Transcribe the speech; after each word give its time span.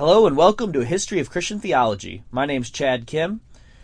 Hello 0.00 0.26
and 0.26 0.34
welcome 0.34 0.72
to 0.72 0.80
a 0.80 0.86
history 0.86 1.20
of 1.20 1.28
Christian 1.28 1.60
theology. 1.60 2.24
My 2.30 2.46
name's 2.46 2.70
Chad 2.70 3.06
Kim. 3.06 3.42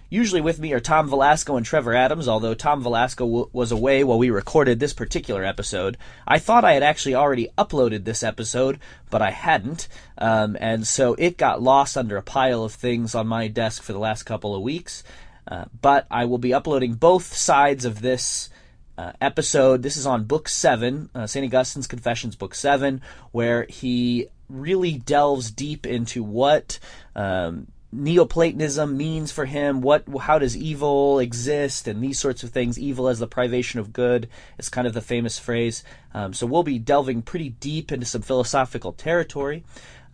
Usually 0.08 0.40
with 0.40 0.58
me 0.58 0.72
are 0.72 0.80
Tom 0.80 1.10
Velasco 1.10 1.58
and 1.58 1.66
Trevor 1.66 1.92
Adams, 1.92 2.26
although 2.26 2.54
Tom 2.54 2.82
Velasco 2.82 3.26
w- 3.26 3.50
was 3.52 3.70
away 3.70 4.02
while 4.02 4.16
we 4.16 4.30
recorded 4.30 4.80
this 4.80 4.94
particular 4.94 5.44
episode. 5.44 5.98
I 6.26 6.38
thought 6.38 6.64
I 6.64 6.72
had 6.72 6.82
actually 6.82 7.14
already 7.14 7.48
uploaded 7.58 8.04
this 8.04 8.22
episode, 8.22 8.78
but 9.10 9.20
I 9.20 9.30
hadn't, 9.30 9.88
um, 10.16 10.56
and 10.58 10.86
so 10.86 11.12
it 11.18 11.36
got 11.36 11.60
lost 11.60 11.98
under 11.98 12.16
a 12.16 12.22
pile 12.22 12.64
of 12.64 12.72
things 12.72 13.14
on 13.14 13.26
my 13.26 13.48
desk 13.48 13.82
for 13.82 13.92
the 13.92 13.98
last 13.98 14.22
couple 14.22 14.54
of 14.54 14.62
weeks. 14.62 15.04
Uh, 15.46 15.66
but 15.82 16.06
I 16.10 16.24
will 16.24 16.38
be 16.38 16.54
uploading 16.54 16.94
both 16.94 17.34
sides 17.34 17.84
of 17.84 18.00
this 18.00 18.48
uh, 18.96 19.12
episode. 19.20 19.82
This 19.82 19.98
is 19.98 20.06
on 20.06 20.24
Book 20.24 20.48
7, 20.48 21.10
uh, 21.14 21.26
St. 21.26 21.44
Augustine's 21.44 21.86
Confessions, 21.86 22.36
Book 22.36 22.54
7, 22.54 23.02
where 23.32 23.66
he 23.68 24.28
really 24.48 24.98
delves 24.98 25.50
deep 25.50 25.86
into 25.86 26.22
what 26.22 26.78
um, 27.14 27.66
Neoplatonism 27.92 28.96
means 28.96 29.32
for 29.32 29.46
him. 29.46 29.80
What, 29.80 30.04
how 30.20 30.38
does 30.38 30.56
evil 30.56 31.18
exist, 31.18 31.88
and 31.88 32.02
these 32.02 32.18
sorts 32.18 32.42
of 32.42 32.50
things. 32.50 32.78
Evil 32.78 33.08
as 33.08 33.18
the 33.18 33.26
privation 33.26 33.80
of 33.80 33.92
good 33.92 34.28
is 34.58 34.68
kind 34.68 34.86
of 34.86 34.92
the 34.92 35.00
famous 35.00 35.38
phrase. 35.38 35.82
Um, 36.12 36.32
so 36.32 36.46
we'll 36.46 36.62
be 36.62 36.78
delving 36.78 37.22
pretty 37.22 37.50
deep 37.50 37.92
into 37.92 38.06
some 38.06 38.22
philosophical 38.22 38.92
territory. 38.92 39.64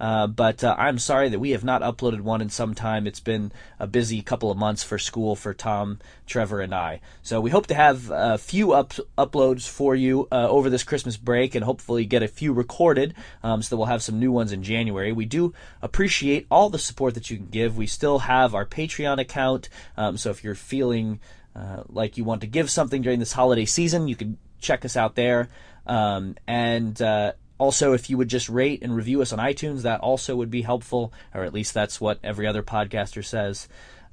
Uh, 0.03 0.27
but 0.27 0.65
uh, 0.65 0.75
I'm 0.77 0.99
sorry 0.99 1.29
that 1.29 1.39
we 1.39 1.51
have 1.51 1.63
not 1.63 1.81
uploaded 1.81 2.23
one 2.23 2.41
in 2.41 2.51
some 2.51 2.75
time. 2.75 3.07
It's 3.07 3.21
been 3.21 3.53
a 3.79 3.87
busy 3.87 4.21
couple 4.21 4.51
of 4.51 4.59
months 4.59 4.83
for 4.83 4.99
school 4.99 5.37
for 5.37 5.55
Tom, 5.55 6.01
Trevor, 6.27 6.61
and 6.61 6.75
I. 6.75 7.01
So 7.23 7.41
we 7.41 7.51
hope 7.51 7.69
to 7.69 7.75
have 7.75 8.11
a 8.13 8.37
few 8.37 8.73
up- 8.73 8.95
uploads 9.17 9.69
for 9.69 9.95
you 9.95 10.27
uh, 10.33 10.49
over 10.49 10.69
this 10.69 10.83
Christmas 10.83 11.17
break 11.17 11.55
and 11.55 11.65
hopefully 11.65 12.05
get 12.05 12.25
a 12.25 12.27
few 12.27 12.53
recorded 12.53 13.15
um, 13.45 13.63
so 13.63 13.71
that 13.71 13.77
we'll 13.77 13.87
have 13.87 14.03
some 14.03 14.19
new 14.19 14.33
ones 14.33 14.51
in 14.51 14.65
January. 14.65 15.13
We 15.13 15.25
do 15.25 15.55
appreciate 15.81 16.49
all 16.51 16.69
the 16.69 16.81
support 16.81 17.15
that 17.15 17.31
you 17.31 17.37
can 17.37 17.47
give. 17.47 17.77
We 17.77 17.87
still 17.87 18.19
have 18.19 18.57
our 18.57 18.67
Patreon 18.67 19.21
account. 19.21 19.69
Um, 19.97 20.17
so 20.17 20.31
if 20.31 20.43
you're 20.43 20.57
feeling 20.57 21.21
uh, 21.55 21.85
like 21.89 22.19
you 22.19 22.25
want 22.25 22.41
to 22.41 22.49
give 22.49 22.73
something 22.73 23.03
during 23.03 23.21
this 23.21 23.35
holiday 23.35 23.67
season, 23.67 24.09
you 24.09 24.17
can 24.17 24.37
check 24.61 24.85
us 24.85 24.97
out 24.97 25.15
there. 25.15 25.49
Um, 25.87 26.35
and 26.49 27.01
uh, 27.01 27.35
also, 27.63 27.93
if 27.93 28.11
you 28.11 28.19
would 28.19 28.27
just 28.27 28.49
rate 28.49 28.83
and 28.83 28.93
review 28.93 29.23
us 29.23 29.33
on 29.33 29.39
iTunes, 29.39 29.83
that 29.83 30.01
also 30.01 30.35
would 30.35 30.51
be 30.51 30.63
helpful, 30.63 31.13
or 31.33 31.45
at 31.45 31.55
least 31.55 31.73
that's 31.73 32.01
what 32.01 32.19
every 32.25 32.45
other 32.45 32.61
podcaster 32.61 33.25
says. 33.25 33.69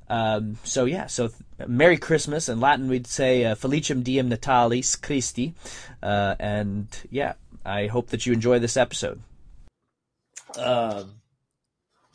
Um, 0.08 0.58
so 0.64 0.86
yeah, 0.86 1.08
so 1.08 1.30
th- 1.30 1.68
Merry 1.68 1.98
Christmas. 1.98 2.48
In 2.48 2.60
Latin, 2.60 2.88
we'd 2.90 3.08
say 3.08 3.46
uh, 3.46 3.56
Felicem 3.56 4.04
Diem 4.04 4.30
Natalis 4.30 5.02
Christi. 5.02 5.56
Uh, 6.04 6.36
and 6.40 6.88
yeah, 7.10 7.34
I 7.66 7.88
hope 7.88 8.12
that 8.12 8.28
you 8.28 8.34
enjoy 8.34 8.60
this 8.60 8.78
episode. 8.78 9.20
Um, 10.56 11.16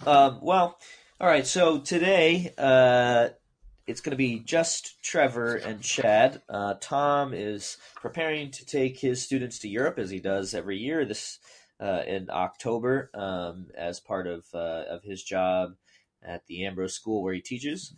um, 0.07 0.39
well, 0.41 0.79
all 1.21 1.27
right. 1.27 1.49
So 1.49 1.81
today, 1.81 2.55
uh, 2.57 3.31
it's 3.87 4.01
going 4.01 4.13
to 4.13 4.17
be 4.17 4.39
just 4.39 5.03
Trevor 5.03 5.57
and 5.57 5.81
Chad. 5.81 6.43
Uh, 6.49 6.75
Tom 6.81 7.35
is 7.35 7.77
preparing 7.97 8.51
to 8.53 8.65
take 8.65 8.99
his 8.99 9.23
students 9.23 9.59
to 9.61 9.69
Europe 9.69 9.99
as 9.99 10.11
he 10.11 10.21
does 10.21 10.55
every 10.55 10.79
year. 10.79 11.05
This 11.05 11.39
uh, 11.81 12.03
in 12.07 12.31
October 12.31 13.11
um, 13.15 13.67
as 13.77 14.01
part 14.01 14.27
of 14.27 14.45
uh, 14.55 14.85
of 14.89 15.03
his 15.03 15.23
job 15.23 15.75
at 16.23 16.47
the 16.47 16.65
Ambrose 16.65 16.95
School 16.95 17.23
where 17.23 17.35
he 17.35 17.41
teaches. 17.41 17.93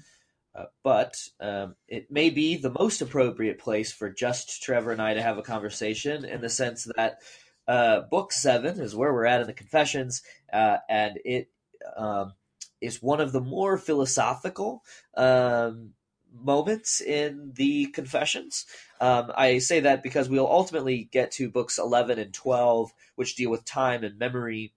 Uh, 0.55 0.65
but 0.83 1.15
um, 1.41 1.77
it 1.87 2.11
may 2.11 2.31
be 2.31 2.57
the 2.57 2.71
most 2.71 3.03
appropriate 3.03 3.59
place 3.59 3.93
for 3.93 4.11
just 4.11 4.63
Trevor 4.63 4.91
and 4.91 5.03
I 5.03 5.15
to 5.15 5.23
have 5.23 5.37
a 5.37 5.43
conversation 5.43 6.25
in 6.25 6.41
the 6.41 6.49
sense 6.49 6.89
that 6.97 7.19
uh, 7.69 8.01
Book 8.11 8.33
Seven 8.33 8.81
is 8.81 8.97
where 8.97 9.13
we're 9.13 9.27
at 9.27 9.43
in 9.43 9.47
the 9.47 9.53
Confessions, 9.53 10.23
uh, 10.53 10.79
and 10.89 11.19
it. 11.25 11.51
Um, 11.97 12.33
is 12.81 13.03
one 13.03 13.21
of 13.21 13.33
the 13.33 13.41
more 13.41 13.79
philosophical 13.79 14.83
um, 15.17 15.93
moments 16.33 17.01
in 17.01 17.53
the 17.55 17.87
Confessions. 17.87 18.67
Um, 19.01 19.33
I 19.37 19.59
say 19.59 19.81
that 19.81 20.03
because 20.03 20.29
we'll 20.29 20.51
ultimately 20.51 21.09
get 21.11 21.31
to 21.33 21.51
books 21.51 21.79
11 21.79 22.19
and 22.19 22.33
12, 22.33 22.93
which 23.15 23.37
deal 23.37 23.51
with 23.51 23.65
time 23.65 24.05
and 24.05 24.19
memory, 24.19 24.73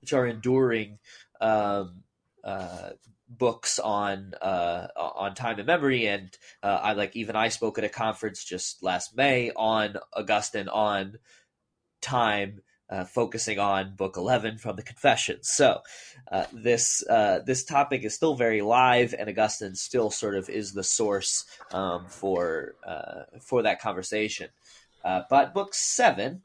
which 0.00 0.12
are 0.12 0.26
enduring 0.26 0.98
um, 1.40 2.02
uh, 2.44 2.90
books 3.28 3.78
on 3.78 4.34
uh, 4.40 4.88
on 4.96 5.34
time 5.34 5.58
and 5.58 5.66
memory. 5.66 6.06
And 6.06 6.36
uh, 6.62 6.80
I 6.82 6.92
like 6.92 7.16
even 7.16 7.36
I 7.36 7.48
spoke 7.48 7.78
at 7.78 7.84
a 7.84 7.88
conference 7.88 8.44
just 8.44 8.82
last 8.82 9.16
May 9.16 9.50
on 9.54 9.96
Augustine 10.12 10.68
on 10.68 11.18
time 12.00 12.60
uh, 12.92 13.04
focusing 13.04 13.58
on 13.58 13.94
Book 13.96 14.16
Eleven 14.18 14.58
from 14.58 14.76
the 14.76 14.82
Confessions. 14.82 15.48
So 15.48 15.80
uh, 16.30 16.44
this 16.52 17.02
uh, 17.08 17.40
this 17.46 17.64
topic 17.64 18.04
is 18.04 18.14
still 18.14 18.34
very 18.34 18.60
live, 18.60 19.14
and 19.18 19.30
Augustine 19.30 19.74
still 19.74 20.10
sort 20.10 20.34
of 20.36 20.50
is 20.50 20.74
the 20.74 20.84
source 20.84 21.46
um, 21.72 22.06
for 22.06 22.74
uh, 22.86 23.22
for 23.40 23.62
that 23.62 23.80
conversation. 23.80 24.50
Uh, 25.04 25.22
but 25.30 25.54
Book 25.54 25.74
Seven. 25.74 26.42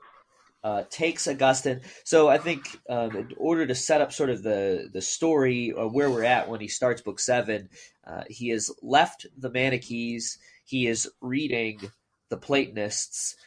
Uh, 0.63 0.83
takes 0.89 1.27
Augustine. 1.27 1.79
So 2.03 2.27
I 2.27 2.39
think 2.39 2.65
um, 2.89 3.15
in 3.15 3.29
order 3.37 3.65
to 3.67 3.75
set 3.75 4.01
up 4.01 4.11
sort 4.11 4.29
of 4.29 4.43
the 4.43 4.89
the 4.91 5.01
story 5.01 5.71
or 5.71 5.87
where 5.87 6.09
we're 6.09 6.25
at 6.25 6.49
when 6.49 6.59
he 6.59 6.67
starts 6.67 7.01
book 7.01 7.21
seven, 7.21 7.69
he 8.27 8.49
has 8.49 8.69
left 8.81 9.27
the 9.37 9.49
Manichees. 9.49 10.37
He 10.65 10.87
is 10.87 11.09
reading 11.21 11.91
the 12.29 12.37
Platonists, 12.37 13.37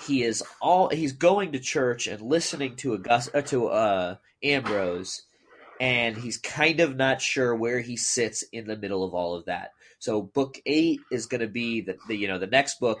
he 0.00 0.22
is 0.22 0.42
all 0.60 0.88
he's 0.88 1.12
going 1.12 1.52
to 1.52 1.58
church 1.58 2.06
and 2.06 2.20
listening 2.22 2.76
to 2.76 2.94
August 2.94 3.30
uh, 3.34 3.42
to 3.42 3.68
uh, 3.68 4.16
Ambrose, 4.42 5.22
and 5.80 6.16
he's 6.16 6.38
kind 6.38 6.80
of 6.80 6.96
not 6.96 7.20
sure 7.20 7.54
where 7.54 7.80
he 7.80 7.96
sits 7.96 8.42
in 8.52 8.66
the 8.66 8.76
middle 8.76 9.04
of 9.04 9.14
all 9.14 9.34
of 9.34 9.46
that. 9.46 9.72
So 9.98 10.22
book 10.22 10.58
eight 10.66 11.00
is 11.10 11.26
going 11.26 11.42
to 11.42 11.48
be 11.48 11.82
the, 11.82 11.96
the 12.08 12.16
you 12.16 12.28
know 12.28 12.38
the 12.38 12.46
next 12.46 12.80
book. 12.80 13.00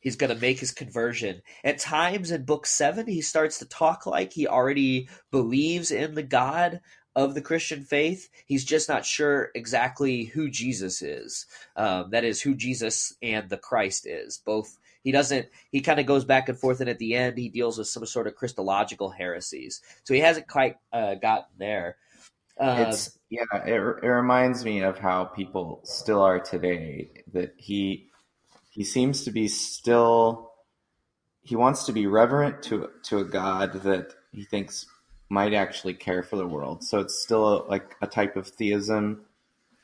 He's 0.00 0.16
going 0.16 0.34
to 0.34 0.40
make 0.40 0.58
his 0.58 0.70
conversion. 0.70 1.40
At 1.62 1.78
times 1.78 2.30
in 2.30 2.44
book 2.44 2.66
seven, 2.66 3.06
he 3.06 3.22
starts 3.22 3.60
to 3.60 3.64
talk 3.64 4.04
like 4.04 4.34
he 4.34 4.46
already 4.46 5.08
believes 5.30 5.90
in 5.90 6.14
the 6.14 6.22
God 6.22 6.80
of 7.16 7.34
the 7.34 7.40
Christian 7.40 7.84
faith. 7.84 8.28
He's 8.44 8.64
just 8.64 8.88
not 8.88 9.06
sure 9.06 9.50
exactly 9.54 10.24
who 10.24 10.50
Jesus 10.50 11.00
is. 11.00 11.46
Um, 11.76 12.10
that 12.10 12.24
is, 12.24 12.42
who 12.42 12.54
Jesus 12.54 13.14
and 13.22 13.48
the 13.48 13.56
Christ 13.56 14.06
is. 14.06 14.42
Both 14.44 14.76
he 15.04 15.12
doesn't. 15.12 15.46
He 15.70 15.82
kind 15.82 16.00
of 16.00 16.06
goes 16.06 16.24
back 16.24 16.48
and 16.48 16.58
forth, 16.58 16.80
and 16.80 16.88
at 16.88 16.98
the 16.98 17.14
end, 17.14 17.36
he 17.36 17.50
deals 17.50 17.76
with 17.78 17.86
some 17.86 18.04
sort 18.06 18.26
of 18.26 18.34
Christological 18.34 19.10
heresies. 19.10 19.82
So 20.02 20.14
he 20.14 20.20
hasn't 20.20 20.48
quite 20.48 20.76
uh, 20.92 21.14
gotten 21.14 21.52
there. 21.58 21.96
Uh, 22.58 22.86
it's 22.88 23.18
yeah. 23.28 23.44
It, 23.66 23.74
it 23.74 24.08
reminds 24.08 24.64
me 24.64 24.80
of 24.80 24.98
how 24.98 25.24
people 25.24 25.82
still 25.84 26.22
are 26.22 26.40
today. 26.40 27.10
That 27.32 27.54
he 27.58 28.08
he 28.70 28.82
seems 28.82 29.24
to 29.24 29.30
be 29.30 29.46
still. 29.46 30.50
He 31.42 31.54
wants 31.54 31.84
to 31.84 31.92
be 31.92 32.06
reverent 32.06 32.62
to 32.64 32.88
to 33.04 33.18
a 33.18 33.24
God 33.24 33.74
that 33.82 34.14
he 34.32 34.44
thinks 34.44 34.86
might 35.28 35.52
actually 35.52 35.94
care 35.94 36.22
for 36.22 36.36
the 36.36 36.46
world. 36.46 36.82
So 36.82 37.00
it's 37.00 37.22
still 37.22 37.46
a, 37.46 37.56
like 37.68 37.94
a 38.00 38.06
type 38.06 38.36
of 38.36 38.48
theism 38.48 39.26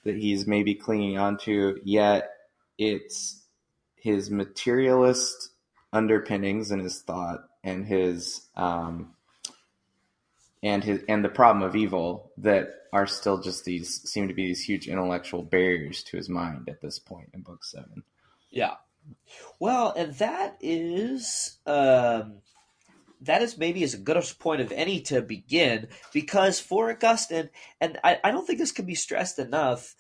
that 0.05 0.17
he's 0.17 0.47
maybe 0.47 0.75
clinging 0.75 1.19
on 1.19 1.37
to. 1.39 1.79
Yet 1.85 2.31
it's 2.79 3.40
his 4.01 4.31
materialist 4.31 5.51
underpinnings 5.93 6.71
in 6.71 6.81
his 6.81 7.01
thought 7.03 7.45
and 7.63 7.87
his 7.87 8.49
um, 8.57 9.15
and 10.63 10.85
his 10.85 11.03
and 11.09 11.25
the 11.25 11.29
problem 11.29 11.63
of 11.63 11.77
evil 11.77 12.33
that 12.39 12.69
are 12.93 13.07
still 13.07 13.41
just 13.41 13.65
these 13.65 14.03
seem 14.11 14.29
to 14.29 14.35
be 14.35 14.47
these 14.47 14.65
huge 14.65 14.89
intellectual 14.89 15.43
barriers 15.43 16.03
to 16.03 16.17
his 16.17 16.29
mind 16.29 16.69
at 16.69 16.81
this 16.81 16.99
point 16.99 17.31
in 17.33 17.41
book 17.41 17.65
seven. 17.65 18.03
Yeah. 18.51 18.75
Well, 19.59 19.95
and 19.97 20.15
that 20.15 20.57
is 20.61 21.59
um, 21.67 22.41
that 23.23 23.43
is 23.43 23.59
maybe 23.59 23.83
as 23.83 23.95
good 23.95 24.17
a 24.17 24.23
point 24.39 24.61
of 24.61 24.73
any 24.73 25.01
to 25.03 25.23
begin 25.23 25.89
because 26.13 26.61
for 26.61 26.91
Augustine, 26.91 27.51
and 27.81 27.99
I, 28.03 28.19
I 28.25 28.31
don't 28.31 28.47
think 28.47 28.59
this 28.59 28.73
can 28.73 28.87
be 28.87 28.95
stressed 28.95 29.39
enough 29.39 29.95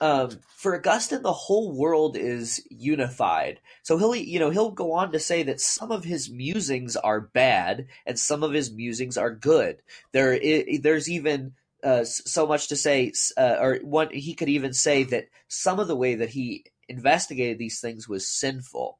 um, 0.00 0.30
for 0.48 0.76
Augustine, 0.76 1.22
the 1.22 1.32
whole 1.32 1.72
world 1.72 2.16
is 2.16 2.64
unified. 2.70 3.60
So 3.82 3.98
he'll, 3.98 4.14
you 4.14 4.38
know, 4.38 4.50
he'll 4.50 4.70
go 4.70 4.92
on 4.92 5.12
to 5.12 5.18
say 5.18 5.42
that 5.44 5.60
some 5.60 5.90
of 5.90 6.04
his 6.04 6.30
musings 6.30 6.96
are 6.96 7.20
bad 7.20 7.86
and 8.06 8.18
some 8.18 8.42
of 8.42 8.52
his 8.52 8.72
musings 8.72 9.16
are 9.16 9.30
good. 9.30 9.82
There, 10.12 10.38
there's 10.80 11.10
even 11.10 11.52
uh, 11.82 12.04
so 12.04 12.46
much 12.46 12.68
to 12.68 12.76
say, 12.76 13.12
uh, 13.36 13.56
or 13.60 13.78
one 13.82 14.08
he 14.10 14.34
could 14.34 14.48
even 14.48 14.72
say 14.72 15.04
that 15.04 15.28
some 15.48 15.78
of 15.78 15.88
the 15.88 15.96
way 15.96 16.14
that 16.16 16.30
he 16.30 16.64
investigated 16.88 17.58
these 17.58 17.80
things 17.80 18.08
was 18.08 18.28
sinful, 18.28 18.98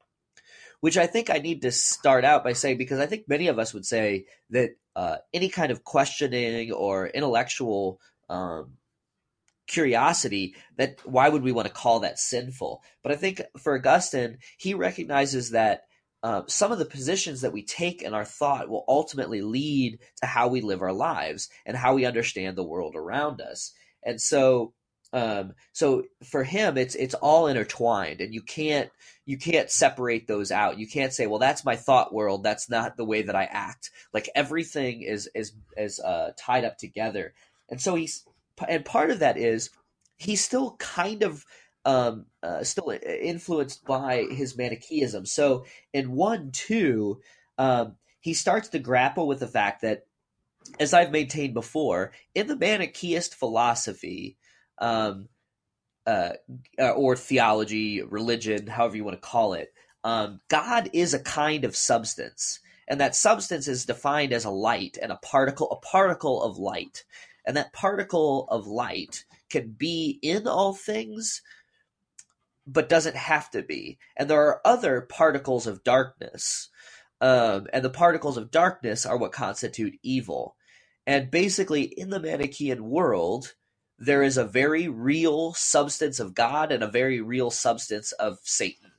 which 0.81 0.97
I 0.97 1.07
think 1.07 1.29
I 1.29 1.39
need 1.39 1.63
to 1.63 1.71
start 1.71 2.25
out 2.25 2.43
by 2.43 2.53
saying 2.53 2.77
because 2.77 2.99
I 2.99 3.07
think 3.07 3.27
many 3.27 3.47
of 3.47 3.57
us 3.59 3.73
would 3.73 3.85
say 3.85 4.25
that 4.51 4.71
uh, 4.95 5.17
any 5.33 5.49
kind 5.49 5.71
of 5.71 5.83
questioning 5.83 6.71
or 6.71 7.07
intellectual 7.07 7.99
um, 8.29 8.73
curiosity 9.67 10.55
that 10.77 10.99
why 11.05 11.27
would 11.27 11.43
we 11.43 11.51
want 11.51 11.67
to 11.67 11.73
call 11.73 11.99
that 11.99 12.19
sinful 12.19 12.83
but 13.03 13.11
i 13.11 13.15
think 13.15 13.41
for 13.57 13.75
augustine 13.75 14.37
he 14.57 14.73
recognizes 14.73 15.51
that 15.51 15.83
uh, 16.25 16.41
some 16.47 16.71
of 16.71 16.79
the 16.79 16.85
positions 16.85 17.41
that 17.41 17.53
we 17.53 17.61
take 17.61 18.01
in 18.01 18.15
our 18.15 18.25
thought 18.25 18.67
will 18.67 18.83
ultimately 18.87 19.43
lead 19.43 19.99
to 20.19 20.25
how 20.25 20.47
we 20.47 20.59
live 20.59 20.81
our 20.81 20.91
lives 20.91 21.49
and 21.67 21.77
how 21.77 21.93
we 21.93 22.03
understand 22.03 22.57
the 22.57 22.63
world 22.63 22.95
around 22.95 23.41
us. 23.41 23.73
And 24.01 24.19
so, 24.19 24.73
um, 25.13 25.53
so 25.71 26.05
for 26.23 26.43
him, 26.43 26.79
it's 26.79 26.95
it's 26.95 27.13
all 27.13 27.45
intertwined, 27.45 28.21
and 28.21 28.33
you 28.33 28.41
can't 28.41 28.89
you 29.27 29.37
can't 29.37 29.69
separate 29.69 30.27
those 30.27 30.51
out. 30.51 30.79
You 30.79 30.87
can't 30.87 31.13
say, 31.13 31.27
well, 31.27 31.37
that's 31.37 31.63
my 31.63 31.75
thought 31.75 32.11
world. 32.11 32.41
That's 32.41 32.71
not 32.71 32.97
the 32.97 33.05
way 33.05 33.21
that 33.21 33.35
I 33.35 33.43
act. 33.43 33.91
Like 34.11 34.27
everything 34.33 35.03
is 35.03 35.29
is 35.35 35.53
is 35.77 35.99
uh, 35.99 36.31
tied 36.39 36.65
up 36.65 36.79
together. 36.79 37.35
And 37.69 37.79
so 37.79 37.93
he's 37.93 38.25
and 38.67 38.85
part 38.85 39.11
of 39.11 39.19
that 39.19 39.37
is 39.37 39.69
he's 40.17 40.43
still 40.43 40.75
kind 40.77 41.23
of 41.23 41.45
um, 41.85 42.25
uh, 42.41 42.63
still 42.63 42.93
influenced 43.05 43.85
by 43.85 44.23
his 44.31 44.57
Manichaeism. 44.57 45.25
So 45.25 45.65
in 45.93 46.11
one 46.11 46.51
two, 46.51 47.21
um, 47.57 47.95
he 48.19 48.33
starts 48.33 48.69
to 48.69 48.79
grapple 48.79 49.27
with 49.27 49.39
the 49.39 49.47
fact 49.47 49.81
that, 49.81 50.05
as 50.79 50.93
I've 50.93 51.11
maintained 51.11 51.53
before, 51.53 52.11
in 52.33 52.47
the 52.47 52.55
Manichaeist 52.55 53.35
philosophy, 53.35 54.37
um, 54.79 55.29
uh, 56.07 56.33
uh 56.79 56.89
or 56.91 57.15
theology, 57.15 58.01
religion, 58.01 58.67
however 58.67 58.97
you 58.97 59.03
want 59.03 59.21
to 59.21 59.27
call 59.27 59.53
it, 59.53 59.71
um, 60.03 60.39
God 60.49 60.89
is 60.93 61.13
a 61.13 61.19
kind 61.19 61.65
of 61.65 61.75
substance, 61.75 62.59
and 62.87 62.99
that 62.99 63.15
substance 63.15 63.67
is 63.67 63.85
defined 63.85 64.33
as 64.33 64.45
a 64.45 64.49
light 64.49 64.97
and 65.01 65.11
a 65.11 65.17
particle, 65.17 65.69
a 65.71 65.77
particle 65.77 66.41
of 66.41 66.57
light, 66.57 67.03
and 67.45 67.55
that 67.57 67.73
particle 67.73 68.47
of 68.49 68.67
light 68.67 69.25
can 69.49 69.71
be 69.71 70.19
in 70.21 70.47
all 70.47 70.73
things 70.73 71.41
but 72.67 72.89
doesn't 72.89 73.15
have 73.15 73.49
to 73.51 73.61
be. 73.61 73.97
And 74.17 74.29
there 74.29 74.41
are 74.41 74.61
other 74.65 75.01
particles 75.01 75.67
of 75.67 75.83
darkness. 75.83 76.69
Um, 77.21 77.67
and 77.71 77.83
the 77.83 77.89
particles 77.89 78.37
of 78.37 78.51
darkness 78.51 79.05
are 79.05 79.17
what 79.17 79.31
constitute 79.31 79.99
evil. 80.01 80.55
And 81.07 81.29
basically, 81.29 81.83
in 81.83 82.09
the 82.09 82.19
Manichaean 82.19 82.89
world, 82.89 83.53
there 83.97 84.23
is 84.23 84.37
a 84.37 84.43
very 84.43 84.87
real 84.87 85.53
substance 85.53 86.19
of 86.19 86.33
God 86.33 86.71
and 86.71 86.83
a 86.83 86.87
very 86.87 87.21
real 87.21 87.51
substance 87.51 88.11
of 88.13 88.39
Satan. 88.43 88.91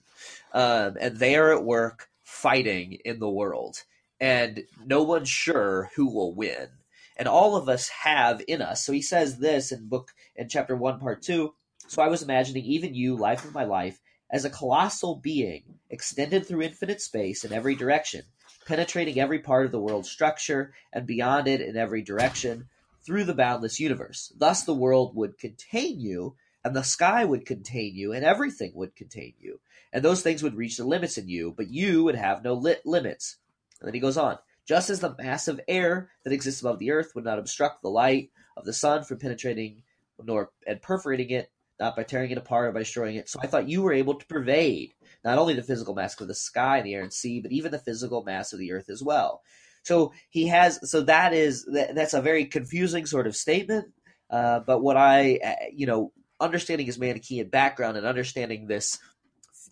Um, 0.52 0.96
and 1.00 1.16
they 1.16 1.36
are 1.36 1.52
at 1.52 1.64
work 1.64 2.08
fighting 2.22 2.98
in 3.04 3.18
the 3.18 3.28
world. 3.28 3.82
And 4.20 4.64
no 4.84 5.02
one's 5.02 5.28
sure 5.28 5.90
who 5.96 6.06
will 6.06 6.34
win. 6.34 6.68
And 7.16 7.26
all 7.28 7.56
of 7.56 7.68
us 7.68 7.88
have 7.88 8.42
in 8.46 8.60
us. 8.60 8.84
So 8.84 8.92
he 8.92 9.02
says 9.02 9.38
this 9.38 9.72
in 9.72 9.88
book 9.88 10.12
in 10.34 10.48
chapter 10.48 10.76
one, 10.76 11.00
part 11.00 11.22
two 11.22 11.54
so 11.88 12.02
I 12.02 12.08
was 12.08 12.22
imagining 12.22 12.64
even 12.64 12.94
you, 12.94 13.14
life 13.14 13.44
of 13.44 13.54
my 13.54 13.64
life, 13.64 14.00
as 14.28 14.44
a 14.44 14.50
colossal 14.50 15.14
being 15.14 15.78
extended 15.88 16.44
through 16.44 16.62
infinite 16.62 17.00
space 17.00 17.44
in 17.44 17.52
every 17.52 17.76
direction, 17.76 18.24
penetrating 18.66 19.20
every 19.20 19.38
part 19.38 19.66
of 19.66 19.72
the 19.72 19.80
world's 19.80 20.10
structure 20.10 20.74
and 20.92 21.06
beyond 21.06 21.46
it 21.46 21.60
in 21.60 21.76
every 21.76 22.02
direction 22.02 22.68
through 23.04 23.22
the 23.22 23.34
boundless 23.34 23.78
universe. 23.78 24.32
Thus, 24.36 24.64
the 24.64 24.74
world 24.74 25.14
would 25.14 25.38
contain 25.38 26.00
you, 26.00 26.34
and 26.64 26.74
the 26.74 26.82
sky 26.82 27.24
would 27.24 27.46
contain 27.46 27.94
you, 27.94 28.12
and 28.12 28.24
everything 28.24 28.72
would 28.74 28.96
contain 28.96 29.34
you. 29.38 29.60
And 29.92 30.04
those 30.04 30.22
things 30.22 30.42
would 30.42 30.56
reach 30.56 30.76
the 30.76 30.84
limits 30.84 31.16
in 31.16 31.28
you, 31.28 31.54
but 31.56 31.70
you 31.70 32.02
would 32.02 32.16
have 32.16 32.42
no 32.42 32.54
lit 32.54 32.84
limits. 32.84 33.36
And 33.80 33.86
then 33.86 33.94
he 33.94 34.00
goes 34.00 34.16
on 34.16 34.38
just 34.66 34.90
as 34.90 35.00
the 35.00 35.14
mass 35.18 35.48
of 35.48 35.60
air 35.68 36.10
that 36.24 36.32
exists 36.32 36.60
above 36.60 36.78
the 36.78 36.90
earth 36.90 37.12
would 37.14 37.24
not 37.24 37.38
obstruct 37.38 37.82
the 37.82 37.88
light 37.88 38.30
of 38.56 38.64
the 38.64 38.72
sun 38.72 39.04
from 39.04 39.18
penetrating 39.18 39.82
nor 40.22 40.50
and 40.66 40.80
perforating 40.82 41.30
it, 41.30 41.50
not 41.78 41.94
by 41.94 42.02
tearing 42.02 42.30
it 42.30 42.38
apart 42.38 42.68
or 42.68 42.72
by 42.72 42.80
destroying 42.80 43.16
it. 43.16 43.28
So 43.28 43.38
I 43.42 43.46
thought 43.46 43.68
you 43.68 43.82
were 43.82 43.92
able 43.92 44.14
to 44.14 44.26
pervade 44.26 44.94
not 45.24 45.38
only 45.38 45.54
the 45.54 45.62
physical 45.62 45.94
mass 45.94 46.18
of 46.20 46.28
the 46.28 46.34
sky 46.34 46.78
and 46.78 46.86
the 46.86 46.94
air 46.94 47.02
and 47.02 47.12
sea, 47.12 47.40
but 47.40 47.52
even 47.52 47.70
the 47.72 47.78
physical 47.78 48.24
mass 48.24 48.52
of 48.52 48.58
the 48.58 48.72
earth 48.72 48.88
as 48.88 49.02
well. 49.02 49.42
So 49.82 50.12
he 50.30 50.48
has. 50.48 50.90
So 50.90 51.02
that 51.02 51.32
is 51.32 51.64
that, 51.72 51.94
that's 51.94 52.14
a 52.14 52.22
very 52.22 52.46
confusing 52.46 53.06
sort 53.06 53.26
of 53.26 53.36
statement. 53.36 53.86
Uh, 54.30 54.60
but 54.60 54.80
what 54.80 54.96
I, 54.96 55.38
uh, 55.44 55.66
you 55.72 55.86
know, 55.86 56.12
understanding 56.40 56.86
his 56.86 56.98
Manichaean 56.98 57.48
background 57.48 57.96
and 57.96 58.06
understanding 58.06 58.66
this 58.66 58.98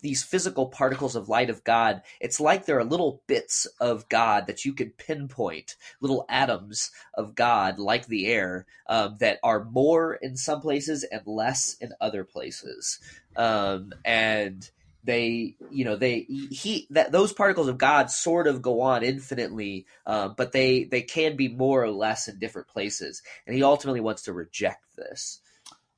these 0.05 0.21
physical 0.21 0.67
particles 0.67 1.15
of 1.15 1.29
light 1.29 1.49
of 1.49 1.63
God, 1.63 2.03
it's 2.19 2.39
like 2.39 2.65
there 2.65 2.77
are 2.77 2.83
little 2.83 3.23
bits 3.25 3.65
of 3.79 4.07
God 4.07 4.45
that 4.45 4.63
you 4.63 4.71
can 4.71 4.91
pinpoint, 4.91 5.75
little 5.99 6.27
atoms 6.29 6.91
of 7.15 7.33
God, 7.33 7.79
like 7.79 8.05
the 8.05 8.27
air, 8.27 8.67
um, 8.87 9.17
that 9.19 9.39
are 9.41 9.63
more 9.63 10.13
in 10.13 10.37
some 10.37 10.61
places 10.61 11.03
and 11.03 11.23
less 11.25 11.75
in 11.81 11.91
other 11.99 12.23
places. 12.23 12.99
Um, 13.35 13.93
and 14.05 14.69
they, 15.03 15.55
you 15.71 15.85
know, 15.85 15.95
they 15.95 16.19
he 16.51 16.85
that 16.91 17.11
those 17.11 17.33
particles 17.33 17.67
of 17.67 17.79
God 17.79 18.11
sort 18.11 18.45
of 18.45 18.61
go 18.61 18.81
on 18.81 19.01
infinitely, 19.01 19.87
uh, 20.05 20.27
but 20.27 20.51
they 20.51 20.83
they 20.83 21.01
can 21.01 21.35
be 21.35 21.47
more 21.47 21.83
or 21.83 21.89
less 21.89 22.27
in 22.27 22.37
different 22.37 22.67
places. 22.67 23.23
And 23.47 23.55
he 23.55 23.63
ultimately 23.63 24.01
wants 24.01 24.21
to 24.23 24.33
reject 24.33 24.83
this. 24.95 25.41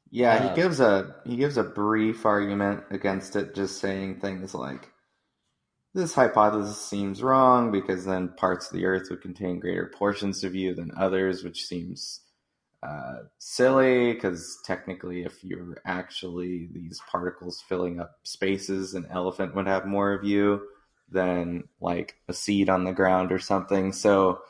Yeah, 0.10 0.42
he 0.42 0.50
um, 0.50 0.56
gives 0.56 0.80
a 0.80 1.16
he 1.26 1.36
gives 1.36 1.58
a 1.58 1.64
brief 1.64 2.26
argument 2.26 2.84
against 2.92 3.36
it, 3.36 3.56
just 3.56 3.80
saying 3.80 4.20
things 4.20 4.54
like 4.54 4.90
this 5.94 6.14
hypothesis 6.14 6.80
seems 6.80 7.24
wrong 7.24 7.72
because 7.72 8.06
then 8.06 8.30
parts 8.30 8.68
of 8.68 8.74
the 8.74 8.86
Earth 8.86 9.08
would 9.10 9.22
contain 9.22 9.60
greater 9.60 9.92
portions 9.98 10.44
of 10.44 10.54
you 10.54 10.76
than 10.76 10.92
others, 10.96 11.44
which 11.44 11.66
seems 11.66 12.22
uh, 12.84 13.16
silly 13.40 14.14
because 14.14 14.60
technically, 14.64 15.24
if 15.24 15.44
you're 15.44 15.78
actually 15.86 16.70
these 16.72 17.02
particles 17.10 17.64
filling 17.68 18.00
up 18.00 18.20
spaces, 18.24 18.94
an 18.94 19.08
elephant 19.10 19.56
would 19.56 19.68
have 19.68 19.86
more 19.86 20.14
of 20.14 20.24
you 20.24 20.62
than 21.10 21.64
like 21.82 22.16
a 22.28 22.34
seed 22.34 22.70
on 22.70 22.84
the 22.84 22.94
ground 22.94 23.32
or 23.32 23.40
something. 23.40 23.92
So, 23.92 24.42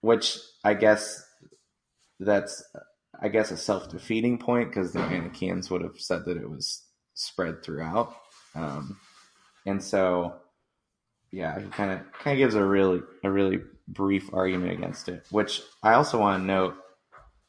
which 0.00 0.38
I 0.64 0.74
guess 0.74 1.22
that's 2.18 2.64
I 3.20 3.28
guess, 3.28 3.50
a 3.50 3.56
self 3.56 3.90
defeating 3.90 4.38
point 4.38 4.70
because 4.70 4.92
the 4.92 5.00
Manichaeans 5.00 5.70
would 5.70 5.82
have 5.82 5.98
said 5.98 6.24
that 6.26 6.36
it 6.36 6.48
was 6.48 6.82
spread 7.14 7.62
throughout. 7.62 8.16
Um, 8.54 8.98
and 9.66 9.82
so, 9.82 10.34
yeah, 11.30 11.58
he 11.58 11.68
kind 11.68 11.92
of 11.92 12.00
kind 12.12 12.34
of 12.34 12.38
gives 12.38 12.54
a 12.54 12.64
really 12.64 13.00
a 13.22 13.30
really 13.30 13.60
brief 13.88 14.32
argument 14.32 14.72
against 14.72 15.08
it, 15.08 15.24
which 15.30 15.62
I 15.82 15.94
also 15.94 16.18
want 16.18 16.42
to 16.42 16.46
note. 16.46 16.76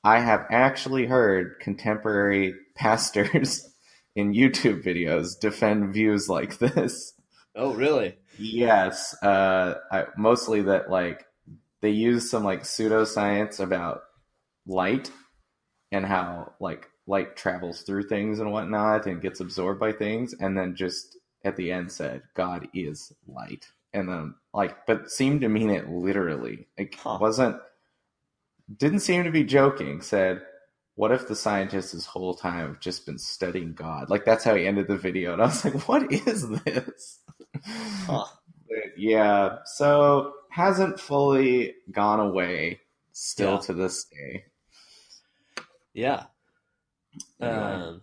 I 0.03 0.19
have 0.19 0.45
actually 0.51 1.07
heard 1.07 1.59
contemporary 1.59 2.53
pastors 2.75 3.67
in 4.15 4.33
YouTube 4.33 4.83
videos 4.83 5.39
defend 5.39 5.93
views 5.93 6.29
like 6.29 6.57
this. 6.59 7.13
Oh, 7.55 7.73
really? 7.73 8.17
Yes. 8.37 9.15
Uh, 9.23 9.75
I, 9.91 10.05
mostly 10.17 10.63
that 10.63 10.89
like 10.89 11.25
they 11.81 11.89
use 11.89 12.29
some 12.29 12.43
like 12.43 12.63
pseudoscience 12.63 13.59
about 13.59 14.01
light 14.67 15.11
and 15.95 16.05
how 16.05 16.51
like 16.59 16.89
light 17.07 17.37
travels 17.37 17.81
through 17.81 18.03
things 18.03 18.39
and 18.39 18.51
whatnot 18.51 19.05
and 19.05 19.21
gets 19.21 19.39
absorbed 19.39 19.79
by 19.79 19.93
things, 19.93 20.33
and 20.39 20.57
then 20.57 20.75
just 20.75 21.17
at 21.45 21.55
the 21.55 21.71
end 21.71 21.89
said, 21.91 22.23
"God 22.33 22.67
is 22.73 23.13
light," 23.27 23.67
and 23.93 24.09
then 24.09 24.35
like, 24.53 24.85
but 24.85 25.09
seemed 25.09 25.41
to 25.41 25.49
mean 25.49 25.69
it 25.69 25.89
literally. 25.89 26.67
It 26.77 26.95
huh. 26.95 27.17
wasn't 27.21 27.57
didn't 28.77 28.99
seem 28.99 29.23
to 29.23 29.31
be 29.31 29.45
joking. 29.45 30.01
Said, 30.01 30.41
"What 30.95 31.13
if 31.13 31.29
the 31.29 31.35
scientists 31.35 31.93
this 31.93 32.07
whole 32.07 32.35
time 32.35 32.67
have 32.67 32.79
just 32.81 33.05
been 33.05 33.19
studying 33.19 33.73
God?" 33.73 34.09
Like 34.09 34.25
that's 34.25 34.43
how 34.43 34.55
he 34.55 34.67
ended 34.67 34.89
the 34.89 34.97
video, 34.97 35.31
and 35.31 35.41
I 35.41 35.45
was 35.45 35.63
like, 35.63 35.87
"What 35.87 36.11
is 36.11 36.49
this?" 36.49 37.21
Huh. 38.05 38.25
yeah, 38.97 39.59
so 39.63 40.33
hasn't 40.49 40.99
fully 40.99 41.75
gone 41.89 42.19
away 42.19 42.81
still 43.13 43.53
yeah. 43.53 43.59
to 43.59 43.73
this 43.73 44.05
day. 44.05 44.45
Yeah. 45.95 46.25
Um, 47.39 48.01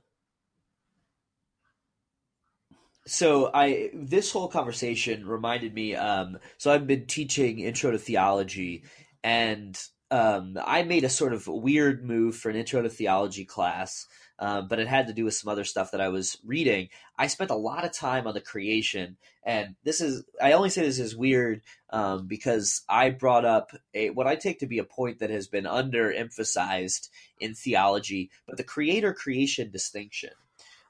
so 3.07 3.51
I 3.53 3.91
this 3.93 4.33
whole 4.33 4.49
conversation 4.49 5.27
reminded 5.27 5.75
me. 5.75 5.95
Um, 5.95 6.39
so 6.57 6.73
I've 6.73 6.87
been 6.87 7.07
teaching 7.07 7.59
intro 7.59 7.91
to 7.91 7.99
theology, 7.99 8.85
and 9.23 9.79
um, 10.11 10.57
I 10.65 10.85
made 10.85 11.05
a 11.05 11.11
sort 11.11 11.35
of 11.35 11.47
weird 11.47 12.03
move 12.03 12.37
for 12.37 12.49
an 12.49 12.57
intro 12.57 12.81
to 12.81 12.89
theology 12.89 13.45
class 13.45 14.07
um, 14.43 14.67
but 14.67 14.81
it 14.81 14.89
had 14.89 15.07
to 15.07 15.13
do 15.13 15.25
with 15.25 15.35
some 15.35 15.53
other 15.53 15.63
stuff 15.63 15.93
that 15.93 16.01
I 16.01 16.09
was 16.09 16.37
reading. 16.45 16.89
I 17.17 17.29
spent 17.29 17.53
a 17.53 17.57
lot 17.57 17.85
of 17.85 17.93
time 17.93 18.27
on 18.27 18.35
the 18.35 18.41
creation, 18.41 19.17
and 19.45 19.77
this 19.85 20.01
is 20.01 20.25
I 20.43 20.51
only 20.51 20.69
say 20.69 20.83
this 20.83 20.99
is 20.99 21.15
weird 21.17 21.63
um, 21.91 22.27
because 22.27 22.83
I 22.89 23.11
brought 23.11 23.45
up 23.45 23.71
a, 23.95 24.11
what 24.11 24.27
I 24.27 24.35
take 24.35 24.59
to 24.59 24.67
be 24.67 24.81
a 24.81 24.85
point 24.85 25.21
that 25.21 25.31
has 25.31 25.47
been 25.47 25.63
underemphasized 25.63 27.09
in 27.39 27.55
theology, 27.55 28.31
but 28.45 28.57
the 28.57 28.65
creator 28.65 29.15
creation 29.15 29.71
distinction. 29.71 30.31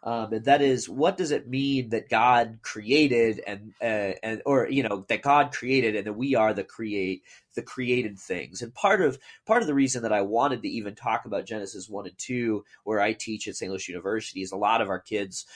Um, 0.05 0.33
and 0.33 0.45
that 0.47 0.63
is 0.63 0.89
what 0.89 1.17
does 1.17 1.31
it 1.31 1.49
mean 1.49 1.91
that 1.91 2.09
God 2.09 2.59
created 2.63 3.41
and 3.47 3.73
uh, 3.81 4.19
and 4.23 4.43
or 4.45 4.69
you 4.69 4.83
know 4.83 5.05
that 5.09 5.23
God 5.23 5.53
created 5.53 5.95
and 5.95 6.07
that 6.07 6.15
we 6.15 6.35
are 6.35 6.53
the 6.53 6.65
create 6.65 7.23
the 7.55 7.63
created 7.63 8.19
things. 8.19 8.63
And 8.63 8.75
part 8.75 9.01
of 9.01 9.19
part 9.47 9.63
of 9.63 9.69
the 9.69 9.75
reason 9.75 10.03
that 10.03 10.13
I 10.13 10.23
wanted 10.23 10.63
to 10.63 10.69
even 10.69 10.97
talk 10.97 11.25
about 11.25 11.47
Genesis 11.47 11.89
one 11.89 12.07
and 12.07 12.19
two, 12.19 12.65
where 12.83 13.01
I 13.01 13.13
teach 13.13 13.47
at 13.47 13.55
St. 13.55 13.71
Louis 13.71 13.89
University, 13.89 14.43
is 14.43 14.51
a 14.51 14.57
lot 14.57 14.81
of 14.81 14.89
our 14.89 15.01
kids 15.01 15.47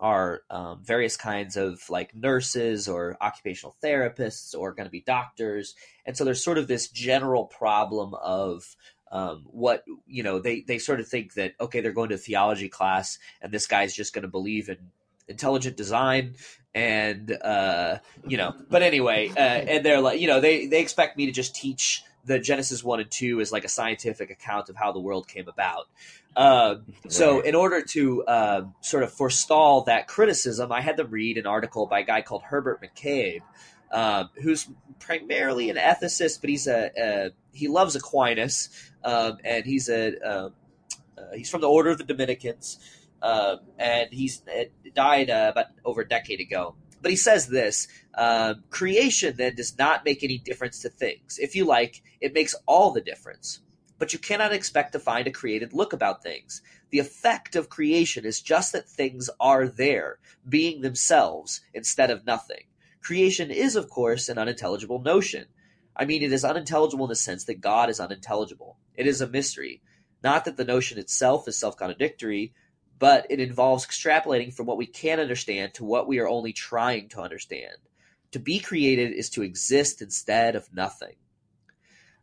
are 0.00 0.42
um, 0.50 0.82
various 0.82 1.16
kinds 1.16 1.56
of 1.56 1.80
like 1.88 2.16
nurses 2.16 2.88
or 2.88 3.16
occupational 3.20 3.76
therapists 3.80 4.52
or 4.58 4.74
going 4.74 4.86
to 4.86 4.90
be 4.90 5.02
doctors, 5.02 5.76
and 6.04 6.16
so 6.16 6.24
there's 6.24 6.42
sort 6.42 6.58
of 6.58 6.66
this 6.66 6.88
general 6.88 7.44
problem 7.44 8.12
of 8.14 8.74
um, 9.12 9.44
what 9.50 9.84
you 10.06 10.22
know 10.22 10.38
they 10.38 10.62
they 10.62 10.78
sort 10.78 11.00
of 11.00 11.08
think 11.08 11.34
that 11.34 11.54
okay 11.60 11.80
they're 11.80 11.92
going 11.92 12.10
to 12.10 12.18
theology 12.18 12.68
class 12.68 13.18
and 13.40 13.52
this 13.52 13.66
guy's 13.66 13.94
just 13.94 14.12
going 14.12 14.22
to 14.22 14.28
believe 14.28 14.68
in 14.68 14.78
intelligent 15.28 15.76
design 15.76 16.34
and 16.74 17.30
uh, 17.42 17.98
you 18.26 18.36
know 18.36 18.54
but 18.68 18.82
anyway 18.82 19.28
uh, 19.28 19.40
and 19.40 19.84
they're 19.84 20.00
like 20.00 20.20
you 20.20 20.26
know 20.26 20.40
they 20.40 20.66
they 20.66 20.80
expect 20.80 21.16
me 21.16 21.26
to 21.26 21.32
just 21.32 21.54
teach 21.54 22.04
the 22.26 22.38
genesis 22.38 22.82
1 22.82 23.00
and 23.00 23.10
2 23.10 23.40
as 23.40 23.52
like 23.52 23.64
a 23.64 23.68
scientific 23.68 24.30
account 24.30 24.68
of 24.68 24.76
how 24.76 24.92
the 24.92 25.00
world 25.00 25.28
came 25.28 25.46
about. 25.46 25.84
Uh, 26.34 26.76
so 27.08 27.40
in 27.40 27.54
order 27.54 27.82
to 27.82 28.24
uh, 28.24 28.62
sort 28.80 29.04
of 29.04 29.12
forestall 29.12 29.82
that 29.82 30.08
criticism 30.08 30.72
i 30.72 30.80
had 30.80 30.96
them 30.96 31.08
read 31.10 31.38
an 31.38 31.46
article 31.46 31.86
by 31.86 32.00
a 32.00 32.04
guy 32.04 32.22
called 32.22 32.42
herbert 32.42 32.82
mccabe 32.82 33.40
um, 33.92 34.28
who's 34.42 34.68
primarily 34.98 35.70
an 35.70 35.76
ethicist 35.76 36.40
but 36.40 36.50
he's 36.50 36.66
a, 36.66 36.90
a 36.98 37.30
he 37.52 37.68
loves 37.68 37.94
aquinas 37.94 38.68
um, 39.04 39.38
and 39.44 39.64
he's 39.64 39.88
a 39.88 40.18
uh, 40.26 40.50
he's 41.34 41.50
from 41.50 41.60
the 41.60 41.68
order 41.68 41.90
of 41.90 41.98
the 41.98 42.04
dominicans 42.04 42.78
um, 43.24 43.60
and 43.78 44.12
he's 44.12 44.42
died 44.94 45.30
uh, 45.30 45.48
about 45.52 45.66
over 45.84 46.02
a 46.02 46.08
decade 46.08 46.40
ago. 46.40 46.76
But 47.00 47.10
he 47.10 47.16
says 47.16 47.48
this 47.48 47.88
um, 48.16 48.64
creation 48.70 49.34
then 49.36 49.54
does 49.54 49.76
not 49.78 50.04
make 50.04 50.22
any 50.22 50.38
difference 50.38 50.80
to 50.80 50.90
things. 50.90 51.38
If 51.38 51.56
you 51.56 51.64
like, 51.64 52.02
it 52.20 52.34
makes 52.34 52.54
all 52.66 52.92
the 52.92 53.00
difference. 53.00 53.60
But 53.98 54.12
you 54.12 54.18
cannot 54.18 54.52
expect 54.52 54.92
to 54.92 54.98
find 54.98 55.26
a 55.26 55.30
created 55.30 55.72
look 55.72 55.92
about 55.92 56.22
things. 56.22 56.60
The 56.90 56.98
effect 56.98 57.56
of 57.56 57.70
creation 57.70 58.26
is 58.26 58.42
just 58.42 58.72
that 58.72 58.88
things 58.88 59.30
are 59.40 59.68
there, 59.68 60.18
being 60.46 60.82
themselves 60.82 61.62
instead 61.72 62.10
of 62.10 62.26
nothing. 62.26 62.64
Creation 63.02 63.50
is, 63.50 63.76
of 63.76 63.88
course, 63.88 64.28
an 64.28 64.36
unintelligible 64.36 65.00
notion. 65.00 65.46
I 65.96 66.04
mean, 66.04 66.22
it 66.22 66.32
is 66.32 66.44
unintelligible 66.44 67.06
in 67.06 67.10
the 67.10 67.16
sense 67.16 67.44
that 67.44 67.60
God 67.60 67.88
is 67.88 68.00
unintelligible. 68.00 68.76
It 68.94 69.06
is 69.06 69.20
a 69.20 69.28
mystery. 69.28 69.82
Not 70.22 70.44
that 70.46 70.56
the 70.56 70.64
notion 70.64 70.98
itself 70.98 71.46
is 71.48 71.58
self 71.58 71.76
contradictory, 71.76 72.54
but 72.98 73.26
it 73.30 73.40
involves 73.40 73.86
extrapolating 73.86 74.54
from 74.54 74.66
what 74.66 74.78
we 74.78 74.86
can 74.86 75.20
understand 75.20 75.74
to 75.74 75.84
what 75.84 76.08
we 76.08 76.18
are 76.18 76.28
only 76.28 76.52
trying 76.52 77.08
to 77.10 77.20
understand. 77.20 77.76
To 78.32 78.38
be 78.38 78.58
created 78.58 79.12
is 79.12 79.30
to 79.30 79.42
exist 79.42 80.00
instead 80.00 80.56
of 80.56 80.72
nothing. 80.72 81.16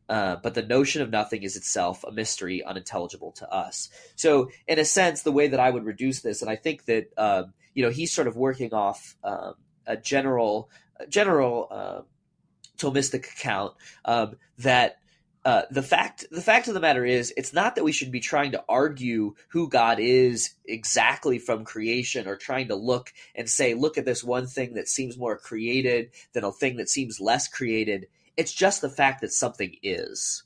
Uh, 0.10 0.36
but 0.44 0.56
the 0.56 0.62
notion 0.62 1.02
of 1.02 1.10
nothing 1.10 1.44
is 1.44 1.56
itself 1.56 2.04
a 2.04 2.12
mystery 2.12 2.64
unintelligible 2.64 3.32
to 3.32 3.50
us. 3.50 3.90
So, 4.16 4.50
in 4.68 4.78
a 4.78 4.84
sense, 4.84 5.22
the 5.22 5.32
way 5.32 5.48
that 5.48 5.60
I 5.60 5.70
would 5.70 5.86
reduce 5.86 6.20
this, 6.22 6.42
and 6.42 6.52
I 6.52 6.58
think 6.58 6.86
that 6.86 7.12
um, 7.18 7.54
you 7.74 7.84
know 7.84 7.92
he's 7.92 8.12
sort 8.12 8.28
of 8.28 8.36
working 8.36 8.74
off 8.74 9.16
um, 9.24 9.54
a 9.88 9.96
general, 9.96 10.70
general 11.08 11.68
uh, 11.72 12.02
Thomistic 12.78 13.32
account 13.32 13.76
um, 14.04 14.36
that 14.58 14.98
uh, 15.44 15.64
the 15.72 15.82
fact 15.82 16.26
the 16.32 16.42
fact 16.42 16.68
of 16.68 16.74
the 16.74 16.80
matter 16.80 17.04
is 17.04 17.34
it's 17.36 17.54
not 17.54 17.76
that 17.76 17.84
we 17.84 17.92
should 17.92 18.12
be 18.12 18.20
trying 18.20 18.52
to 18.52 18.64
argue 18.70 19.34
who 19.50 19.70
God 19.70 20.00
is 20.00 20.54
exactly 20.66 21.40
from 21.40 21.66
creation 21.66 22.28
or 22.28 22.36
trying 22.36 22.68
to 22.68 22.76
look 22.76 23.12
and 23.34 23.50
say 23.50 23.74
look 23.74 23.98
at 23.98 24.06
this 24.06 24.24
one 24.24 24.46
thing 24.46 24.76
that 24.76 24.88
seems 24.88 25.18
more 25.18 25.38
created 25.38 26.12
than 26.34 26.44
a 26.44 26.52
thing 26.52 26.78
that 26.78 26.90
seems 26.90 27.20
less 27.20 27.48
created 27.48 28.08
it's 28.38 28.54
just 28.54 28.82
the 28.82 28.90
fact 28.90 29.22
that 29.22 29.34
something 29.34 29.76
is 29.82 30.44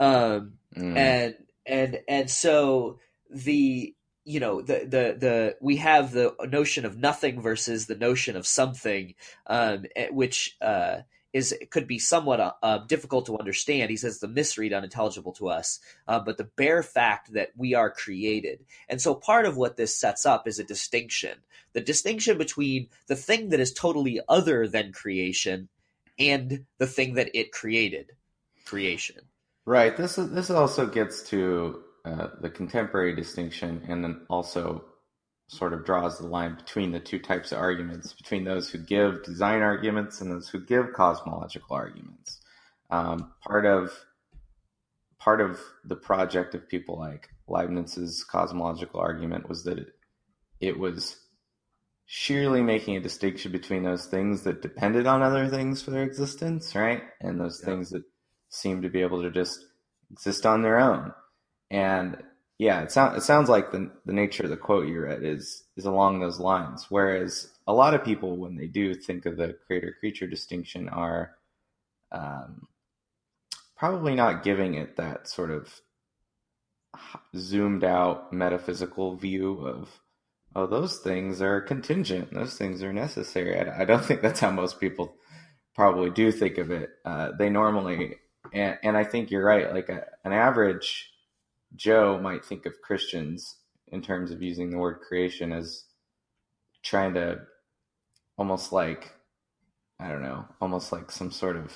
um, 0.00 0.54
mm. 0.76 0.96
and 0.96 1.34
and 1.64 2.00
and 2.08 2.30
so 2.30 2.98
the 3.30 3.94
you 4.24 4.40
know 4.40 4.60
the 4.60 4.80
the 4.80 5.16
the 5.18 5.56
we 5.60 5.76
have 5.76 6.12
the 6.12 6.34
notion 6.50 6.84
of 6.84 6.98
nothing 6.98 7.40
versus 7.40 7.86
the 7.86 7.94
notion 7.94 8.36
of 8.36 8.46
something 8.46 9.14
um, 9.46 9.84
which 10.10 10.56
uh, 10.60 10.98
is 11.36 11.54
could 11.70 11.86
be 11.86 11.98
somewhat 11.98 12.40
uh, 12.40 12.52
uh, 12.62 12.78
difficult 12.78 13.26
to 13.26 13.38
understand. 13.38 13.90
He 13.90 13.98
says 13.98 14.18
the 14.18 14.26
mystery 14.26 14.72
unintelligible 14.72 15.32
to 15.34 15.48
us, 15.48 15.80
uh, 16.08 16.18
but 16.18 16.38
the 16.38 16.48
bare 16.56 16.82
fact 16.82 17.34
that 17.34 17.50
we 17.56 17.74
are 17.74 17.90
created. 17.90 18.64
And 18.88 19.02
so 19.02 19.14
part 19.14 19.44
of 19.44 19.56
what 19.56 19.76
this 19.76 19.94
sets 19.94 20.24
up 20.24 20.48
is 20.48 20.58
a 20.58 20.64
distinction. 20.64 21.38
The 21.74 21.82
distinction 21.82 22.38
between 22.38 22.88
the 23.06 23.16
thing 23.16 23.50
that 23.50 23.60
is 23.60 23.74
totally 23.74 24.18
other 24.28 24.66
than 24.66 24.92
creation 24.92 25.68
and 26.18 26.64
the 26.78 26.86
thing 26.86 27.14
that 27.14 27.30
it 27.34 27.52
created, 27.52 28.12
creation. 28.64 29.20
Right. 29.66 29.94
This 29.94 30.16
is, 30.16 30.30
this 30.30 30.50
also 30.50 30.86
gets 30.86 31.22
to 31.28 31.82
uh, 32.06 32.28
the 32.40 32.48
contemporary 32.48 33.14
distinction, 33.14 33.82
and 33.88 34.02
then 34.02 34.22
also 34.30 34.84
sort 35.48 35.72
of 35.72 35.84
draws 35.84 36.18
the 36.18 36.26
line 36.26 36.56
between 36.56 36.90
the 36.92 37.00
two 37.00 37.18
types 37.18 37.52
of 37.52 37.58
arguments, 37.58 38.12
between 38.12 38.44
those 38.44 38.70
who 38.70 38.78
give 38.78 39.22
design 39.22 39.62
arguments 39.62 40.20
and 40.20 40.30
those 40.30 40.48
who 40.48 40.60
give 40.60 40.92
cosmological 40.92 41.76
arguments. 41.76 42.40
Um, 42.90 43.32
part 43.46 43.66
of 43.66 43.92
part 45.18 45.40
of 45.40 45.60
the 45.84 45.96
project 45.96 46.54
of 46.54 46.68
people 46.68 46.98
like 46.98 47.28
Leibniz's 47.48 48.24
cosmological 48.24 49.00
argument 49.00 49.48
was 49.48 49.64
that 49.64 49.78
it, 49.78 49.88
it 50.60 50.78
was 50.78 51.16
sheerly 52.06 52.62
making 52.62 52.96
a 52.96 53.00
distinction 53.00 53.50
between 53.50 53.82
those 53.82 54.06
things 54.06 54.44
that 54.44 54.62
depended 54.62 55.06
on 55.06 55.22
other 55.22 55.48
things 55.48 55.82
for 55.82 55.90
their 55.90 56.04
existence, 56.04 56.74
right, 56.74 57.02
and 57.20 57.40
those 57.40 57.60
yeah. 57.60 57.70
things 57.70 57.90
that 57.90 58.04
seemed 58.50 58.82
to 58.82 58.88
be 58.88 59.02
able 59.02 59.22
to 59.22 59.30
just 59.30 59.58
exist 60.12 60.46
on 60.46 60.62
their 60.62 60.78
own. 60.78 61.12
And 61.70 62.22
yeah, 62.58 62.80
it 62.82 62.90
sounds 62.90 63.18
it 63.18 63.22
sounds 63.22 63.48
like 63.48 63.70
the 63.70 63.90
the 64.06 64.14
nature 64.14 64.44
of 64.44 64.50
the 64.50 64.56
quote 64.56 64.88
you 64.88 65.02
read 65.02 65.22
is 65.22 65.64
is 65.76 65.84
along 65.84 66.20
those 66.20 66.40
lines. 66.40 66.86
Whereas 66.88 67.50
a 67.66 67.74
lot 67.74 67.92
of 67.92 68.04
people, 68.04 68.36
when 68.36 68.56
they 68.56 68.66
do 68.66 68.94
think 68.94 69.26
of 69.26 69.36
the 69.36 69.56
creator 69.66 69.94
creature 70.00 70.26
distinction, 70.26 70.88
are 70.88 71.32
um, 72.12 72.66
probably 73.76 74.14
not 74.14 74.42
giving 74.42 74.74
it 74.74 74.96
that 74.96 75.28
sort 75.28 75.50
of 75.50 75.80
zoomed 77.36 77.84
out 77.84 78.32
metaphysical 78.32 79.16
view 79.16 79.66
of 79.66 80.00
oh 80.54 80.66
those 80.66 80.98
things 81.00 81.42
are 81.42 81.60
contingent. 81.60 82.32
Those 82.32 82.56
things 82.56 82.82
are 82.82 82.92
necessary. 82.92 83.58
I, 83.58 83.82
I 83.82 83.84
don't 83.84 84.04
think 84.06 84.22
that's 84.22 84.40
how 84.40 84.50
most 84.50 84.80
people 84.80 85.14
probably 85.74 86.08
do 86.08 86.32
think 86.32 86.56
of 86.56 86.70
it. 86.70 86.88
Uh, 87.04 87.32
they 87.38 87.50
normally 87.50 88.16
and, 88.54 88.78
and 88.82 88.96
i 88.96 89.04
think 89.04 89.30
you're 89.30 89.44
right. 89.44 89.74
Like 89.74 89.90
a, 89.90 90.06
an 90.24 90.32
average 90.32 91.12
Joe 91.74 92.18
might 92.20 92.44
think 92.44 92.66
of 92.66 92.80
Christians 92.82 93.56
in 93.88 94.02
terms 94.02 94.30
of 94.30 94.42
using 94.42 94.70
the 94.70 94.78
word 94.78 95.00
creation 95.00 95.52
as 95.52 95.84
trying 96.82 97.14
to 97.14 97.40
almost 98.38 98.72
like 98.72 99.12
I 99.98 100.08
don't 100.08 100.22
know, 100.22 100.44
almost 100.60 100.92
like 100.92 101.10
some 101.10 101.30
sort 101.30 101.56
of 101.56 101.72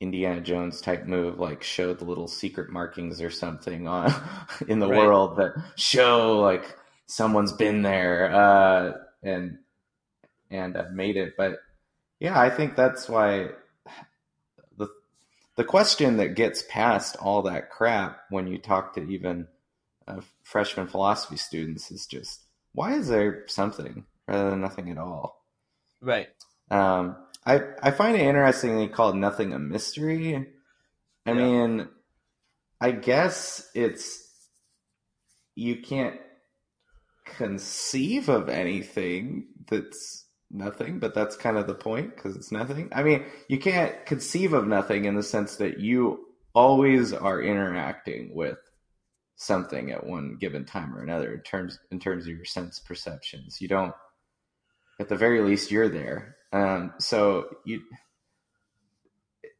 Indiana 0.00 0.40
Jones 0.40 0.80
type 0.80 1.06
move, 1.06 1.38
like 1.38 1.62
show 1.62 1.92
the 1.92 2.04
little 2.04 2.28
secret 2.28 2.70
markings 2.70 3.20
or 3.20 3.30
something 3.30 3.86
on 3.86 4.12
in 4.68 4.78
the 4.78 4.88
right. 4.88 4.98
world 4.98 5.36
that 5.36 5.54
show 5.76 6.38
like 6.40 6.76
someone's 7.06 7.52
been 7.52 7.82
there 7.82 8.34
uh, 8.34 8.92
and 9.22 9.58
and 10.50 10.76
uh, 10.76 10.84
made 10.92 11.16
it. 11.16 11.34
But 11.36 11.58
yeah, 12.20 12.38
I 12.38 12.50
think 12.50 12.76
that's 12.76 13.08
why 13.08 13.50
the 15.56 15.64
question 15.64 16.18
that 16.18 16.34
gets 16.34 16.62
past 16.68 17.16
all 17.16 17.42
that 17.42 17.70
crap 17.70 18.20
when 18.30 18.46
you 18.46 18.58
talk 18.58 18.94
to 18.94 19.02
even 19.02 19.48
uh, 20.06 20.20
freshman 20.42 20.86
philosophy 20.86 21.36
students 21.36 21.90
is 21.90 22.06
just 22.06 22.44
why 22.72 22.94
is 22.94 23.08
there 23.08 23.44
something 23.48 24.04
rather 24.28 24.50
than 24.50 24.60
nothing 24.60 24.90
at 24.90 24.98
all? 24.98 25.42
Right. 26.00 26.28
Um, 26.70 27.16
I 27.44 27.60
I 27.82 27.90
find 27.90 28.16
it 28.16 28.22
interesting 28.22 28.76
they 28.76 28.88
call 28.88 29.14
nothing 29.14 29.52
a 29.52 29.58
mystery. 29.58 30.36
I 31.24 31.30
yeah. 31.30 31.34
mean, 31.34 31.88
I 32.80 32.90
guess 32.90 33.68
it's 33.74 34.22
you 35.54 35.80
can't 35.80 36.20
conceive 37.24 38.28
of 38.28 38.48
anything 38.48 39.48
that's 39.68 40.25
nothing, 40.50 40.98
but 40.98 41.14
that's 41.14 41.36
kind 41.36 41.56
of 41.56 41.66
the 41.66 41.74
point 41.74 42.14
because 42.14 42.36
it's 42.36 42.52
nothing. 42.52 42.90
I 42.92 43.02
mean, 43.02 43.24
you 43.48 43.58
can't 43.58 44.06
conceive 44.06 44.52
of 44.52 44.66
nothing 44.66 45.04
in 45.04 45.14
the 45.14 45.22
sense 45.22 45.56
that 45.56 45.80
you 45.80 46.26
always 46.54 47.12
are 47.12 47.42
interacting 47.42 48.34
with 48.34 48.58
something 49.36 49.90
at 49.90 50.06
one 50.06 50.38
given 50.40 50.64
time 50.64 50.94
or 50.94 51.02
another 51.02 51.34
in 51.34 51.40
terms 51.40 51.78
in 51.90 52.00
terms 52.00 52.24
of 52.24 52.30
your 52.30 52.44
sense 52.44 52.78
perceptions. 52.78 53.60
You 53.60 53.68
don't 53.68 53.94
at 54.98 55.08
the 55.08 55.16
very 55.16 55.42
least 55.42 55.70
you're 55.70 55.88
there. 55.88 56.36
Um, 56.52 56.94
so 56.98 57.46
you 57.64 57.82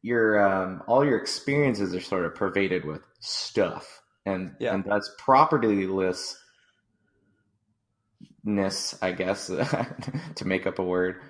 your 0.01 0.43
um, 0.43 0.83
all 0.87 1.05
your 1.05 1.19
experiences 1.19 1.93
are 1.93 2.01
sort 2.01 2.25
of 2.25 2.33
pervaded 2.33 2.85
with 2.85 3.01
stuff 3.19 4.01
and 4.25 4.55
yeah. 4.59 4.73
and 4.73 4.83
that's 4.83 5.09
propertyless 5.19 6.33
ness, 8.47 8.97
I 9.01 9.11
guess, 9.11 9.47
to 10.35 10.45
make 10.45 10.65
up 10.65 10.79
a 10.79 10.83
word, 10.83 11.21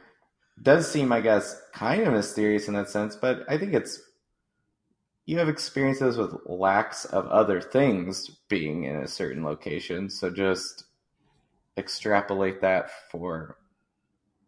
does 0.62 0.90
seem, 0.90 1.12
I 1.12 1.22
guess, 1.22 1.60
kind 1.74 2.04
of 2.04 2.14
mysterious 2.14 2.68
in 2.68 2.74
that 2.76 2.90
sense. 2.90 3.16
But 3.16 3.44
I 3.50 3.58
think 3.58 3.74
it's 3.74 4.02
you 5.26 5.38
have 5.40 5.50
experiences 5.50 6.18
with 6.18 6.34
lacks 6.46 7.04
of 7.06 7.26
other 7.28 7.60
things 7.60 8.32
being 8.48 8.86
in 8.86 8.96
a 8.98 9.08
certain 9.08 9.44
location. 9.44 10.10
So 10.10 10.30
just 10.30 10.86
extrapolate 11.78 12.62
that 12.62 12.90
for 13.12 13.58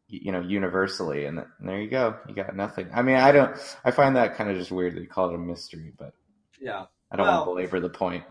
you 0.08 0.32
know 0.32 0.42
universally 0.42 1.26
and, 1.26 1.46
there 1.60 1.80
you 1.80 1.88
go 1.88 2.16
you 2.28 2.34
got 2.34 2.56
nothing 2.56 2.90
i 2.96 3.04
mean 3.04 3.18
i 3.18 3.32
don't 3.32 3.56
i 3.86 3.92
find 3.92 4.16
that 4.16 4.34
kind 4.36 4.50
of 4.50 4.58
just 4.58 4.72
weird 4.72 4.96
that 4.96 5.02
you 5.02 5.08
call 5.08 5.30
it 5.30 5.36
a 5.36 5.38
mystery 5.38 5.94
but 6.00 6.14
yeah 6.60 6.86
i 7.12 7.16
don't 7.16 7.28
Well- 7.28 7.46
want 7.46 7.60
to 7.60 7.68
belabor 7.70 7.80
the 7.80 7.94
point 7.94 8.24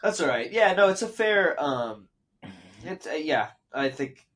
That's 0.00 0.20
all 0.20 0.28
right. 0.28 0.48
Yeah, 0.52 0.74
no, 0.74 0.88
it's 0.90 1.02
a 1.02 1.08
fair. 1.08 1.60
Um, 1.60 2.06
it's 2.84 3.08
uh, 3.08 3.14
yeah, 3.14 3.48
I 3.72 3.88
think 3.90 4.26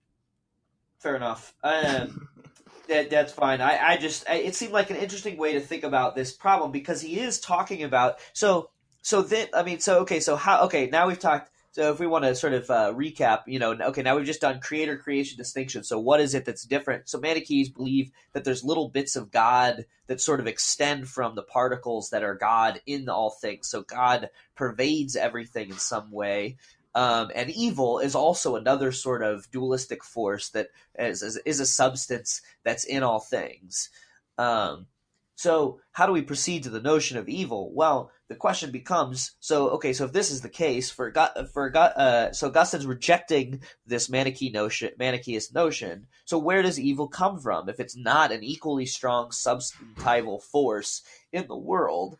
fair 0.98 1.16
enough. 1.16 1.54
Um, 1.62 2.28
that 2.88 3.10
that's 3.10 3.32
fine. 3.32 3.60
I 3.60 3.92
I 3.92 3.96
just 3.96 4.28
I, 4.28 4.34
it 4.36 4.54
seemed 4.54 4.72
like 4.72 4.90
an 4.90 4.96
interesting 4.96 5.36
way 5.36 5.54
to 5.54 5.60
think 5.60 5.84
about 5.84 6.14
this 6.14 6.32
problem 6.32 6.72
because 6.72 7.00
he 7.00 7.20
is 7.20 7.40
talking 7.40 7.82
about 7.82 8.18
so 8.32 8.70
so 9.02 9.22
then 9.22 9.48
I 9.54 9.62
mean 9.62 9.80
so 9.80 10.00
okay 10.00 10.20
so 10.20 10.36
how 10.36 10.64
okay 10.64 10.88
now 10.90 11.08
we've 11.08 11.18
talked. 11.18 11.50
So 11.72 11.90
if 11.90 11.98
we 11.98 12.06
want 12.06 12.26
to 12.26 12.34
sort 12.34 12.52
of 12.52 12.68
uh, 12.70 12.92
recap, 12.94 13.44
you 13.46 13.58
know, 13.58 13.72
okay, 13.72 14.02
now 14.02 14.14
we've 14.14 14.26
just 14.26 14.42
done 14.42 14.60
creator 14.60 14.98
creation 14.98 15.38
distinction. 15.38 15.84
So 15.84 15.98
what 15.98 16.20
is 16.20 16.34
it 16.34 16.44
that's 16.44 16.66
different? 16.66 17.08
So 17.08 17.18
Manichees 17.18 17.70
believe 17.70 18.10
that 18.34 18.44
there's 18.44 18.62
little 18.62 18.90
bits 18.90 19.16
of 19.16 19.30
God 19.30 19.86
that 20.06 20.20
sort 20.20 20.40
of 20.40 20.46
extend 20.46 21.08
from 21.08 21.34
the 21.34 21.42
particles 21.42 22.10
that 22.10 22.22
are 22.22 22.34
God 22.34 22.82
in 22.84 23.08
all 23.08 23.30
things. 23.30 23.68
So 23.68 23.80
God 23.80 24.28
pervades 24.54 25.16
everything 25.16 25.70
in 25.70 25.78
some 25.78 26.10
way. 26.10 26.58
Um, 26.94 27.30
and 27.34 27.50
evil 27.50 27.98
is 27.98 28.14
also 28.14 28.56
another 28.56 28.92
sort 28.92 29.22
of 29.22 29.50
dualistic 29.50 30.04
force 30.04 30.50
that 30.50 30.68
is, 30.98 31.22
is, 31.22 31.38
is 31.46 31.60
a 31.60 31.66
substance 31.66 32.42
that's 32.64 32.84
in 32.84 33.02
all 33.02 33.20
things. 33.20 33.88
Um, 34.36 34.86
so, 35.34 35.80
how 35.92 36.06
do 36.06 36.12
we 36.12 36.22
proceed 36.22 36.62
to 36.62 36.70
the 36.70 36.80
notion 36.80 37.16
of 37.16 37.28
evil? 37.28 37.72
Well, 37.74 38.12
the 38.28 38.36
question 38.36 38.70
becomes: 38.70 39.32
so, 39.40 39.70
okay, 39.70 39.92
so 39.92 40.04
if 40.04 40.12
this 40.12 40.30
is 40.30 40.42
the 40.42 40.48
case 40.48 40.90
for 40.90 41.10
Gu- 41.10 41.46
for 41.52 41.76
uh, 41.76 42.32
so 42.32 42.48
Augustine's 42.48 42.86
rejecting 42.86 43.60
this 43.86 44.08
Manichae 44.08 44.52
notion, 44.52 44.90
Manichaeist 44.98 45.54
notion. 45.54 46.06
So, 46.26 46.38
where 46.38 46.62
does 46.62 46.78
evil 46.78 47.08
come 47.08 47.40
from 47.40 47.68
if 47.68 47.80
it's 47.80 47.96
not 47.96 48.30
an 48.30 48.44
equally 48.44 48.86
strong 48.86 49.30
substantival 49.30 50.42
force 50.42 51.02
in 51.32 51.48
the 51.48 51.56
world? 51.56 52.18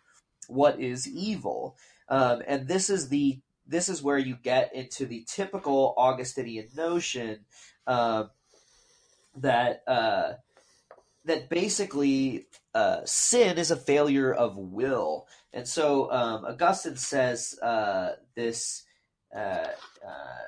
What 0.48 0.80
is 0.80 1.06
evil? 1.06 1.76
Um, 2.08 2.42
and 2.46 2.66
this 2.66 2.90
is 2.90 3.08
the 3.08 3.38
this 3.72 3.88
is 3.88 4.02
where 4.02 4.18
you 4.18 4.36
get 4.36 4.74
into 4.74 5.06
the 5.06 5.24
typical 5.26 5.94
Augustinian 5.96 6.68
notion 6.76 7.40
uh, 7.86 8.24
that 9.36 9.82
uh, 9.86 10.34
that 11.24 11.48
basically 11.48 12.46
uh, 12.74 13.00
sin 13.04 13.58
is 13.58 13.70
a 13.70 13.76
failure 13.76 14.32
of 14.32 14.56
will, 14.56 15.26
and 15.52 15.66
so 15.66 16.12
um, 16.12 16.44
Augustine 16.44 16.96
says 16.96 17.58
uh, 17.62 18.12
this. 18.34 18.84
Uh, 19.34 19.68
uh, 20.06 20.46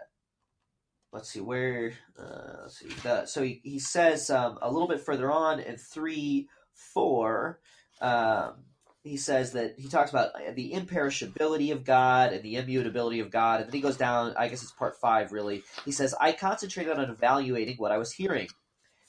let's 1.13 1.31
see 1.31 1.41
where. 1.41 1.95
Let's 2.19 2.79
see. 2.79 2.89
The, 3.03 3.25
so 3.25 3.43
he, 3.43 3.61
he 3.65 3.79
says 3.79 4.29
um, 4.29 4.59
a 4.61 4.71
little 4.71 4.89
bit 4.89 5.01
further 5.01 5.33
on 5.33 5.61
in 5.61 5.79
three 5.79 6.49
four. 6.75 7.61
Um, 8.03 8.65
he 9.05 9.19
says 9.19 9.53
that 9.53 9.75
he 9.79 9.87
talks 9.87 10.11
about 10.11 10.33
the 10.55 10.73
imperishability 10.73 11.71
of 11.71 11.85
God 11.85 12.33
and 12.33 12.43
the 12.43 12.57
immutability 12.57 13.21
of 13.21 13.31
God, 13.31 13.61
and 13.61 13.69
then 13.69 13.75
he 13.75 13.83
goes 13.83 13.99
down. 13.99 14.35
I 14.37 14.49
guess 14.49 14.63
it's 14.63 14.73
part 14.73 14.99
five, 14.99 15.31
really. 15.31 15.63
He 15.85 15.93
says, 15.93 16.15
"I 16.19 16.33
concentrated 16.33 16.99
on 16.99 17.11
evaluating 17.11 17.77
what 17.77 17.93
I 17.93 17.99
was 17.99 18.13
hearing, 18.13 18.49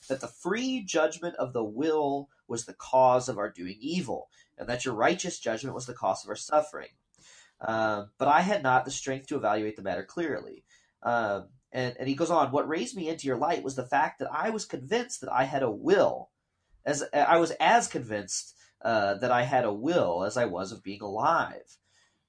that 0.08 0.20
the 0.20 0.28
free 0.28 0.82
judgment 0.82 1.34
of 1.36 1.54
the 1.54 1.64
will 1.64 2.28
was 2.46 2.66
the 2.66 2.74
cause 2.74 3.30
of 3.30 3.38
our 3.38 3.50
doing 3.50 3.78
evil, 3.80 4.28
and 4.58 4.68
that 4.68 4.84
your 4.84 4.94
righteous 4.94 5.38
judgment 5.38 5.74
was 5.74 5.86
the 5.86 5.94
cause 5.94 6.22
of 6.22 6.28
our 6.28 6.36
suffering. 6.36 6.90
Um, 7.62 8.10
but 8.18 8.28
I 8.28 8.42
had 8.42 8.62
not 8.62 8.84
the 8.84 8.90
strength 8.90 9.28
to 9.28 9.36
evaluate 9.36 9.76
the 9.76 9.82
matter 9.82 10.04
clearly." 10.04 10.62
Um, 11.02 11.48
and, 11.72 11.96
and 11.98 12.06
he 12.06 12.14
goes 12.14 12.30
on, 12.30 12.52
"What 12.52 12.68
raised 12.68 12.94
me 12.96 13.08
into 13.08 13.26
your 13.26 13.38
light 13.38 13.62
was 13.62 13.76
the 13.76 13.86
fact 13.86 14.18
that 14.18 14.30
I 14.30 14.50
was 14.50 14.66
convinced 14.66 15.22
that 15.22 15.32
I 15.32 15.44
had 15.44 15.62
a 15.62 15.70
will, 15.70 16.28
as 16.84 17.02
I 17.14 17.38
was 17.38 17.52
as 17.52 17.88
convinced." 17.88 18.52
Uh, 18.82 19.14
that 19.14 19.30
I 19.30 19.42
had 19.42 19.64
a 19.64 19.72
will 19.72 20.24
as 20.24 20.36
I 20.36 20.44
was 20.44 20.72
of 20.72 20.82
being 20.82 21.02
alive. 21.02 21.76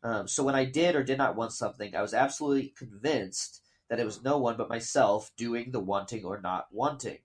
Um, 0.04 0.28
so 0.28 0.44
when 0.44 0.56
I 0.56 0.66
did 0.66 0.96
or 0.96 1.04
did 1.04 1.18
not 1.18 1.36
want 1.36 1.52
something, 1.52 1.96
I 1.96 2.02
was 2.02 2.14
absolutely 2.14 2.74
convinced 2.78 3.62
that 3.90 4.00
it 4.00 4.06
was 4.06 4.24
no 4.24 4.38
one 4.38 4.58
but 4.58 4.70
myself 4.70 5.32
doing 5.38 5.72
the 5.72 5.80
wanting 5.80 6.24
or 6.24 6.40
not 6.42 6.68
wanting. 6.72 7.20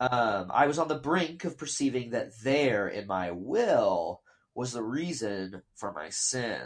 Um, 0.00 0.50
I 0.52 0.66
was 0.66 0.78
on 0.78 0.88
the 0.88 0.94
brink 0.94 1.44
of 1.44 1.58
perceiving 1.58 2.10
that 2.10 2.30
there 2.42 2.88
in 2.88 3.06
my 3.06 3.30
will 3.32 4.22
was 4.54 4.72
the 4.72 4.82
reason 4.82 5.62
for 5.74 5.92
my 5.92 6.08
sin. 6.08 6.62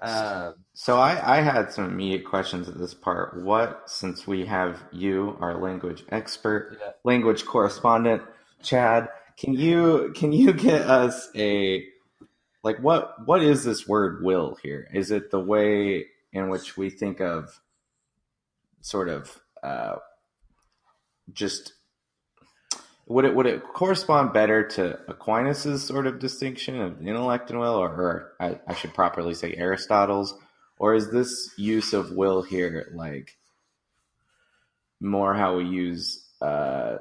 Um, 0.00 0.54
So 0.74 0.98
I, 0.98 1.38
I 1.38 1.40
had 1.40 1.72
some 1.72 1.84
immediate 1.84 2.24
questions 2.24 2.68
at 2.68 2.78
this 2.78 2.94
part. 2.94 3.42
What, 3.42 3.82
since 3.86 4.26
we 4.26 4.46
have 4.46 4.82
you, 4.92 5.36
our 5.40 5.60
language 5.60 6.04
expert, 6.10 6.78
Yeah. 6.80 6.90
language 7.04 7.44
correspondent, 7.44 8.22
Chad, 8.62 9.08
can 9.42 9.54
you 9.54 10.12
can 10.14 10.32
you 10.32 10.52
get 10.52 10.82
us 10.82 11.28
a 11.34 11.84
like 12.62 12.78
what 12.78 13.26
what 13.26 13.42
is 13.42 13.64
this 13.64 13.88
word 13.88 14.22
will 14.22 14.56
here? 14.62 14.88
Is 14.94 15.10
it 15.10 15.32
the 15.32 15.40
way 15.40 16.06
in 16.32 16.48
which 16.48 16.76
we 16.76 16.90
think 16.90 17.20
of 17.20 17.60
sort 18.82 19.08
of 19.08 19.40
uh, 19.64 19.96
just 21.32 21.72
would 23.06 23.24
it 23.24 23.34
would 23.34 23.46
it 23.46 23.64
correspond 23.64 24.32
better 24.32 24.66
to 24.68 25.00
Aquinas's 25.08 25.84
sort 25.84 26.06
of 26.06 26.20
distinction 26.20 26.80
of 26.80 27.04
intellect 27.04 27.50
and 27.50 27.58
will, 27.58 27.74
or, 27.74 27.88
or 27.88 28.32
I, 28.38 28.60
I 28.68 28.74
should 28.74 28.94
properly 28.94 29.34
say 29.34 29.54
Aristotle's, 29.56 30.34
or 30.78 30.94
is 30.94 31.10
this 31.10 31.50
use 31.58 31.92
of 31.92 32.12
will 32.12 32.42
here 32.42 32.92
like 32.94 33.36
more 35.00 35.34
how 35.34 35.56
we 35.56 35.64
use 35.64 36.28
uh, 36.40 36.98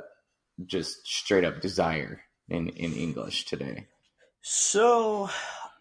just 0.66 1.06
straight 1.06 1.44
up 1.44 1.62
desire 1.62 2.20
in 2.52 2.70
in 2.70 2.94
English 2.94 3.46
today? 3.46 3.88
So, 4.42 5.30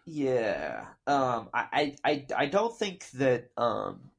yeah, 0.07 0.87
um, 1.07 1.49
I, 1.53 1.67
I, 1.73 1.97
I, 2.05 2.27
I 2.37 2.47
don't 2.47 2.77
think 2.77 3.11
that 3.13 3.51
um, 3.57 4.11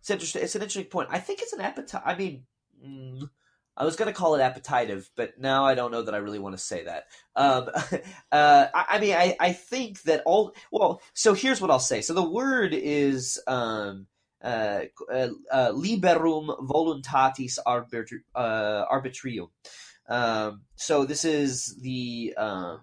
it's 0.00 0.10
interesting. 0.10 0.42
It's 0.42 0.54
an 0.54 0.62
interesting 0.62 0.90
point. 0.90 1.10
I 1.12 1.18
think 1.18 1.40
it's 1.42 1.52
an 1.52 1.60
appetite. 1.60 2.02
I 2.04 2.14
mean, 2.16 2.44
mm, 2.84 3.28
I 3.76 3.84
was 3.84 3.96
gonna 3.96 4.12
call 4.12 4.34
it 4.34 4.42
appetitive, 4.42 5.10
but 5.14 5.38
now 5.38 5.64
I 5.64 5.74
don't 5.74 5.92
know 5.92 6.02
that 6.02 6.14
I 6.14 6.18
really 6.18 6.38
want 6.38 6.54
to 6.56 6.62
say 6.62 6.84
that. 6.84 7.04
Um, 7.36 7.68
uh, 8.32 8.66
I, 8.74 8.84
I 8.90 9.00
mean, 9.00 9.14
I, 9.14 9.36
I 9.38 9.52
think 9.52 10.02
that 10.02 10.22
all. 10.26 10.54
Well, 10.72 11.00
so 11.14 11.34
here's 11.34 11.60
what 11.60 11.70
I'll 11.70 11.78
say. 11.78 12.00
So 12.00 12.14
the 12.14 12.28
word 12.28 12.74
is 12.74 13.40
um, 13.46 14.06
uh, 14.42 14.82
uh, 15.12 15.28
uh, 15.52 15.72
liberum 15.72 16.66
voluntatis 16.66 17.58
arbitri- 17.66 18.24
uh, 18.34 18.86
arbitrium. 18.86 19.50
Um, 20.08 20.62
so 20.76 21.04
this 21.04 21.24
is 21.24 21.76
the 21.80 22.34
um, 22.36 22.80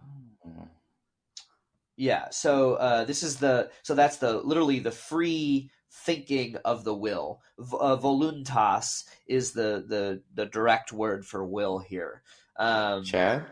yeah. 1.97 2.29
So 2.29 2.75
uh, 2.75 3.05
this 3.05 3.23
is 3.23 3.37
the 3.37 3.69
so 3.83 3.95
that's 3.95 4.17
the 4.17 4.37
literally 4.37 4.79
the 4.79 4.91
free 4.91 5.69
thinking 5.91 6.55
of 6.63 6.83
the 6.83 6.93
will. 6.93 7.41
V- 7.59 7.77
uh, 7.79 7.97
voluntas 7.97 9.03
is 9.27 9.51
the 9.53 9.83
the 9.87 10.21
the 10.35 10.45
direct 10.45 10.93
word 10.93 11.25
for 11.25 11.43
will 11.43 11.79
here. 11.79 12.21
Um, 12.57 13.03
Chad, 13.03 13.45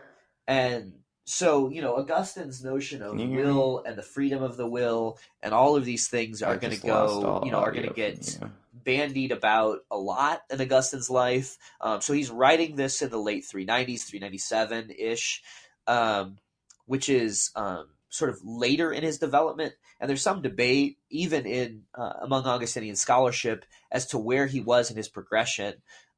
and 0.46 0.92
so 1.24 1.68
you 1.68 1.82
know 1.82 1.96
Augustine's 1.96 2.62
notion 2.64 3.02
of 3.02 3.18
will 3.18 3.82
and 3.84 3.98
the 3.98 4.02
freedom 4.02 4.42
of 4.42 4.56
the 4.56 4.66
will 4.66 5.18
and 5.42 5.52
all 5.52 5.76
of 5.76 5.84
these 5.84 6.08
things 6.08 6.40
are 6.42 6.56
going 6.56 6.72
to 6.72 6.80
go 6.86 7.42
you 7.44 7.50
know 7.50 7.58
are 7.58 7.72
going 7.72 7.88
to 7.88 7.94
get. 7.94 8.38
Bandied 8.86 9.32
about 9.32 9.80
a 9.90 9.98
lot 9.98 10.42
in 10.48 10.60
Augustine's 10.60 11.10
life. 11.10 11.58
Um, 11.80 12.00
so 12.00 12.14
he's 12.14 12.30
writing 12.30 12.76
this 12.76 13.02
in 13.02 13.10
the 13.10 13.18
late 13.18 13.44
390s, 13.44 14.04
397 14.04 14.92
ish, 14.96 15.42
um, 15.86 16.38
which 16.86 17.08
is 17.08 17.50
um, 17.56 17.88
sort 18.08 18.30
of 18.30 18.38
later 18.44 18.92
in 18.92 19.02
his 19.02 19.18
development. 19.18 19.74
And 20.00 20.08
there's 20.08 20.22
some 20.22 20.40
debate, 20.40 20.98
even 21.10 21.44
in 21.46 21.82
uh, 21.94 22.12
among 22.22 22.46
Augustinian 22.46 22.96
scholarship, 22.96 23.66
as 23.90 24.06
to 24.08 24.18
where 24.18 24.46
he 24.46 24.60
was 24.60 24.90
in 24.90 24.96
his 24.96 25.08
progression. 25.08 25.74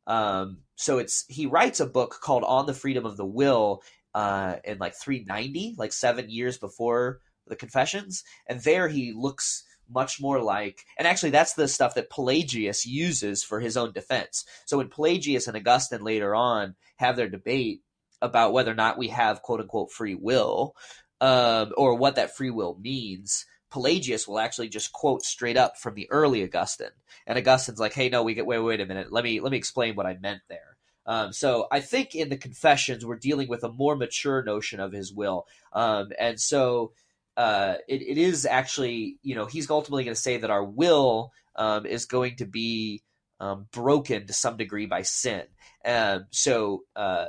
Um, 0.07 0.59
so 0.77 0.99
it's 0.99 1.25
he 1.29 1.47
writes 1.47 1.81
a 1.81 1.87
book 1.87 2.19
called 2.23 2.45
On 2.45 2.67
the 2.67 2.75
Freedom 2.75 3.07
of 3.07 3.17
the 3.17 3.27
Will 3.27 3.83
uh, 4.15 4.57
in 4.65 4.79
like 4.79 4.95
390, 4.95 5.75
like 5.79 5.93
seven 5.93 6.29
years 6.29 6.59
before 6.59 7.21
the 7.47 7.57
Confessions, 7.57 8.25
and 8.47 8.61
there 8.61 8.89
he 8.89 9.13
looks 9.17 9.65
much 9.91 10.21
more 10.21 10.41
like 10.43 10.85
and 10.99 11.07
actually 11.09 11.31
that's 11.31 11.55
the 11.55 11.69
stuff 11.69 11.95
that 11.95 12.11
pelagius 12.11 12.87
uses 12.87 13.43
for 13.43 13.61
his 13.61 13.77
own 13.77 13.93
defense. 13.93 14.45
So 14.67 14.79
when 14.79 14.89
pelagius 14.89 15.47
and 15.47 15.57
augustine 15.57 16.03
later 16.03 16.35
on 16.35 16.75
have 16.97 17.17
their 17.17 17.29
debate 17.29 17.83
about 18.21 18.53
whether 18.53 18.71
or 18.73 18.77
not 18.77 18.99
we 18.99 19.09
have 19.09 19.43
quote 19.43 19.61
unquote 19.61 19.93
free 19.93 20.15
will 20.15 20.75
um, 21.21 21.73
or 21.77 21.95
what 21.95 22.17
that 22.17 22.37
free 22.37 22.51
will 22.51 22.77
means 22.81 23.47
pelagius 23.71 24.27
will 24.27 24.39
actually 24.39 24.69
just 24.69 24.93
quote 24.93 25.23
straight 25.23 25.57
up 25.57 25.77
from 25.77 25.95
the 25.95 26.11
early 26.11 26.43
augustine. 26.43 26.89
And 27.27 27.39
augustine's 27.39 27.81
like 27.81 27.95
hey 27.95 28.09
no 28.09 28.23
we 28.23 28.35
get 28.35 28.47
wait 28.47 28.59
wait 28.61 28.81
a 28.81 28.87
minute. 28.87 29.13
Let 29.13 29.25
me 29.25 29.41
let 29.41 29.53
me 29.53 29.59
explain 29.59 29.95
what 29.95 30.07
i 30.07 30.17
meant 30.21 30.43
there. 30.49 30.77
Um, 31.09 31.33
so 31.33 31.67
I 31.73 31.81
think 31.81 32.15
in 32.15 32.29
the 32.29 32.37
Confessions 32.37 33.05
we're 33.05 33.17
dealing 33.17 33.49
with 33.49 33.65
a 33.65 33.73
more 33.73 33.97
mature 33.97 34.43
notion 34.43 34.79
of 34.79 34.93
his 34.93 35.11
will, 35.11 35.47
um, 35.73 36.11
and 36.19 36.39
so 36.39 36.93
uh, 37.39 37.77
it, 37.87 38.03
it 38.03 38.19
is 38.19 38.45
actually, 38.45 39.17
you 39.23 39.37
know, 39.37 39.47
he's 39.47 39.71
ultimately 39.71 40.03
going 40.03 40.15
to 40.15 40.21
say 40.21 40.39
that 40.39 40.51
our 40.51 40.65
will 40.65 41.33
um, 41.55 41.87
is 41.87 42.05
going 42.05 42.35
to 42.37 42.45
be 42.45 43.03
um, 43.39 43.67
broken 43.73 44.27
to 44.27 44.33
some 44.33 44.57
degree 44.57 44.87
by 44.87 45.03
sin. 45.03 45.45
Um, 45.85 46.27
so, 46.31 46.83
uh, 46.97 47.27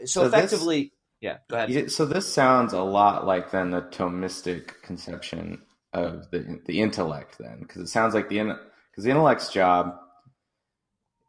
so, 0.00 0.22
so, 0.22 0.26
effectively, 0.26 0.82
this, 0.84 0.90
yeah. 1.20 1.36
Go 1.50 1.56
ahead. 1.58 1.92
So 1.92 2.06
this 2.06 2.32
sounds 2.32 2.72
a 2.72 2.80
lot 2.80 3.26
like 3.26 3.50
then 3.50 3.70
the 3.70 3.82
Thomistic 3.82 4.80
conception 4.82 5.60
of 5.92 6.30
the 6.30 6.60
the 6.64 6.80
intellect, 6.80 7.36
then, 7.38 7.58
because 7.60 7.82
it 7.82 7.88
sounds 7.88 8.14
like 8.14 8.30
the 8.30 8.38
because 8.90 9.04
the 9.04 9.10
intellect's 9.10 9.52
job 9.52 9.98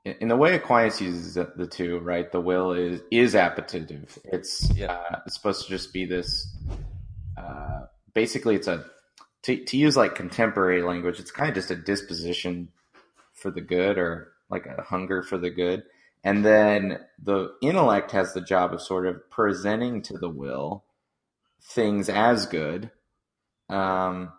in 0.05 0.29
the 0.29 0.37
way 0.37 0.55
Aquinas 0.55 1.01
uses 1.01 1.33
the 1.33 1.67
two, 1.67 1.99
right? 1.99 2.31
The 2.31 2.39
will 2.39 2.71
is 2.71 3.01
is 3.11 3.35
appetitive. 3.35 4.17
It's 4.23 4.71
yeah. 4.73 4.93
uh, 4.93 5.19
it's 5.25 5.35
supposed 5.35 5.65
to 5.65 5.69
just 5.69 5.91
be 5.91 6.05
this. 6.05 6.55
Uh, 7.37 7.81
basically, 8.15 8.55
it's 8.55 8.67
a 8.67 8.85
to, 9.43 9.63
to 9.63 9.77
use 9.77 9.95
like 9.95 10.15
contemporary 10.15 10.81
language. 10.81 11.19
It's 11.19 11.29
kind 11.29 11.49
of 11.49 11.55
just 11.55 11.69
a 11.69 11.75
disposition 11.75 12.69
for 13.33 13.51
the 13.51 13.61
good, 13.61 13.99
or 13.99 14.31
like 14.49 14.65
a 14.65 14.81
hunger 14.81 15.21
for 15.21 15.37
the 15.37 15.51
good. 15.51 15.83
And 16.23 16.43
then 16.43 17.01
the 17.23 17.53
intellect 17.61 18.09
has 18.11 18.33
the 18.33 18.41
job 18.41 18.73
of 18.73 18.81
sort 18.81 19.05
of 19.05 19.29
presenting 19.29 20.01
to 20.03 20.17
the 20.17 20.29
will 20.29 20.83
things 21.61 22.09
as 22.09 22.47
good. 22.47 22.89
Um, 23.69 24.31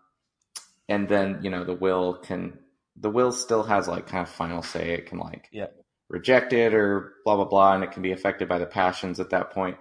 and 0.88 1.08
then 1.08 1.40
you 1.42 1.50
know 1.50 1.64
the 1.64 1.74
will 1.74 2.14
can 2.14 2.58
the 2.96 3.10
will 3.10 3.32
still 3.32 3.62
has 3.64 3.86
like 3.88 4.06
kind 4.06 4.22
of 4.22 4.32
final 4.32 4.62
say. 4.62 4.94
It 4.94 5.06
can 5.06 5.18
like 5.18 5.48
yeah. 5.52 5.66
reject 6.08 6.52
it 6.52 6.74
or 6.74 7.14
blah 7.24 7.36
blah 7.36 7.44
blah, 7.44 7.74
and 7.74 7.84
it 7.84 7.92
can 7.92 8.02
be 8.02 8.12
affected 8.12 8.48
by 8.48 8.58
the 8.58 8.66
passions 8.66 9.20
at 9.20 9.30
that 9.30 9.52
point. 9.52 9.76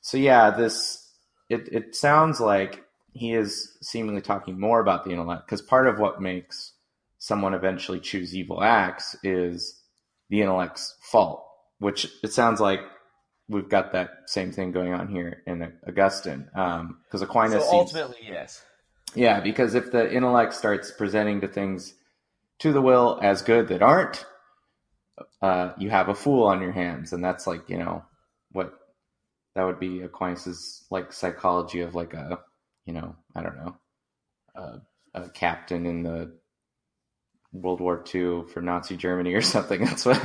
So 0.00 0.16
yeah, 0.16 0.50
this 0.50 1.10
it 1.48 1.68
it 1.72 1.94
sounds 1.94 2.40
like 2.40 2.84
he 3.12 3.32
is 3.32 3.76
seemingly 3.82 4.20
talking 4.20 4.58
more 4.58 4.80
about 4.80 5.04
the 5.04 5.10
intellect 5.10 5.46
because 5.46 5.62
part 5.62 5.86
of 5.86 5.98
what 5.98 6.20
makes 6.20 6.72
someone 7.18 7.54
eventually 7.54 8.00
choose 8.00 8.34
evil 8.34 8.62
acts 8.62 9.16
is 9.22 9.80
the 10.28 10.40
intellect's 10.40 10.96
fault, 11.02 11.44
which 11.78 12.06
it 12.22 12.32
sounds 12.32 12.60
like 12.60 12.80
we've 13.48 13.68
got 13.68 13.92
that 13.92 14.10
same 14.26 14.52
thing 14.52 14.72
going 14.72 14.94
on 14.94 15.08
here 15.08 15.42
in 15.46 15.72
Augustine 15.86 16.48
because 16.52 16.80
um, 16.80 17.22
Aquinas. 17.22 17.64
So 17.64 17.72
ultimately, 17.72 18.16
seems, 18.18 18.30
yes. 18.30 18.62
Yeah, 19.14 19.40
because 19.40 19.74
if 19.74 19.90
the 19.90 20.10
intellect 20.12 20.54
starts 20.54 20.92
presenting 20.92 21.40
to 21.40 21.48
things 21.48 21.94
to 22.60 22.72
the 22.72 22.80
will 22.80 23.18
as 23.22 23.42
good 23.42 23.68
that 23.68 23.82
aren't, 23.82 24.24
uh, 25.42 25.72
you 25.78 25.90
have 25.90 26.08
a 26.08 26.14
fool 26.14 26.44
on 26.44 26.62
your 26.62 26.72
hands, 26.72 27.12
and 27.12 27.22
that's 27.24 27.46
like 27.46 27.68
you 27.68 27.78
know 27.78 28.04
what 28.52 28.72
that 29.54 29.64
would 29.64 29.80
be 29.80 30.00
Aquinas's 30.00 30.86
like 30.90 31.12
psychology 31.12 31.80
of 31.80 31.94
like 31.94 32.14
a 32.14 32.38
you 32.90 33.00
know 33.00 33.14
I 33.36 33.42
don't 33.42 33.56
know 33.56 33.76
a, 34.56 34.80
a 35.14 35.28
captain 35.30 35.86
in 35.86 36.02
the 36.02 36.36
World 37.52 37.80
War 37.80 38.04
II 38.12 38.42
for 38.52 38.60
Nazi 38.60 38.96
Germany 38.96 39.32
or 39.32 39.42
something. 39.54 39.84
That's 39.84 40.04
what 40.04 40.20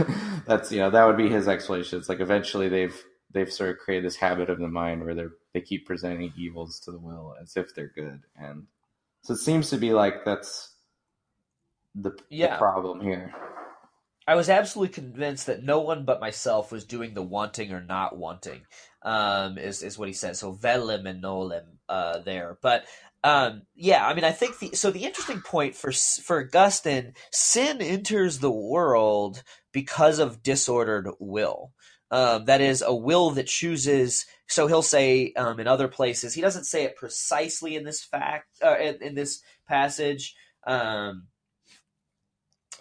that's 0.48 0.72
you 0.72 0.80
know 0.80 0.90
that 0.90 1.06
would 1.06 1.18
be 1.18 1.30
his 1.30 1.48
explanation. 1.48 2.00
It's 2.00 2.10
like 2.10 2.22
eventually 2.22 2.68
they've 2.68 3.00
they've 3.32 3.52
sort 3.52 3.70
of 3.70 3.78
created 3.78 4.06
this 4.06 4.16
habit 4.16 4.50
of 4.50 4.58
the 4.58 4.68
mind 4.68 5.06
where 5.06 5.14
they're 5.14 5.34
they 5.54 5.62
keep 5.62 5.86
presenting 5.86 6.34
evils 6.36 6.80
to 6.82 6.92
the 6.92 6.98
will 7.00 7.36
as 7.40 7.56
if 7.56 7.76
they're 7.76 7.94
good, 7.94 8.22
and 8.36 8.66
so 9.22 9.34
it 9.34 9.38
seems 9.38 9.70
to 9.70 9.78
be 9.78 9.94
like 9.94 10.26
that's 10.26 10.74
the, 11.94 12.18
yeah. 12.32 12.54
the 12.54 12.58
problem 12.58 13.00
here. 13.00 13.32
I 14.28 14.36
was 14.36 14.50
absolutely 14.50 14.94
convinced 14.94 15.46
that 15.46 15.64
no 15.64 15.82
one 15.82 16.04
but 16.04 16.20
myself 16.20 16.72
was 16.72 16.84
doing 16.84 17.14
the 17.14 17.22
wanting 17.22 17.72
or 17.72 17.82
not 17.82 18.18
wanting, 18.18 18.62
um, 19.04 19.58
is 19.58 19.84
is 19.84 19.98
what 19.98 20.08
he 20.08 20.14
says. 20.14 20.40
So 20.40 20.54
velim 20.54 21.06
and 21.08 21.24
nolim 21.24 21.64
uh, 21.88 22.20
there, 22.20 22.58
but 22.62 22.86
um, 23.26 23.64
yeah, 23.76 24.06
I 24.06 24.14
mean, 24.14 24.24
I 24.24 24.32
think 24.32 24.60
the 24.60 24.76
so 24.76 24.92
the 24.92 25.04
interesting 25.04 25.42
point 25.42 25.76
for 25.76 25.92
for 25.92 26.42
Augustine, 26.42 27.14
sin 27.32 27.82
enters 27.82 28.38
the 28.38 28.52
world 28.52 29.42
because 29.72 30.20
of 30.20 30.44
disordered 30.44 31.10
will. 31.20 31.72
Um, 32.12 32.46
that 32.46 32.62
is 32.62 32.84
a 32.84 32.94
will 32.94 33.32
that 33.32 33.48
chooses. 33.48 34.28
So 34.48 34.68
he'll 34.68 34.84
say 34.84 35.34
um, 35.34 35.60
in 35.60 35.68
other 35.68 35.88
places, 35.88 36.36
he 36.36 36.42
doesn't 36.42 36.66
say 36.66 36.84
it 36.84 36.98
precisely 36.98 37.76
in 37.76 37.84
this 37.84 38.04
fact 38.04 38.46
uh, 38.64 38.78
in, 38.78 39.02
in, 39.02 39.16
this 39.16 39.42
passage. 39.68 40.36
Um, 40.68 41.26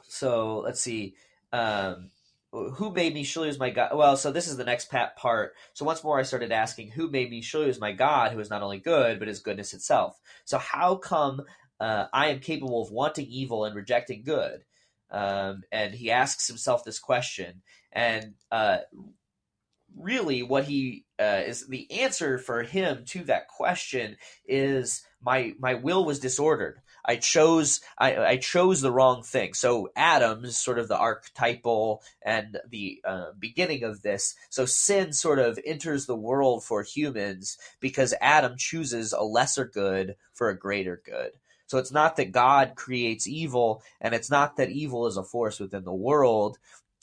so 0.06 0.58
let's 0.58 0.82
see. 0.82 1.14
Um, 1.54 2.10
who 2.52 2.92
made 2.92 3.14
me 3.14 3.24
surely 3.24 3.48
is 3.48 3.58
my 3.58 3.70
God? 3.70 3.96
Well, 3.96 4.16
so 4.16 4.30
this 4.30 4.48
is 4.48 4.56
the 4.56 4.64
next 4.64 4.90
part. 4.90 5.54
So 5.72 5.84
once 5.84 6.02
more, 6.04 6.18
I 6.18 6.22
started 6.22 6.52
asking, 6.52 6.90
who 6.90 7.08
made 7.08 7.30
me 7.30 7.42
surely 7.42 7.68
is 7.68 7.80
my 7.80 7.92
God, 7.92 8.32
who 8.32 8.40
is 8.40 8.50
not 8.50 8.62
only 8.62 8.78
good 8.78 9.18
but 9.18 9.28
is 9.28 9.40
goodness 9.40 9.74
itself. 9.74 10.20
So 10.44 10.58
how 10.58 10.96
come 10.96 11.42
uh, 11.80 12.06
I 12.12 12.28
am 12.28 12.40
capable 12.40 12.82
of 12.82 12.90
wanting 12.90 13.26
evil 13.26 13.64
and 13.64 13.74
rejecting 13.74 14.22
good? 14.24 14.64
Um, 15.10 15.62
and 15.70 15.94
he 15.94 16.10
asks 16.10 16.48
himself 16.48 16.84
this 16.84 16.98
question, 16.98 17.62
and 17.92 18.34
uh, 18.50 18.78
really, 19.96 20.42
what 20.42 20.64
he 20.64 21.04
uh, 21.20 21.42
is 21.46 21.66
the 21.68 21.90
answer 22.00 22.38
for 22.38 22.62
him 22.62 23.04
to 23.08 23.24
that 23.24 23.48
question 23.48 24.16
is 24.46 25.02
my 25.22 25.54
my 25.58 25.74
will 25.74 26.04
was 26.04 26.18
disordered. 26.18 26.80
I 27.04 27.16
chose 27.16 27.80
I, 27.98 28.16
I 28.16 28.36
chose 28.36 28.80
the 28.80 28.92
wrong 28.92 29.22
thing. 29.22 29.54
So 29.54 29.90
Adam 29.94 30.44
is 30.44 30.56
sort 30.56 30.78
of 30.78 30.88
the 30.88 30.98
archetypal 30.98 32.02
and 32.22 32.58
the 32.68 33.00
uh, 33.04 33.32
beginning 33.38 33.84
of 33.84 34.02
this. 34.02 34.34
So 34.48 34.66
sin 34.66 35.12
sort 35.12 35.38
of 35.38 35.58
enters 35.64 36.06
the 36.06 36.16
world 36.16 36.64
for 36.64 36.82
humans 36.82 37.58
because 37.80 38.14
Adam 38.20 38.54
chooses 38.56 39.12
a 39.12 39.22
lesser 39.22 39.64
good 39.66 40.16
for 40.32 40.48
a 40.48 40.58
greater 40.58 41.00
good. 41.04 41.32
So 41.66 41.78
it's 41.78 41.92
not 41.92 42.16
that 42.16 42.32
God 42.32 42.72
creates 42.76 43.26
evil, 43.26 43.82
and 44.00 44.14
it's 44.14 44.30
not 44.30 44.56
that 44.56 44.70
evil 44.70 45.06
is 45.06 45.16
a 45.16 45.24
force 45.24 45.58
within 45.58 45.84
the 45.84 45.94
world. 45.94 46.58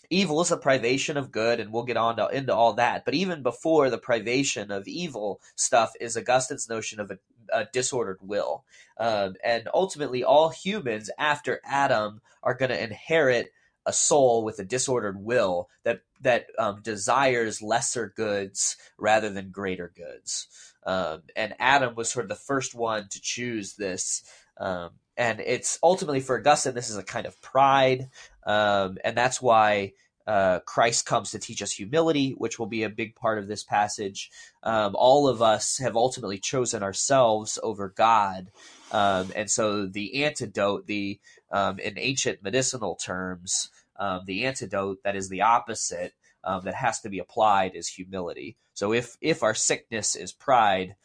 Evil 0.10 0.42
is 0.42 0.52
a 0.52 0.58
privation 0.58 1.18
of 1.18 1.32
good, 1.32 1.60
and 1.60 1.72
we'll 1.72 1.84
get 1.84 1.98
on 1.98 2.18
to, 2.18 2.28
into 2.28 2.54
all 2.54 2.74
that. 2.74 3.06
But 3.06 3.14
even 3.14 3.44
before 3.44 3.90
the 3.90 3.98
privation 3.98 4.70
of 4.70 4.88
evil 4.88 5.42
stuff 5.56 5.94
is 6.00 6.16
Augustine's 6.16 6.70
notion 6.70 7.00
of 7.00 7.12
a, 7.54 7.66
disordered 7.66 8.20
will. 8.22 8.64
Um, 8.98 9.36
and 9.44 9.68
ultimately, 9.74 10.24
all 10.24 10.50
humans 10.50 11.10
after 11.18 11.62
Adam 11.66 12.22
are 12.44 12.54
going 12.54 12.70
to 12.70 12.84
inherit 12.84 13.52
a 13.86 13.94
soul 13.94 14.44
with 14.44 14.60
a 14.60 14.64
disordered 14.64 15.24
will 15.24 15.68
that 15.84 16.02
that 16.22 16.48
um, 16.60 16.82
desires 16.84 17.62
lesser 17.62 18.14
goods 18.16 18.78
rather 18.98 19.30
than 19.30 19.50
greater 19.50 19.92
goods. 19.96 20.48
Um, 20.86 21.24
and 21.36 21.56
Adam 21.60 21.96
was 21.96 22.12
sort 22.12 22.26
of 22.26 22.30
the 22.30 22.36
first 22.36 22.76
one 22.76 23.08
to 23.10 23.22
choose 23.22 23.74
this. 23.74 24.24
Um, 24.58 24.92
and 25.18 25.40
it's 25.40 25.80
ultimately 25.82 26.20
for 26.20 26.40
Augustine, 26.40 26.74
this 26.74 26.90
is 26.90 26.98
a 26.98 27.04
kind 27.04 27.26
of 27.26 27.42
pride, 27.42 28.10
um, 28.46 28.98
and 29.04 29.18
that's 29.18 29.42
why 29.42 29.94
uh, 30.32 30.60
Christ 30.62 31.06
comes 31.06 31.32
to 31.32 31.40
teach 31.40 31.62
us 31.62 31.74
humility, 31.74 32.32
which 32.38 32.58
will 32.58 32.66
be 32.68 32.84
a 32.84 32.90
big 32.90 33.16
part 33.16 33.38
of 33.38 33.50
this 33.50 33.66
passage. 33.66 34.32
Um, 34.64 34.96
all 34.96 35.28
of 35.28 35.42
us 35.42 35.78
have 35.80 35.98
ultimately 35.98 36.40
chosen 36.40 36.84
ourselves 36.84 37.60
over 37.62 37.90
God. 37.90 38.50
Um, 38.94 39.34
and 39.36 39.52
so 39.52 39.88
the 39.88 40.24
antidote, 40.24 40.88
the 40.88 41.20
um, 41.52 41.80
in 41.80 42.00
ancient 42.00 42.42
medicinal 42.42 42.96
terms, 42.96 43.72
um, 44.00 44.22
the 44.26 44.46
antidote 44.46 45.00
that 45.04 45.18
is 45.18 45.28
the 45.28 45.42
opposite 45.42 46.14
um, 46.46 46.64
that 46.64 46.76
has 46.76 47.02
to 47.02 47.10
be 47.10 47.20
applied 47.20 47.76
is 47.76 47.90
humility. 47.90 48.56
So 48.74 48.94
if 48.94 49.18
if 49.20 49.44
our 49.44 49.54
sickness 49.54 50.16
is 50.16 50.32
pride, 50.32 50.96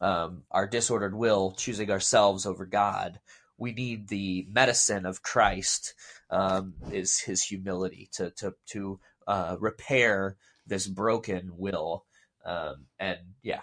um, 0.00 0.44
our 0.52 0.68
disordered 0.68 1.16
will, 1.16 1.50
choosing 1.50 1.90
ourselves 1.90 2.46
over 2.46 2.64
God, 2.64 3.18
we 3.58 3.72
need 3.72 4.08
the 4.08 4.46
medicine 4.50 5.04
of 5.04 5.22
Christ 5.22 5.94
um, 6.30 6.74
is 6.90 7.18
his 7.18 7.42
humility 7.42 8.08
to 8.12 8.30
to 8.32 8.54
to 8.66 9.00
uh, 9.26 9.56
repair 9.58 10.36
this 10.66 10.86
broken 10.86 11.52
will. 11.56 12.04
Um, 12.44 12.86
and 12.98 13.18
yeah. 13.42 13.62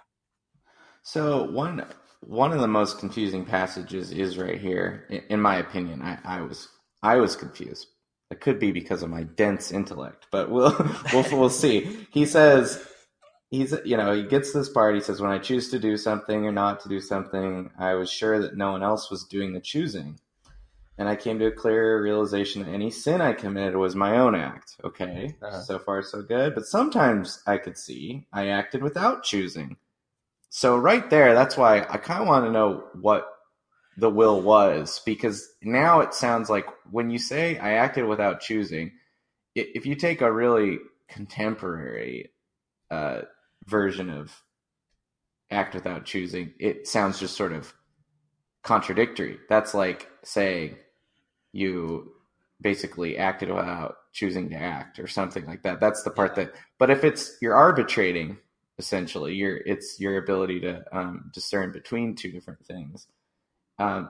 So 1.01 1.43
one 1.43 1.85
one 2.21 2.51
of 2.51 2.59
the 2.59 2.67
most 2.67 2.99
confusing 2.99 3.45
passages 3.45 4.11
is 4.11 4.37
right 4.37 4.59
here, 4.59 5.05
in, 5.29 5.39
my 5.39 5.57
opinion. 5.57 6.01
I, 6.01 6.17
I 6.23 6.41
was 6.41 6.69
I 7.01 7.17
was 7.17 7.35
confused. 7.35 7.87
It 8.31 8.41
could 8.41 8.59
be 8.59 8.71
because 8.71 9.03
of 9.03 9.11
my 9.11 9.23
dense 9.23 9.71
intellect, 9.71 10.27
but 10.31 10.49
we'll 10.49 10.75
we'll, 11.13 11.25
we'll 11.31 11.49
see. 11.49 12.07
He 12.11 12.25
says 12.25 12.85
he's 13.49 13.73
you 13.85 13.97
know 13.97 14.13
he 14.13 14.23
gets 14.23 14.53
this 14.53 14.69
part 14.69 14.95
he 14.95 15.01
says 15.01 15.21
when 15.21 15.31
i 15.31 15.37
choose 15.37 15.69
to 15.69 15.79
do 15.79 15.97
something 15.97 16.45
or 16.45 16.51
not 16.51 16.79
to 16.79 16.89
do 16.89 16.99
something 16.99 17.69
i 17.77 17.93
was 17.93 18.09
sure 18.09 18.39
that 18.39 18.57
no 18.57 18.71
one 18.71 18.83
else 18.83 19.09
was 19.09 19.23
doing 19.23 19.53
the 19.53 19.59
choosing. 19.59 20.19
And 20.97 21.09
i 21.09 21.15
came 21.15 21.39
to 21.39 21.47
a 21.47 21.51
clear 21.51 22.01
realization 22.01 22.63
that 22.63 22.71
any 22.71 22.89
sin 22.89 23.21
i 23.21 23.33
committed 23.33 23.75
was 23.75 23.95
my 23.95 24.17
own 24.17 24.33
act. 24.35 24.77
Okay 24.83 25.35
uh-huh. 25.41 25.61
so 25.61 25.79
far 25.79 26.01
so 26.01 26.21
good. 26.21 26.55
But 26.55 26.65
sometimes 26.65 27.41
i 27.45 27.57
could 27.57 27.77
see 27.77 28.25
i 28.31 28.47
acted 28.47 28.81
without 28.81 29.23
choosing. 29.23 29.77
So 30.49 30.77
right 30.77 31.09
there 31.09 31.33
that's 31.33 31.57
why 31.57 31.79
i 31.89 31.97
kind 31.97 32.21
of 32.21 32.27
want 32.27 32.45
to 32.45 32.51
know 32.51 32.85
what 33.01 33.27
the 33.97 34.09
will 34.09 34.41
was 34.41 35.01
because 35.05 35.53
now 35.61 36.01
it 36.01 36.13
sounds 36.13 36.49
like 36.49 36.65
when 36.91 37.09
you 37.09 37.17
say 37.17 37.57
i 37.59 37.73
acted 37.73 38.05
without 38.05 38.41
choosing 38.41 38.91
if 39.55 39.85
you 39.85 39.95
take 39.95 40.21
a 40.21 40.31
really 40.31 40.79
contemporary 41.07 42.29
uh, 42.91 43.21
version 43.65 44.09
of 44.09 44.43
act 45.51 45.73
without 45.75 46.05
choosing, 46.05 46.53
it 46.59 46.87
sounds 46.87 47.19
just 47.19 47.35
sort 47.35 47.53
of 47.53 47.73
contradictory. 48.63 49.37
That's 49.47 49.73
like 49.73 50.09
saying 50.23 50.77
you 51.51 52.11
basically 52.61 53.17
acted 53.17 53.49
without 53.49 53.97
choosing 54.13 54.49
to 54.49 54.55
act 54.55 54.99
or 54.99 55.07
something 55.07 55.45
like 55.45 55.63
that. 55.63 55.79
That's 55.79 56.03
the 56.03 56.11
part 56.11 56.35
that. 56.35 56.53
But 56.79 56.89
if 56.89 57.03
it's 57.03 57.37
you're 57.41 57.55
arbitrating, 57.55 58.37
essentially, 58.77 59.35
your 59.35 59.57
it's 59.57 59.99
your 59.99 60.17
ability 60.17 60.61
to 60.61 60.83
um, 60.91 61.31
discern 61.33 61.71
between 61.71 62.15
two 62.15 62.31
different 62.31 62.65
things. 62.65 63.07
Um, 63.77 64.09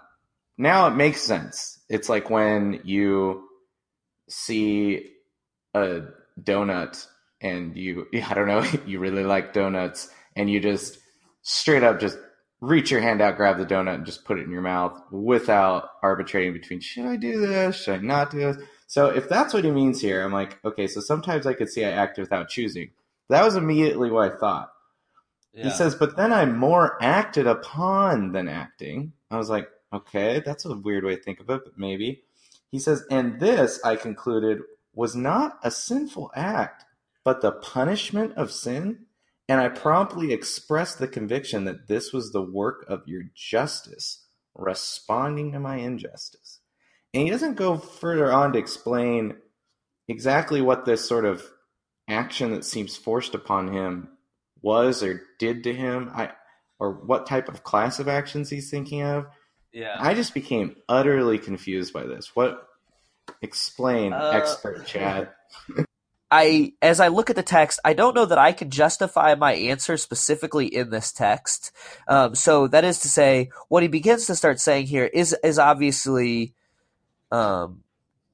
now 0.58 0.88
it 0.88 0.96
makes 0.96 1.22
sense. 1.22 1.80
It's 1.90 2.08
like 2.08 2.30
when 2.30 2.82
you 2.84 3.50
see 4.30 5.12
a 5.74 6.02
donut 6.42 7.06
and 7.46 7.76
you 7.78 8.08
I 8.30 8.34
don't 8.34 8.48
know 8.48 8.66
you 8.86 9.00
really 9.00 9.24
like 9.24 9.54
donuts 9.54 10.10
and 10.36 10.50
you 10.50 10.60
just 10.60 10.98
straight 11.42 11.84
up 11.84 12.00
just 12.00 12.18
reach 12.62 12.92
your 12.92 13.02
hand 13.02 13.22
out, 13.22 13.38
grab 13.38 13.58
the 13.58 13.66
donut, 13.66 13.96
and 13.96 14.06
just 14.06 14.26
put 14.26 14.40
it 14.40 14.46
in 14.46 14.52
your 14.52 14.62
mouth 14.62 15.00
without 15.12 15.90
arbitrating 16.02 16.54
between 16.54 16.80
should 16.80 17.06
I 17.06 17.16
do 17.16 17.46
this, 17.46 17.84
should 17.84 17.96
I 17.96 18.02
not 18.02 18.32
do 18.32 18.40
this. 18.40 18.58
So 18.88 19.08
if 19.08 19.28
that's 19.30 19.54
what 19.54 19.64
he 19.64 19.72
means 19.72 20.02
here, 20.02 20.24
I'm 20.24 20.34
like, 20.34 20.60
okay, 20.64 20.88
so 20.88 21.02
sometimes 21.02 21.46
I 21.46 21.54
could 21.54 21.70
see 21.70 21.86
I 21.86 21.92
act 21.92 22.18
without 22.18 22.50
choosing. 22.50 22.92
That 23.30 23.44
was 23.44 23.56
immediately 23.56 24.12
what 24.12 24.32
I 24.32 24.38
thought. 24.38 24.70
Yeah. 25.54 25.66
He 25.66 25.70
says, 25.72 25.96
but 25.96 26.18
then 26.18 26.34
I'm 26.34 26.58
more 26.58 27.02
acted 27.02 27.48
upon 27.48 28.32
than 28.32 28.48
acting. 28.48 29.14
I 29.32 29.38
was 29.38 29.50
like, 29.50 29.70
okay, 29.92 30.42
that's 30.46 30.66
a 30.66 30.76
weird 30.76 31.04
way 31.04 31.16
to 31.16 31.22
think 31.22 31.40
of 31.40 31.50
it, 31.50 31.62
but 31.64 31.78
maybe. 31.78 32.24
He 32.72 32.80
says, 32.80 33.04
and 33.10 33.40
this, 33.40 33.80
I 33.84 33.96
concluded, 33.96 34.60
was 34.94 35.16
not 35.16 35.58
a 35.64 35.72
sinful 35.72 36.32
act, 36.36 36.86
but 37.26 37.42
the 37.42 37.52
punishment 37.52 38.34
of 38.38 38.52
sin 38.52 39.06
and 39.48 39.62
I 39.62 39.70
promptly 39.70 40.34
expressed 40.34 40.98
the 40.98 41.08
conviction 41.08 41.66
that 41.66 41.88
this 41.88 42.12
was 42.12 42.32
the 42.32 42.42
work 42.42 42.86
of 42.88 43.08
your 43.08 43.24
justice 43.36 44.26
responding 44.56 45.52
to 45.52 45.60
my 45.60 45.78
injustice. 45.78 46.62
And 47.14 47.24
he 47.24 47.30
doesn't 47.30 47.56
go 47.56 47.78
further 47.78 48.34
on 48.34 48.54
to 48.54 48.60
explain 48.60 49.36
exactly 50.08 50.62
what 50.62 50.86
this 50.86 51.08
sort 51.08 51.26
of 51.26 51.44
action 52.08 52.52
that 52.52 52.66
seems 52.66 52.96
forced 52.96 53.36
upon 53.36 53.72
him 53.72 54.10
was 54.62 55.04
or 55.04 55.22
did 55.38 55.64
to 55.64 55.74
him. 55.74 56.10
I 56.14 56.32
or 56.80 56.92
what 56.92 57.28
type 57.28 57.48
of 57.48 57.64
class 57.64 58.00
of 58.00 58.08
actions 58.08 58.50
he's 58.50 58.70
thinking 58.70 59.02
of. 59.02 59.28
Yeah. 59.72 59.96
I 59.98 60.14
just 60.14 60.34
became 60.34 60.76
utterly 60.90 61.38
confused 61.38 61.94
by 61.94 62.04
this. 62.04 62.36
What 62.36 62.68
explain, 63.42 64.12
uh, 64.12 64.32
expert 64.34 64.86
Chad? 64.86 65.30
I 66.32 66.74
as 66.82 67.00
I 67.00 67.10
look 67.10 67.30
at 67.30 67.36
the 67.36 67.44
text, 67.44 67.80
I 67.86 67.94
don't 67.94 68.16
know 68.16 68.26
that 68.26 68.38
I 68.38 68.52
can 68.52 68.70
justify 68.70 69.36
my 69.36 69.54
answer 69.54 69.96
specifically 69.98 70.66
in 70.66 70.90
this 70.90 71.12
text. 71.12 71.72
Um, 72.08 72.36
so 72.36 72.68
that 72.68 72.84
is 72.84 73.00
to 73.02 73.10
say, 73.10 73.50
what 73.70 73.84
he 73.84 73.90
begins 73.90 74.26
to 74.28 74.36
start 74.36 74.60
saying 74.60 74.88
here 74.88 75.06
is 75.06 75.36
is 75.44 75.60
obviously 75.60 76.54
um, 77.32 77.84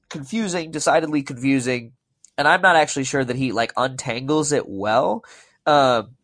confusing, 0.08 0.70
decidedly 0.70 1.22
confusing, 1.22 1.92
and 2.38 2.48
I'm 2.48 2.62
not 2.62 2.76
actually 2.76 3.04
sure 3.04 3.24
that 3.24 3.36
he 3.36 3.52
like 3.52 3.72
untangles 3.76 4.52
it 4.52 4.68
well. 4.68 5.24
Um, 5.66 6.16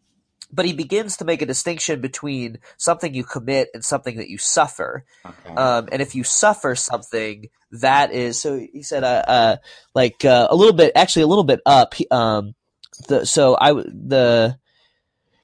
but 0.52 0.64
he 0.64 0.72
begins 0.72 1.16
to 1.18 1.24
make 1.24 1.42
a 1.42 1.46
distinction 1.46 2.00
between 2.00 2.58
something 2.76 3.14
you 3.14 3.24
commit 3.24 3.68
and 3.74 3.84
something 3.84 4.16
that 4.16 4.28
you 4.28 4.38
suffer. 4.38 5.04
Okay. 5.24 5.54
Um, 5.54 5.88
and 5.92 6.00
if 6.00 6.14
you 6.14 6.24
suffer 6.24 6.74
something, 6.74 7.48
that 7.72 8.12
is 8.12 8.40
so. 8.40 8.58
He 8.58 8.82
said, 8.82 9.04
uh, 9.04 9.24
uh 9.26 9.56
like 9.94 10.24
uh, 10.24 10.48
a 10.50 10.56
little 10.56 10.72
bit, 10.72 10.92
actually 10.94 11.22
a 11.22 11.26
little 11.26 11.44
bit 11.44 11.60
up. 11.66 11.94
Um, 12.10 12.54
the 13.08 13.24
so 13.24 13.56
I 13.60 13.72
the 13.72 14.58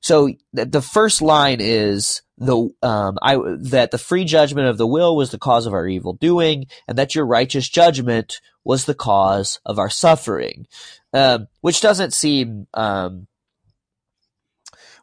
so 0.00 0.30
the 0.52 0.82
first 0.82 1.22
line 1.22 1.58
is 1.60 2.22
the 2.38 2.70
um 2.82 3.18
I 3.22 3.38
that 3.58 3.90
the 3.90 3.98
free 3.98 4.24
judgment 4.24 4.68
of 4.68 4.78
the 4.78 4.86
will 4.86 5.16
was 5.16 5.30
the 5.30 5.38
cause 5.38 5.66
of 5.66 5.74
our 5.74 5.86
evil 5.86 6.14
doing, 6.14 6.66
and 6.88 6.98
that 6.98 7.14
your 7.14 7.26
righteous 7.26 7.68
judgment 7.68 8.40
was 8.64 8.86
the 8.86 8.94
cause 8.94 9.60
of 9.64 9.78
our 9.78 9.90
suffering, 9.90 10.66
um, 11.12 11.48
which 11.60 11.80
doesn't 11.80 12.14
seem 12.14 12.66
um 12.74 13.26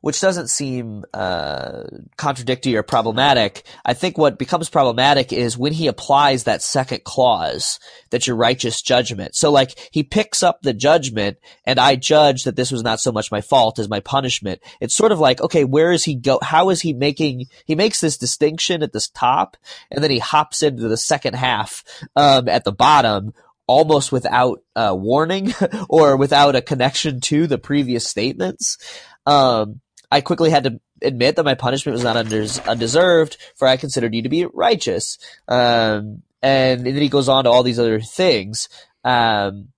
which 0.01 0.19
doesn't 0.19 0.49
seem 0.49 1.05
uh, 1.13 1.83
contradictory 2.17 2.75
or 2.75 2.83
problematic. 2.83 3.63
I 3.85 3.93
think 3.93 4.17
what 4.17 4.39
becomes 4.39 4.69
problematic 4.69 5.31
is 5.31 5.57
when 5.57 5.73
he 5.73 5.87
applies 5.87 6.43
that 6.43 6.61
second 6.61 7.03
clause, 7.03 7.79
that 8.09 8.27
your 8.27 8.35
righteous 8.35 8.81
judgment. 8.81 9.35
So 9.35 9.51
like 9.51 9.77
he 9.91 10.03
picks 10.03 10.43
up 10.43 10.61
the 10.61 10.73
judgment 10.73 11.37
and 11.65 11.79
I 11.79 11.95
judge 11.95 12.43
that 12.43 12.55
this 12.55 12.71
was 12.71 12.83
not 12.83 12.99
so 12.99 13.11
much 13.11 13.31
my 13.31 13.41
fault 13.41 13.79
as 13.79 13.89
my 13.89 13.99
punishment. 13.99 14.61
It's 14.79 14.95
sort 14.95 15.11
of 15.11 15.19
like, 15.19 15.39
okay, 15.39 15.63
where 15.63 15.91
is 15.91 16.03
he 16.03 16.15
go? 16.15 16.39
How 16.41 16.69
is 16.69 16.81
he 16.81 16.93
making, 16.93 17.45
he 17.65 17.75
makes 17.75 18.01
this 18.01 18.17
distinction 18.17 18.83
at 18.83 18.93
this 18.93 19.09
top 19.09 19.55
and 19.91 20.03
then 20.03 20.11
he 20.11 20.19
hops 20.19 20.63
into 20.63 20.87
the 20.87 20.97
second 20.97 21.35
half, 21.35 21.83
um, 22.15 22.49
at 22.49 22.63
the 22.63 22.71
bottom 22.71 23.33
almost 23.67 24.11
without 24.11 24.61
uh, 24.75 24.93
warning 24.93 25.53
or 25.89 26.17
without 26.17 26.55
a 26.55 26.61
connection 26.61 27.21
to 27.21 27.47
the 27.47 27.57
previous 27.57 28.05
statements. 28.05 28.77
Um, 29.25 29.79
I 30.11 30.21
quickly 30.21 30.49
had 30.49 30.65
to 30.65 30.79
admit 31.01 31.37
that 31.37 31.45
my 31.45 31.55
punishment 31.55 31.93
was 31.93 32.03
not 32.03 32.17
undeserved, 32.17 33.37
for 33.55 33.67
I 33.67 33.77
considered 33.77 34.13
you 34.13 34.23
to 34.23 34.29
be 34.29 34.45
righteous. 34.45 35.17
Um, 35.47 36.23
and, 36.41 36.85
and, 36.85 36.85
then 36.85 37.01
he 37.01 37.09
goes 37.09 37.29
on 37.29 37.45
to 37.45 37.49
all 37.49 37.63
these 37.63 37.79
other 37.79 38.01
things. 38.01 38.67
Um, 39.03 39.69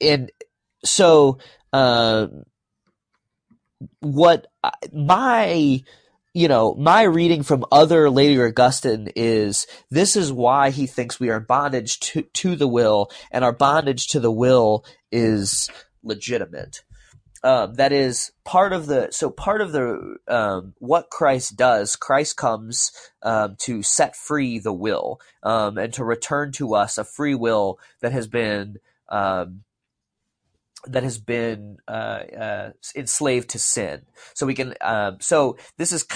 and 0.00 0.30
so, 0.84 1.38
uh, 1.72 2.26
what 4.00 4.46
my 4.92 5.82
you 6.36 6.48
know, 6.48 6.74
my 6.74 7.02
reading 7.02 7.42
from 7.42 7.64
other 7.72 8.10
later 8.10 8.46
Augustine 8.46 9.10
is 9.16 9.66
this 9.90 10.16
is 10.16 10.30
why 10.30 10.68
he 10.68 10.86
thinks 10.86 11.18
we 11.18 11.30
are 11.30 11.38
in 11.38 11.44
bondage 11.44 11.98
to, 12.00 12.22
to 12.34 12.56
the 12.56 12.68
will, 12.68 13.10
and 13.30 13.42
our 13.42 13.52
bondage 13.52 14.08
to 14.08 14.20
the 14.20 14.30
will 14.30 14.84
is 15.10 15.70
legitimate 16.02 16.82
um, 17.42 17.74
that 17.74 17.92
is 17.92 18.32
part 18.44 18.72
of 18.72 18.86
the 18.86 19.08
so 19.10 19.30
part 19.30 19.60
of 19.60 19.72
the 19.72 20.16
um, 20.28 20.74
what 20.78 21.10
Christ 21.10 21.56
does. 21.56 21.96
Christ 21.96 22.36
comes 22.36 22.92
um, 23.22 23.56
to 23.60 23.82
set 23.82 24.16
free 24.16 24.58
the 24.58 24.72
will 24.72 25.20
um, 25.42 25.78
and 25.78 25.92
to 25.94 26.04
return 26.04 26.52
to 26.52 26.74
us 26.74 26.98
a 26.98 27.04
free 27.04 27.34
will 27.34 27.78
that 28.00 28.12
has 28.12 28.26
been 28.26 28.78
um, 29.08 29.62
that 30.88 31.02
has 31.02 31.18
been 31.18 31.78
uh, 31.88 31.90
uh, 31.90 32.70
enslaved 32.94 33.50
to 33.50 33.58
sin. 33.58 34.02
So 34.34 34.46
we 34.46 34.54
can. 34.54 34.74
Um, 34.80 35.18
so 35.20 35.56
this 35.76 35.92
is, 35.92 36.06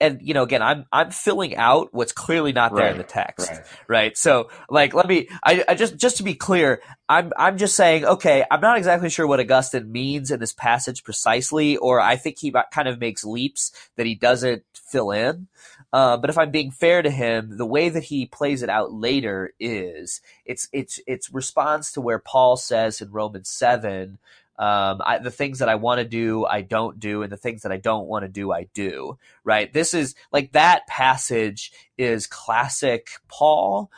and 0.00 0.20
you 0.22 0.34
know, 0.34 0.42
again, 0.42 0.62
I'm 0.62 0.86
I'm 0.92 1.10
filling 1.10 1.56
out 1.56 1.88
what's 1.92 2.12
clearly 2.12 2.52
not 2.52 2.74
there 2.74 2.84
right, 2.84 2.92
in 2.92 2.98
the 2.98 3.04
text, 3.04 3.50
right. 3.50 3.60
right. 3.88 4.16
So 4.16 4.48
like, 4.70 4.94
let 4.94 5.08
me. 5.08 5.28
I, 5.44 5.64
I 5.68 5.74
just 5.74 5.96
just 5.96 6.18
to 6.18 6.22
be 6.22 6.34
clear, 6.34 6.82
I'm 7.08 7.32
I'm 7.36 7.58
just 7.58 7.76
saying, 7.76 8.04
okay, 8.04 8.44
I'm 8.50 8.60
not 8.60 8.78
exactly 8.78 9.10
sure 9.10 9.26
what 9.26 9.40
Augustine 9.40 9.92
means 9.92 10.30
in 10.30 10.40
this 10.40 10.52
passage 10.52 11.04
precisely, 11.04 11.76
or 11.76 12.00
I 12.00 12.16
think 12.16 12.38
he 12.38 12.54
kind 12.72 12.88
of 12.88 13.00
makes 13.00 13.24
leaps 13.24 13.72
that 13.96 14.06
he 14.06 14.14
doesn't 14.14 14.64
fill 14.72 15.10
in. 15.10 15.48
Uh, 15.92 16.16
but 16.16 16.30
if 16.30 16.36
I'm 16.36 16.50
being 16.50 16.70
fair 16.70 17.00
to 17.00 17.10
him, 17.10 17.56
the 17.56 17.66
way 17.66 17.88
that 17.88 18.04
he 18.04 18.26
plays 18.26 18.62
it 18.62 18.68
out 18.68 18.92
later 18.92 19.52
is 19.58 20.20
it's 20.44 20.68
it's 20.72 21.00
it's 21.06 21.32
responds 21.32 21.92
to 21.92 22.00
where 22.00 22.18
Paul 22.18 22.56
says 22.56 23.00
in 23.00 23.10
Romans 23.10 23.48
seven, 23.48 24.18
um, 24.58 25.00
I, 25.04 25.18
the 25.22 25.30
things 25.30 25.60
that 25.60 25.68
I 25.68 25.76
want 25.76 26.00
to 26.00 26.04
do, 26.04 26.44
I 26.44 26.62
don't 26.62 26.98
do, 26.98 27.22
and 27.22 27.30
the 27.30 27.36
things 27.36 27.62
that 27.62 27.72
I 27.72 27.76
don't 27.76 28.08
want 28.08 28.24
to 28.24 28.28
do, 28.28 28.52
I 28.52 28.68
do. 28.74 29.16
Right? 29.44 29.72
This 29.72 29.94
is 29.94 30.14
like 30.32 30.52
that 30.52 30.86
passage 30.86 31.72
is 31.96 32.26
classic 32.26 33.08
Paul. 33.28 33.90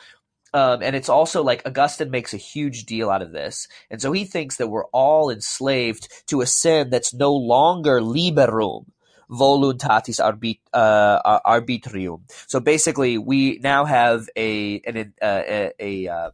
Um, 0.51 0.81
and 0.81 0.95
it's 0.95 1.09
also 1.09 1.43
like 1.43 1.61
Augustine 1.67 2.09
makes 2.09 2.33
a 2.33 2.37
huge 2.37 2.85
deal 2.85 3.11
out 3.11 3.21
of 3.21 3.31
this. 3.31 3.67
And 3.91 4.01
so 4.01 4.11
he 4.11 4.25
thinks 4.25 4.57
that 4.57 4.69
we're 4.69 4.85
all 4.85 5.29
enslaved 5.29 6.07
to 6.27 6.41
a 6.41 6.47
sin 6.47 6.89
that's 6.89 7.13
no 7.13 7.33
longer 7.35 8.01
liberum, 8.01 8.85
voluntatis 9.29 10.19
arbit, 10.19 10.59
uh, 10.73 11.39
arbitrium. 11.45 12.21
So 12.47 12.59
basically, 12.59 13.17
we 13.17 13.59
now 13.59 13.85
have 13.85 14.27
a 14.35 14.79
an, 14.79 15.13
uh, 15.21 15.41
a 15.47 15.71
a, 15.79 16.07
uh, 16.07 16.31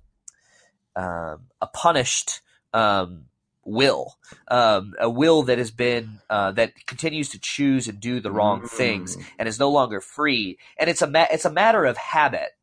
um, 0.96 1.40
a 1.62 1.68
punished 1.68 2.42
um, 2.74 3.26
will, 3.66 4.18
um, 4.48 4.94
a 5.00 5.10
will 5.10 5.44
that 5.44 5.58
has 5.58 5.72
been 5.72 6.20
uh, 6.30 6.52
that 6.52 6.86
continues 6.86 7.30
to 7.30 7.40
choose 7.40 7.88
and 7.88 8.00
do 8.00 8.20
the 8.20 8.32
wrong 8.32 8.62
mm. 8.62 8.70
things 8.70 9.18
and 9.38 9.48
is 9.48 9.60
no 9.60 9.70
longer 9.70 10.00
free. 10.00 10.58
And 10.78 10.90
it's 10.90 11.02
a 11.02 11.08
ma- 11.08 11.28
it's 11.32 11.46
a 11.46 11.52
matter 11.52 11.84
of 11.86 11.98
habit. 11.98 12.56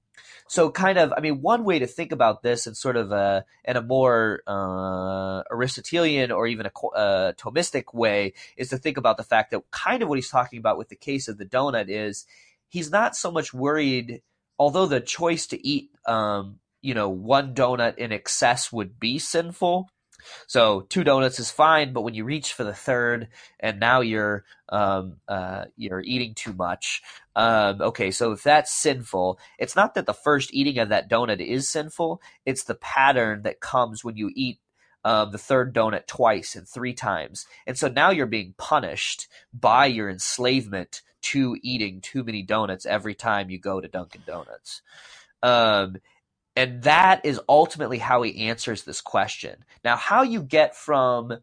So 0.52 0.70
kind 0.70 0.98
of, 0.98 1.14
I 1.16 1.20
mean, 1.20 1.40
one 1.40 1.64
way 1.64 1.78
to 1.78 1.86
think 1.86 2.12
about 2.12 2.42
this 2.42 2.66
in 2.66 2.74
sort 2.74 2.98
of 2.98 3.10
a 3.10 3.46
in 3.64 3.78
a 3.78 3.80
more 3.80 4.42
uh, 4.46 5.42
Aristotelian 5.50 6.30
or 6.30 6.46
even 6.46 6.66
a 6.66 6.86
uh, 6.88 7.32
Thomistic 7.32 7.94
way 7.94 8.34
is 8.58 8.68
to 8.68 8.76
think 8.76 8.98
about 8.98 9.16
the 9.16 9.22
fact 9.22 9.52
that 9.52 9.62
kind 9.70 10.02
of 10.02 10.10
what 10.10 10.18
he's 10.18 10.28
talking 10.28 10.58
about 10.58 10.76
with 10.76 10.90
the 10.90 10.94
case 10.94 11.26
of 11.26 11.38
the 11.38 11.46
donut 11.46 11.86
is 11.88 12.26
he's 12.68 12.90
not 12.90 13.16
so 13.16 13.30
much 13.30 13.54
worried, 13.54 14.20
although 14.58 14.84
the 14.84 15.00
choice 15.00 15.46
to 15.46 15.66
eat, 15.66 15.88
um, 16.04 16.58
you 16.82 16.92
know, 16.92 17.08
one 17.08 17.54
donut 17.54 17.96
in 17.96 18.12
excess 18.12 18.70
would 18.70 19.00
be 19.00 19.18
sinful. 19.18 19.88
So 20.46 20.82
two 20.82 21.04
donuts 21.04 21.38
is 21.38 21.50
fine, 21.50 21.92
but 21.92 22.02
when 22.02 22.14
you 22.14 22.24
reach 22.24 22.52
for 22.52 22.64
the 22.64 22.74
third 22.74 23.28
and 23.60 23.80
now 23.80 24.00
you're 24.00 24.44
um, 24.68 25.16
uh, 25.28 25.66
you're 25.76 26.00
eating 26.00 26.34
too 26.34 26.52
much, 26.52 27.02
um, 27.36 27.80
okay, 27.80 28.10
so 28.10 28.32
if 28.32 28.42
that's 28.42 28.72
sinful, 28.72 29.38
it's 29.58 29.76
not 29.76 29.94
that 29.94 30.06
the 30.06 30.14
first 30.14 30.52
eating 30.52 30.78
of 30.78 30.88
that 30.90 31.10
donut 31.10 31.40
is 31.40 31.68
sinful; 31.70 32.20
it's 32.46 32.64
the 32.64 32.74
pattern 32.74 33.42
that 33.42 33.60
comes 33.60 34.04
when 34.04 34.16
you 34.16 34.30
eat 34.34 34.58
um, 35.04 35.30
the 35.32 35.38
third 35.38 35.74
donut 35.74 36.06
twice 36.06 36.54
and 36.56 36.68
three 36.68 36.94
times, 36.94 37.46
and 37.66 37.76
so 37.76 37.88
now 37.88 38.10
you're 38.10 38.26
being 38.26 38.54
punished 38.56 39.28
by 39.52 39.86
your 39.86 40.08
enslavement 40.08 41.02
to 41.22 41.56
eating 41.62 42.00
too 42.00 42.24
many 42.24 42.42
donuts 42.42 42.84
every 42.84 43.14
time 43.14 43.48
you 43.48 43.58
go 43.58 43.80
to 43.80 43.88
Dunkin' 43.88 44.22
Donuts. 44.26 44.82
Um, 45.42 45.96
and 46.56 46.82
that 46.82 47.24
is 47.24 47.40
ultimately 47.48 47.98
how 47.98 48.22
he 48.22 48.48
answers 48.48 48.82
this 48.82 49.00
question. 49.00 49.64
Now, 49.84 49.96
how 49.96 50.22
you 50.22 50.42
get 50.42 50.76
from 50.76 51.38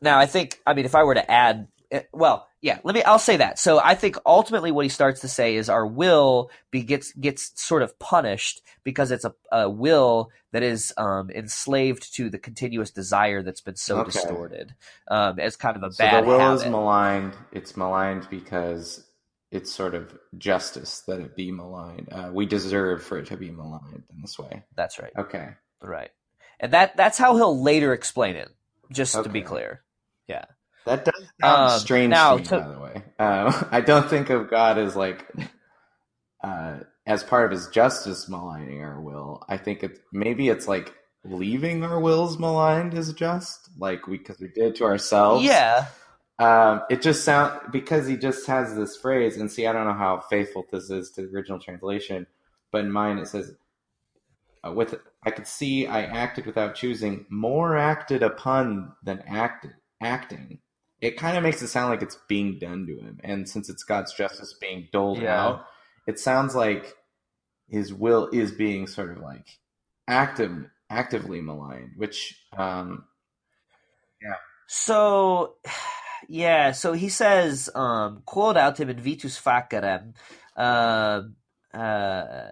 now, 0.00 0.18
I 0.18 0.26
think, 0.26 0.60
I 0.66 0.74
mean, 0.74 0.84
if 0.84 0.94
I 0.94 1.02
were 1.02 1.14
to 1.14 1.30
add, 1.30 1.68
eh, 1.90 2.02
well, 2.12 2.46
yeah, 2.60 2.78
let 2.82 2.94
me, 2.94 3.02
I'll 3.02 3.18
say 3.18 3.36
that. 3.36 3.58
So 3.58 3.78
I 3.78 3.94
think 3.94 4.16
ultimately 4.26 4.72
what 4.72 4.84
he 4.84 4.88
starts 4.88 5.20
to 5.20 5.28
say 5.28 5.56
is 5.56 5.68
our 5.68 5.86
will 5.86 6.50
be, 6.70 6.82
gets, 6.82 7.12
gets 7.12 7.52
sort 7.62 7.82
of 7.82 7.98
punished 7.98 8.62
because 8.84 9.10
it's 9.10 9.24
a, 9.24 9.34
a 9.52 9.70
will 9.70 10.30
that 10.52 10.62
is 10.62 10.92
um, 10.96 11.30
enslaved 11.30 12.14
to 12.14 12.30
the 12.30 12.38
continuous 12.38 12.90
desire 12.90 13.42
that's 13.42 13.60
been 13.60 13.76
so 13.76 13.98
okay. 13.98 14.10
distorted 14.10 14.74
um, 15.08 15.38
as 15.38 15.56
kind 15.56 15.76
of 15.76 15.82
a 15.82 15.92
so 15.92 16.04
bad 16.04 16.24
the 16.24 16.28
will 16.28 16.38
habit. 16.38 16.54
is 16.54 16.66
maligned. 16.66 17.34
It's 17.52 17.76
maligned 17.76 18.28
because 18.30 19.04
it's 19.50 19.72
sort 19.72 19.94
of 19.94 20.16
justice 20.36 21.02
that 21.06 21.20
it 21.20 21.36
be 21.36 21.50
maligned. 21.50 22.08
Uh, 22.12 22.30
we 22.32 22.46
deserve 22.46 23.02
for 23.02 23.18
it 23.18 23.26
to 23.26 23.36
be 23.36 23.50
maligned 23.50 24.04
in 24.10 24.20
this 24.20 24.38
way. 24.38 24.62
That's 24.76 24.98
right. 24.98 25.12
Okay. 25.16 25.48
Right. 25.82 26.10
And 26.60 26.72
that 26.72 26.96
that's 26.96 27.18
how 27.18 27.36
he'll 27.36 27.60
later 27.60 27.92
explain 27.92 28.36
it. 28.36 28.50
Just 28.90 29.14
okay. 29.14 29.24
to 29.24 29.32
be 29.32 29.42
clear. 29.42 29.82
Yeah. 30.26 30.44
That 30.86 31.04
does 31.04 31.24
sound 31.40 31.72
um, 31.72 31.78
strange 31.78 32.10
now, 32.10 32.36
to 32.36 32.38
me, 32.38 32.44
to, 32.44 32.58
by 32.60 32.68
the 32.68 32.80
way. 32.80 33.02
Uh, 33.18 33.64
I 33.70 33.80
don't 33.80 34.08
think 34.08 34.30
of 34.30 34.50
God 34.50 34.78
as 34.78 34.96
like 34.96 35.26
uh, 36.44 36.78
as 37.06 37.22
part 37.22 37.46
of 37.46 37.52
his 37.52 37.68
justice 37.68 38.28
maligning 38.28 38.82
our 38.82 39.00
will. 39.00 39.44
I 39.48 39.56
think 39.56 39.82
it 39.82 39.98
maybe 40.12 40.48
it's 40.48 40.68
like 40.68 40.94
leaving 41.24 41.84
our 41.84 42.00
wills 42.00 42.38
maligned 42.38 42.94
is 42.94 43.12
just 43.12 43.70
like 43.78 44.06
we 44.06 44.18
because 44.18 44.40
we 44.40 44.48
did 44.48 44.76
to 44.76 44.84
ourselves. 44.84 45.44
Yeah. 45.44 45.86
Um, 46.38 46.82
it 46.88 47.02
just 47.02 47.24
sound 47.24 47.72
because 47.72 48.06
he 48.06 48.16
just 48.16 48.46
has 48.46 48.76
this 48.76 48.96
phrase, 48.96 49.36
and 49.36 49.50
see, 49.50 49.66
I 49.66 49.72
don't 49.72 49.86
know 49.86 49.92
how 49.92 50.20
faithful 50.30 50.64
this 50.70 50.88
is 50.88 51.10
to 51.12 51.22
the 51.22 51.28
original 51.34 51.58
translation, 51.58 52.26
but 52.70 52.84
in 52.84 52.92
mine 52.92 53.18
it 53.18 53.26
says, 53.26 53.54
uh, 54.64 54.72
"With 54.72 54.94
I 55.24 55.32
could 55.32 55.48
see 55.48 55.86
I 55.88 56.02
acted 56.02 56.46
without 56.46 56.76
choosing, 56.76 57.26
more 57.28 57.76
acted 57.76 58.22
upon 58.22 58.92
than 59.02 59.20
acted 59.26 59.72
acting." 60.00 60.60
It 61.00 61.16
kind 61.16 61.36
of 61.36 61.42
makes 61.42 61.60
it 61.60 61.68
sound 61.68 61.90
like 61.90 62.02
it's 62.02 62.18
being 62.28 62.58
done 62.60 62.86
to 62.86 62.96
him, 62.96 63.18
and 63.24 63.48
since 63.48 63.68
it's 63.68 63.82
God's 63.82 64.14
justice 64.14 64.54
being 64.60 64.88
doled 64.92 65.20
yeah. 65.20 65.44
out, 65.44 65.64
it 66.06 66.20
sounds 66.20 66.54
like 66.54 66.94
his 67.68 67.92
will 67.92 68.28
is 68.32 68.52
being 68.52 68.86
sort 68.86 69.10
of 69.10 69.18
like 69.18 69.46
active, 70.06 70.70
actively 70.88 71.40
maligned, 71.40 71.92
which, 71.96 72.40
um, 72.56 73.04
yeah. 74.22 74.34
So 74.68 75.56
yeah, 76.26 76.72
so 76.72 76.92
he 76.92 77.08
says, 77.08 77.70
um, 77.74 78.22
quod 78.24 78.56
autem 78.56 78.92
invitus 78.92 79.40
facerem, 79.40 80.14
uh, 80.56 81.22
uh, 81.76 82.50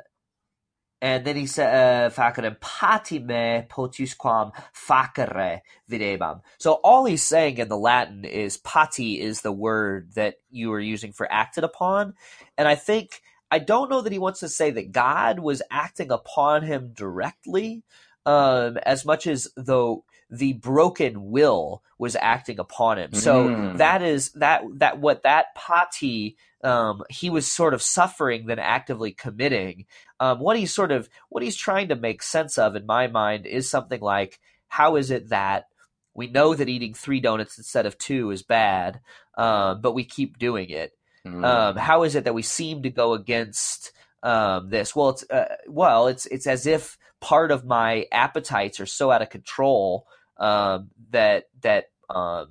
and 1.03 1.25
then 1.25 1.37
he 1.37 1.47
said, 1.47 2.07
uh, 2.07 2.11
facerem 2.11 2.59
patime 2.59 3.69
potius 3.69 4.17
quam 4.17 4.53
facere 4.75 5.61
videbam. 5.91 6.41
So 6.59 6.75
all 6.85 7.05
he's 7.05 7.23
saying 7.23 7.59
in 7.59 7.69
the 7.69 7.77
Latin 7.77 8.25
is 8.25 8.57
pati 8.57 9.21
is 9.21 9.43
the 9.43 9.53
word 9.53 10.13
that 10.15 10.37
you 10.51 10.73
are 10.73 10.81
using 10.81 11.13
for 11.13 11.31
acted 11.31 11.65
upon. 11.65 12.15
And 12.57 12.67
I 12.67 12.77
think, 12.77 13.21
I 13.51 13.59
don't 13.59 13.91
know 13.91 14.01
that 14.01 14.13
he 14.13 14.19
wants 14.19 14.41
to 14.41 14.49
say 14.49 14.71
that 14.71 14.93
God 14.93 15.39
was 15.39 15.63
acting 15.71 16.11
upon 16.11 16.63
him 16.63 16.93
directly, 16.95 17.83
um, 18.25 18.79
as 18.79 19.05
much 19.05 19.27
as 19.27 19.49
though 19.57 20.05
the 20.31 20.55
broken 20.55 21.31
will 21.31 21.83
was 21.99 22.17
acting 22.21 22.59
upon 22.59 22.99
him. 22.99 23.13
So 23.15 23.49
mm. 23.49 23.77
that 23.79 24.03
is 24.03 24.33
that 24.33 24.63
that 24.77 24.99
what 24.99 25.23
that 25.23 25.55
pati 25.55 26.37
um, 26.65 27.03
he 27.09 27.31
was 27.31 27.51
sort 27.51 27.75
of 27.75 27.83
suffering 27.83 28.47
than 28.47 28.59
actively 28.59 29.13
committing. 29.13 29.87
Um, 30.19 30.41
what 30.41 30.59
he's 30.59 30.75
sort 30.75 30.91
of 30.91 31.09
what 31.29 31.43
he's 31.43 31.57
trying 31.57 31.89
to 31.89 31.97
make 31.97 32.23
sense 32.23 32.59
of 32.59 32.75
in 32.75 32.87
my 32.87 33.07
mind 33.07 33.47
is 33.47 33.71
something 33.71 34.01
like 34.01 34.41
how 34.69 34.97
is 34.97 35.11
it 35.11 35.29
that 35.29 35.67
we 36.15 36.27
know 36.27 36.55
that 36.55 36.69
eating 36.69 36.95
three 36.95 37.21
donuts 37.21 37.59
instead 37.59 37.87
of 37.87 37.99
two 37.99 38.31
is 38.31 38.43
bad, 38.43 39.01
uh, 39.37 39.75
but 39.75 39.93
we 39.93 40.05
keep 40.05 40.39
doing 40.39 40.71
it. 40.71 40.93
Mm. 41.27 41.45
Um, 41.45 41.77
how 41.77 42.03
is 42.05 42.15
it 42.15 42.25
that 42.25 42.35
we 42.35 42.43
seem 42.43 42.83
to 42.83 42.91
go 42.91 43.13
against 43.13 43.93
um, 44.23 44.71
this? 44.71 44.97
Well, 44.97 45.11
it's 45.11 45.31
uh, 45.31 45.57
well, 45.69 46.09
it's 46.09 46.27
it's 46.27 46.47
as 46.47 46.67
if 46.67 46.99
part 47.21 47.51
of 47.51 47.65
my 47.65 48.07
appetites 48.11 48.81
are 48.81 48.87
so 48.87 49.11
out 49.11 49.23
of 49.23 49.31
control 49.31 50.07
um, 50.39 50.91
that 51.11 51.49
that 51.63 51.87
um, 52.09 52.49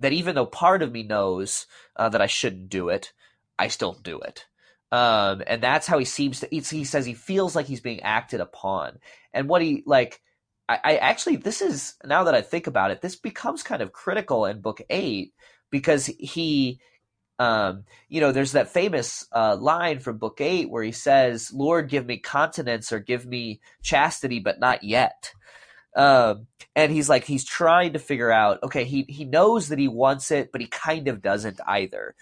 that 0.00 0.12
even 0.12 0.34
though 0.34 0.46
part 0.46 0.82
of 0.82 0.92
me 0.92 1.02
knows 1.02 1.66
uh, 1.96 2.08
that 2.08 2.22
I 2.22 2.26
shouldn't 2.26 2.68
do 2.68 2.88
it, 2.88 3.12
I 3.58 3.68
still 3.68 3.92
do 3.92 4.20
it. 4.20 4.46
Um, 4.92 5.42
and 5.46 5.62
that's 5.62 5.86
how 5.86 5.98
he 5.98 6.04
seems 6.04 6.40
to. 6.40 6.48
He 6.50 6.84
says 6.84 7.06
he 7.06 7.14
feels 7.14 7.54
like 7.54 7.66
he's 7.66 7.80
being 7.80 8.00
acted 8.00 8.40
upon, 8.40 8.98
and 9.32 9.48
what 9.48 9.62
he 9.62 9.82
like. 9.86 10.20
I, 10.68 10.78
I 10.84 10.96
actually, 10.96 11.36
this 11.36 11.62
is 11.62 11.94
now 12.04 12.24
that 12.24 12.34
I 12.34 12.42
think 12.42 12.68
about 12.68 12.92
it, 12.92 13.00
this 13.00 13.16
becomes 13.16 13.62
kind 13.64 13.82
of 13.82 13.92
critical 13.92 14.46
in 14.46 14.60
book 14.60 14.80
eight 14.88 15.32
because 15.70 16.06
he 16.06 16.80
um, 17.40 17.84
you 18.10 18.20
know, 18.20 18.32
there's 18.32 18.52
that 18.52 18.68
famous 18.68 19.26
uh, 19.32 19.56
line 19.56 19.98
from 19.98 20.18
Book 20.18 20.42
Eight 20.42 20.68
where 20.68 20.82
he 20.82 20.92
says, 20.92 21.50
"Lord, 21.54 21.88
give 21.88 22.04
me 22.04 22.18
continence 22.18 22.92
or 22.92 23.00
give 23.00 23.24
me 23.24 23.62
chastity, 23.82 24.40
but 24.40 24.60
not 24.60 24.84
yet." 24.84 25.32
Um, 25.96 26.46
and 26.76 26.92
he's 26.92 27.08
like, 27.08 27.24
he's 27.24 27.44
trying 27.44 27.94
to 27.94 27.98
figure 27.98 28.30
out. 28.30 28.62
Okay, 28.62 28.84
he 28.84 29.04
he 29.08 29.24
knows 29.24 29.68
that 29.68 29.78
he 29.78 29.88
wants 29.88 30.30
it, 30.30 30.52
but 30.52 30.60
he 30.60 30.66
kind 30.66 31.08
of 31.08 31.22
doesn't 31.22 31.60
either. 31.66 32.14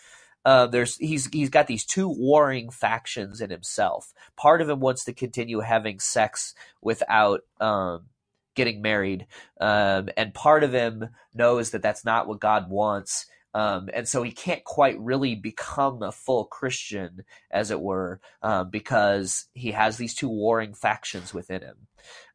Uh, 0.45 0.67
there's 0.67 0.97
he's 0.97 1.27
he's 1.27 1.51
got 1.51 1.67
these 1.67 1.85
two 1.85 2.09
warring 2.09 2.71
factions 2.71 3.41
in 3.41 3.51
himself. 3.51 4.13
Part 4.37 4.63
of 4.63 4.69
him 4.69 4.81
wants 4.81 5.05
to 5.05 5.13
continue 5.13 5.61
having 5.61 6.01
sex 6.01 6.55
without 6.81 7.43
um, 7.61 8.07
getting 8.55 8.81
married, 8.81 9.27
um, 9.61 10.09
and 10.17 10.33
part 10.33 10.65
of 10.65 10.73
him 10.73 11.09
knows 11.35 11.71
that 11.71 11.83
that's 11.83 12.05
not 12.05 12.27
what 12.27 12.41
God 12.41 12.71
wants 12.71 13.27
um, 13.55 13.89
and 13.93 14.07
so 14.07 14.23
he 14.23 14.31
can't 14.31 14.63
quite 14.65 14.99
really 15.01 15.35
become 15.35 16.03
a 16.03 16.13
full 16.13 16.45
Christian, 16.45 17.25
as 17.51 17.71
it 17.71 17.81
were, 17.81 18.21
um, 18.43 18.71
because 18.71 19.47
he 19.55 19.73
has 19.73 19.97
these 19.97 20.15
two 20.15 20.29
warring 20.29 20.75
factions 20.75 21.33
within 21.33 21.63
him. 21.63 21.77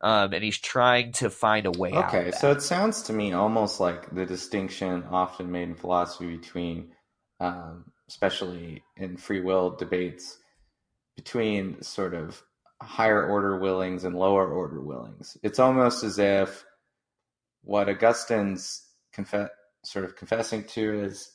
Um, 0.02 0.34
and 0.34 0.43
he's 0.43 0.60
trying 0.60 1.13
to 1.13 1.30
find 1.30 1.65
a 1.65 1.71
way 1.71 1.89
okay, 1.89 1.97
out. 1.97 2.13
Okay, 2.13 2.32
so 2.32 2.52
it 2.52 2.62
sounds 2.62 3.04
to 3.04 3.13
me 3.13 3.34
almost 3.34 3.80
like 3.80 4.13
the 4.13 4.26
distinction 4.26 5.04
often 5.10 5.52
made 5.52 5.69
in 5.69 5.76
philosophy 5.76 6.36
between, 6.36 6.91
um, 7.39 7.86
especially 8.08 8.84
in 8.97 9.17
free 9.17 9.41
will 9.41 9.71
debates, 9.71 10.39
between 11.15 11.82
sort 11.82 12.13
of 12.13 12.41
higher 12.82 13.26
order 13.26 13.60
willings 13.60 14.04
and 14.04 14.15
lower 14.15 14.52
order 14.52 14.82
willings. 14.82 15.38
It's 15.43 15.60
almost 15.60 16.04
as 16.04 16.19
if 16.19 16.65
what 17.63 17.88
Augustine's 17.88 18.84
confess 19.13 19.49
sort 19.84 20.06
of 20.06 20.15
confessing 20.15 20.63
to 20.63 21.04
is 21.04 21.32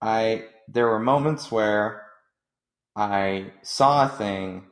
I 0.00 0.46
there 0.68 0.88
were 0.88 0.98
moments 0.98 1.50
where 1.50 2.02
I 2.96 3.52
saw 3.62 4.06
a 4.06 4.08
thing 4.08 4.64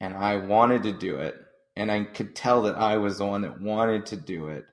and 0.00 0.14
I 0.14 0.36
wanted 0.36 0.84
to 0.84 0.92
do 0.92 1.16
it 1.16 1.34
and 1.76 1.90
I 1.90 2.04
could 2.04 2.36
tell 2.36 2.62
that 2.62 2.76
I 2.76 2.98
was 2.98 3.18
the 3.18 3.26
one 3.26 3.42
that 3.42 3.60
wanted 3.60 4.06
to 4.06 4.16
do 4.16 4.48
it. 4.48 4.64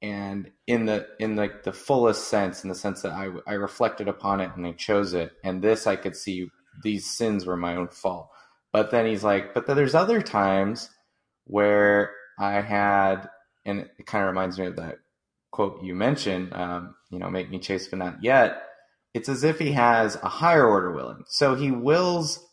And 0.00 0.50
in 0.66 0.86
the 0.86 1.08
in 1.18 1.36
like 1.36 1.64
the, 1.64 1.72
the 1.72 1.76
fullest 1.76 2.28
sense 2.28 2.62
in 2.62 2.68
the 2.68 2.74
sense 2.74 3.02
that 3.02 3.12
I 3.12 3.30
I 3.46 3.54
reflected 3.54 4.08
upon 4.08 4.40
it 4.40 4.50
and 4.56 4.66
I 4.66 4.72
chose 4.72 5.12
it 5.12 5.32
and 5.44 5.62
this 5.62 5.86
I 5.86 5.96
could 5.96 6.16
see 6.16 6.48
these 6.82 7.06
sins 7.06 7.46
were 7.46 7.56
my 7.56 7.76
own 7.76 7.88
fault. 7.88 8.30
But 8.72 8.90
then 8.90 9.06
he's 9.06 9.24
like 9.24 9.54
but 9.54 9.66
then 9.66 9.76
there's 9.76 9.96
other 9.96 10.22
times 10.22 10.90
where 11.44 12.12
I 12.38 12.60
had 12.60 13.28
and 13.64 13.80
it 13.80 14.06
kind 14.06 14.22
of 14.24 14.28
reminds 14.28 14.58
me 14.58 14.66
of 14.66 14.76
that 14.76 14.98
quote 15.50 15.82
you 15.82 15.94
mentioned, 15.94 16.52
um, 16.52 16.94
you 17.10 17.18
know, 17.18 17.30
make 17.30 17.50
me 17.50 17.58
chase 17.58 17.88
but 17.88 17.98
not 17.98 18.22
yet. 18.22 18.62
It's 19.14 19.28
as 19.28 19.44
if 19.44 19.58
he 19.58 19.72
has 19.72 20.16
a 20.16 20.28
higher 20.28 20.66
order 20.66 20.92
willing. 20.92 21.24
So 21.28 21.54
he 21.54 21.70
wills 21.70 22.44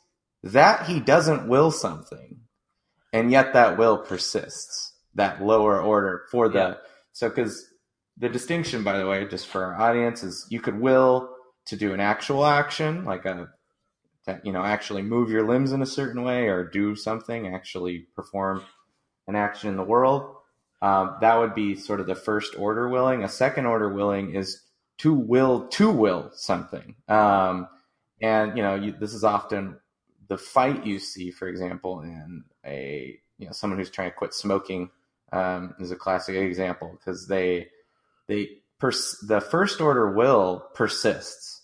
that 0.43 0.87
he 0.87 0.99
doesn't 0.99 1.47
will 1.47 1.71
something, 1.71 2.39
and 3.11 3.31
yet 3.31 3.53
that 3.53 3.77
will 3.77 3.97
persists. 3.97 4.93
That 5.15 5.41
lower 5.41 5.81
order 5.81 6.23
for 6.29 6.49
the 6.49 6.59
yeah. 6.59 6.73
so 7.13 7.29
because 7.29 7.65
the 8.17 8.27
distinction, 8.29 8.83
by 8.83 8.97
the 8.97 9.07
way, 9.07 9.25
just 9.27 9.47
for 9.47 9.63
our 9.63 9.79
audience, 9.79 10.23
is 10.23 10.45
you 10.49 10.59
could 10.59 10.79
will 10.79 11.29
to 11.67 11.75
do 11.75 11.93
an 11.93 11.99
actual 11.99 12.45
action, 12.45 13.05
like 13.05 13.25
a 13.25 13.49
you 14.43 14.51
know 14.51 14.63
actually 14.63 15.01
move 15.01 15.29
your 15.29 15.47
limbs 15.47 15.71
in 15.71 15.81
a 15.81 15.85
certain 15.85 16.23
way 16.23 16.47
or 16.47 16.63
do 16.63 16.95
something, 16.95 17.47
actually 17.47 18.07
perform 18.15 18.63
an 19.27 19.35
action 19.35 19.69
in 19.69 19.77
the 19.77 19.83
world, 19.83 20.34
Um, 20.85 21.15
that 21.21 21.39
would 21.39 21.55
be 21.55 21.75
sort 21.75 21.99
of 21.99 22.05
the 22.05 22.13
first 22.13 22.55
order 22.59 22.87
willing. 22.87 23.23
A 23.23 23.27
second 23.27 23.65
order 23.65 23.91
willing 23.91 24.35
is 24.35 24.61
to 24.99 25.15
will 25.15 25.67
to 25.69 25.89
will 25.89 26.29
something. 26.35 26.93
Um, 27.07 27.67
and 28.21 28.55
you 28.55 28.61
know, 28.61 28.75
you, 28.75 28.91
this 28.91 29.15
is 29.15 29.23
often 29.23 29.77
the 30.27 30.37
fight 30.37 30.85
you 30.85 30.99
see, 30.99 31.31
for 31.31 31.47
example, 31.47 32.01
in 32.01 32.43
a 32.63 33.17
you 33.39 33.47
know 33.47 33.51
someone 33.51 33.79
who's 33.79 33.89
trying 33.89 34.11
to 34.11 34.15
quit 34.15 34.35
smoking 34.35 34.91
um, 35.33 35.73
is 35.79 35.89
a 35.89 35.95
classic 35.95 36.35
example 36.35 36.95
because 36.99 37.27
they 37.27 37.69
they 38.27 38.59
pers- 38.77 39.17
the 39.27 39.41
first 39.41 39.81
order 39.81 40.11
will 40.11 40.67
persists 40.75 41.63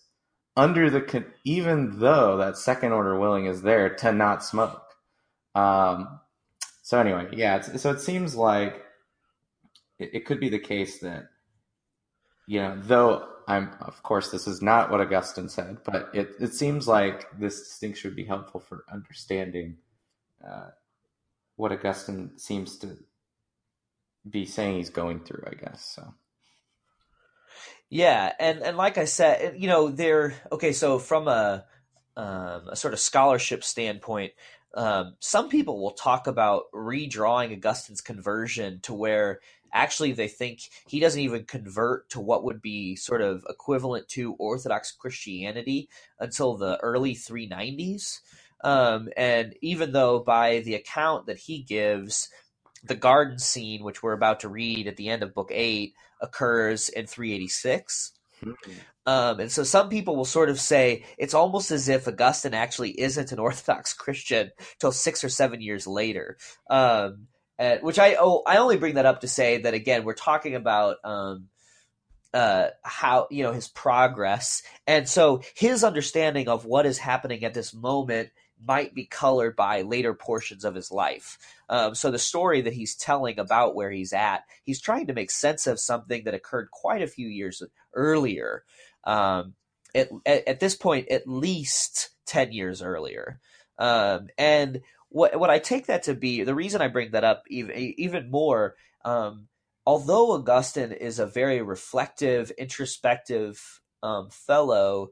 under 0.57 0.89
the 0.89 1.01
con- 1.01 1.32
even 1.45 1.99
though 1.99 2.38
that 2.38 2.57
second 2.57 2.91
order 2.91 3.19
willing 3.19 3.45
is 3.45 3.61
there 3.61 3.93
to 3.97 4.11
not 4.11 4.43
smoke. 4.43 4.82
Um, 5.53 6.22
so 6.82 6.99
anyway, 6.99 7.28
yeah, 7.34 7.61
so 7.61 7.91
it 7.91 8.01
seems 8.01 8.36
like 8.36 8.84
it, 10.02 10.10
it 10.14 10.26
could 10.26 10.39
be 10.39 10.49
the 10.49 10.60
case 10.60 10.99
that 10.99 11.30
you 12.47 12.60
know, 12.60 12.78
though 12.82 13.28
I'm 13.47 13.72
of 13.82 14.02
course 14.04 14.32
this 14.32 14.47
is 14.47 14.62
not 14.62 14.91
what 14.91 14.99
Augustine 14.99 15.49
said, 15.49 15.78
but 15.86 16.10
it 16.14 16.36
it 16.39 16.54
seems 16.54 16.88
like 16.88 17.28
this 17.39 17.60
distinction 17.60 18.10
would 18.10 18.16
be 18.16 18.26
helpful 18.26 18.60
for 18.60 18.84
understanding 18.91 19.78
uh, 20.45 20.70
what 21.56 21.72
Augustine 21.72 22.38
seems 22.38 22.78
to 22.80 22.97
be 24.30 24.45
saying 24.45 24.78
he's 24.78 24.89
going 24.89 25.22
through, 25.24 25.43
I 25.47 25.54
guess. 25.54 25.84
So. 25.95 26.14
Yeah, 27.89 28.32
and 28.39 28.60
and 28.60 28.78
like 28.78 28.97
I 28.97 29.06
said, 29.06 29.56
you 29.58 29.68
know, 29.68 29.89
they're 29.89 30.34
okay. 30.52 30.72
So 30.72 30.97
from 30.97 31.28
a 31.28 31.66
um, 32.16 32.70
a 32.70 32.76
sort 32.76 32.93
of 32.93 32.99
scholarship 32.99 33.64
standpoint, 33.64 34.34
um, 34.74 35.16
some 35.20 35.49
people 35.49 35.82
will 35.82 35.91
talk 35.91 36.28
about 36.28 36.64
redrawing 36.74 37.52
Augustine's 37.52 38.02
conversion 38.02 38.80
to 38.82 38.93
where 38.93 39.41
actually 39.74 40.11
they 40.13 40.28
think 40.28 40.61
he 40.88 40.99
doesn't 40.99 41.22
even 41.22 41.45
convert 41.45 42.09
to 42.09 42.19
what 42.19 42.43
would 42.43 42.61
be 42.61 42.95
sort 42.95 43.22
of 43.22 43.45
equivalent 43.49 44.07
to 44.09 44.34
Orthodox 44.34 44.91
Christianity 44.91 45.89
until 46.19 46.57
the 46.57 46.78
early 46.82 47.15
390s. 47.15 48.19
Um, 48.63 49.09
and 49.17 49.55
even 49.61 49.91
though 49.91 50.19
by 50.19 50.59
the 50.59 50.76
account 50.76 51.26
that 51.26 51.38
he 51.38 51.63
gives, 51.63 52.30
the 52.84 52.95
garden 52.95 53.39
scene, 53.39 53.84
which 53.84 54.01
we're 54.01 54.13
about 54.13 54.41
to 54.41 54.49
read 54.49 54.88
at 54.88 54.97
the 54.97 55.09
end 55.09 55.24
of 55.24 55.34
book 55.34 55.51
eight, 55.51 55.93
occurs 56.22 56.89
in 56.89 57.07
386. 57.07 58.13
Mm-hmm. 58.43 58.72
Um, 59.07 59.39
and 59.39 59.51
so 59.51 59.63
some 59.63 59.89
people 59.89 60.15
will 60.15 60.26
sort 60.26 60.49
of 60.49 60.59
say 60.59 61.05
it's 61.17 61.34
almost 61.34 61.72
as 61.72 61.89
if 61.89 62.07
Augustine 62.07 62.53
actually 62.53 62.99
isn't 62.99 63.32
an 63.32 63.39
Orthodox 63.39 63.93
Christian 63.93 64.51
till 64.80 64.91
six 64.91 65.24
or 65.24 65.30
seven 65.30 65.61
years 65.61 65.88
later. 65.88 66.38
Um, 66.69 67.28
which 67.82 67.99
I 67.99 68.16
oh, 68.20 68.43
I 68.45 68.57
only 68.57 68.78
bring 68.78 68.95
that 68.95 69.05
up 69.05 69.22
to 69.22 69.28
say 69.28 69.57
that 69.59 69.74
again 69.74 70.03
we're 70.03 70.14
talking 70.14 70.55
about 70.55 70.97
um, 71.03 71.47
uh, 72.34 72.68
how 72.84 73.28
you 73.30 73.43
know 73.43 73.53
his 73.53 73.68
progress, 73.68 74.64
and 74.88 75.07
so 75.07 75.41
his 75.55 75.84
understanding 75.84 76.47
of 76.47 76.66
what 76.66 76.86
is 76.86 76.97
happening 76.97 77.43
at 77.43 77.53
this 77.53 77.74
moment 77.74 78.30
might 78.64 78.93
be 78.93 79.05
colored 79.05 79.55
by 79.55 79.82
later 79.82 80.14
portions 80.14 80.64
of 80.66 80.76
his 80.76 80.91
life. 80.91 81.38
Um, 81.70 81.95
so 81.95 82.12
the 82.12 82.20
story 82.20 82.62
that 82.62 82.74
he's 82.74 82.95
telling 82.95 83.39
about 83.39 83.76
where 83.76 83.91
he's 83.91 84.14
at, 84.14 84.43
he's 84.64 84.82
trying 84.82 85.07
to 85.07 85.14
make 85.14 85.32
sense 85.32 85.68
of 85.68 85.80
something 85.80 86.26
that 86.26 86.34
occurred 86.34 86.70
quite 86.72 87.01
a 87.01 87.07
few 87.07 87.28
years 87.28 87.64
earlier. 87.93 88.64
Um, 89.03 89.55
at, 89.95 90.09
at, 90.26 90.59
this 90.59 90.76
point, 90.76 91.09
at 91.09 91.28
least 91.28 92.12
10 92.28 92.51
years 92.51 92.82
earlier. 92.82 93.39
Um, 93.78 94.28
and 94.38 94.82
what, 95.12 95.38
what 95.39 95.49
I 95.49 95.59
take 95.59 95.88
that 95.88 96.03
to 96.03 96.14
be, 96.14 96.43
the 96.43 96.55
reason 96.55 96.82
I 96.82 96.88
bring 96.88 97.12
that 97.12 97.24
up 97.24 97.43
even, 97.49 97.76
even 97.76 98.32
more, 98.32 98.76
um, 99.03 99.47
although 99.86 100.32
Augustine 100.32 100.93
is 100.93 101.20
a 101.20 101.26
very 101.26 101.62
reflective, 101.62 102.51
introspective 102.51 103.82
um, 104.01 104.30
fellow, 104.30 105.09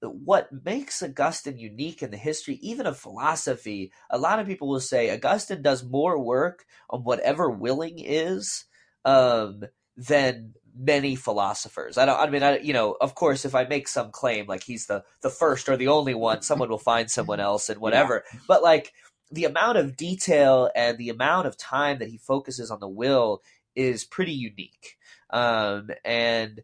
what 0.00 0.48
makes 0.64 1.02
Augustine 1.02 1.58
unique 1.58 2.02
in 2.02 2.10
the 2.10 2.16
history, 2.16 2.54
even 2.62 2.86
of 2.86 2.98
philosophy, 2.98 3.92
a 4.10 4.18
lot 4.18 4.38
of 4.38 4.46
people 4.46 4.68
will 4.68 4.80
say 4.80 5.10
Augustine 5.10 5.62
does 5.62 5.84
more 5.84 6.18
work 6.18 6.64
on 6.90 7.04
whatever 7.04 7.50
willing 7.50 7.98
is 7.98 8.64
um, 9.04 9.64
than 9.96 10.54
many 10.76 11.14
philosophers. 11.14 11.98
I 11.98 12.06
don't. 12.06 12.20
I 12.20 12.28
mean, 12.28 12.42
I, 12.42 12.58
you 12.58 12.72
know, 12.72 12.96
of 13.00 13.14
course, 13.14 13.44
if 13.44 13.54
I 13.54 13.64
make 13.64 13.88
some 13.88 14.10
claim 14.10 14.46
like 14.46 14.64
he's 14.64 14.86
the 14.86 15.04
the 15.22 15.30
first 15.30 15.68
or 15.68 15.76
the 15.76 15.88
only 15.88 16.14
one, 16.14 16.42
someone 16.42 16.68
will 16.68 16.78
find 16.78 17.10
someone 17.10 17.40
else 17.40 17.68
and 17.68 17.80
whatever. 17.80 18.24
Yeah. 18.32 18.40
But 18.48 18.62
like 18.62 18.92
the 19.30 19.44
amount 19.44 19.78
of 19.78 19.96
detail 19.96 20.70
and 20.74 20.98
the 20.98 21.08
amount 21.08 21.46
of 21.46 21.56
time 21.56 21.98
that 21.98 22.08
he 22.08 22.18
focuses 22.18 22.70
on 22.70 22.80
the 22.80 22.88
will 22.88 23.42
is 23.74 24.04
pretty 24.04 24.32
unique. 24.32 24.96
Um, 25.30 25.90
and 26.04 26.62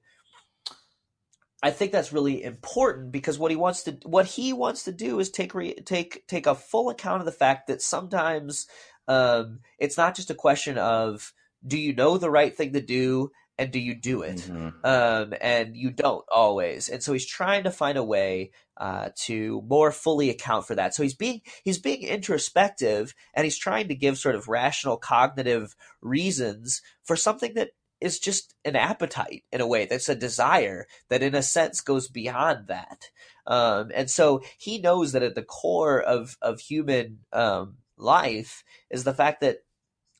I 1.62 1.70
think 1.70 1.92
that's 1.92 2.12
really 2.12 2.42
important 2.42 3.12
because 3.12 3.38
what 3.38 3.50
he 3.50 3.56
wants 3.56 3.82
to 3.84 3.98
what 4.04 4.26
he 4.26 4.52
wants 4.52 4.84
to 4.84 4.92
do 4.92 5.20
is 5.20 5.30
take 5.30 5.54
re, 5.54 5.74
take 5.74 6.26
take 6.26 6.46
a 6.46 6.54
full 6.54 6.90
account 6.90 7.20
of 7.20 7.26
the 7.26 7.32
fact 7.32 7.66
that 7.66 7.82
sometimes 7.82 8.66
um, 9.08 9.60
it's 9.78 9.98
not 9.98 10.14
just 10.14 10.30
a 10.30 10.34
question 10.34 10.78
of 10.78 11.32
do 11.66 11.78
you 11.78 11.94
know 11.94 12.16
the 12.16 12.30
right 12.30 12.56
thing 12.56 12.72
to 12.72 12.80
do 12.80 13.30
and 13.60 13.70
do 13.70 13.78
you 13.78 13.94
do 13.94 14.22
it? 14.22 14.38
Mm-hmm. 14.38 14.68
um, 14.84 15.34
and 15.38 15.76
you 15.76 15.90
don't 15.90 16.24
always. 16.32 16.88
And 16.88 17.02
so 17.02 17.12
he's 17.12 17.26
trying 17.26 17.64
to 17.64 17.70
find 17.70 17.98
a 17.98 18.02
way 18.02 18.52
uh, 18.78 19.10
to 19.24 19.62
more 19.68 19.92
fully 19.92 20.30
account 20.30 20.66
for 20.66 20.74
that. 20.74 20.94
So 20.94 21.02
he's 21.02 21.14
being 21.14 21.42
he's 21.62 21.78
being 21.78 22.02
introspective 22.02 23.14
and 23.34 23.44
he's 23.44 23.58
trying 23.58 23.88
to 23.88 23.94
give 23.94 24.16
sort 24.16 24.34
of 24.34 24.48
rational 24.48 24.96
cognitive 24.96 25.76
reasons 26.00 26.80
for 27.04 27.16
something 27.16 27.52
that 27.54 27.72
is 28.00 28.18
just 28.18 28.54
an 28.64 28.76
appetite 28.76 29.44
in 29.52 29.60
a 29.60 29.66
way 29.66 29.84
that's 29.84 30.08
a 30.08 30.14
desire 30.14 30.86
that 31.10 31.22
in 31.22 31.34
a 31.34 31.42
sense 31.42 31.82
goes 31.82 32.08
beyond 32.08 32.68
that. 32.68 33.10
Um, 33.46 33.90
and 33.94 34.08
so 34.08 34.40
he 34.56 34.78
knows 34.78 35.12
that 35.12 35.22
at 35.22 35.34
the 35.34 35.42
core 35.42 36.00
of 36.00 36.38
of 36.40 36.60
human 36.60 37.18
um, 37.34 37.76
life 37.98 38.64
is 38.88 39.04
the 39.04 39.12
fact 39.12 39.42
that 39.42 39.58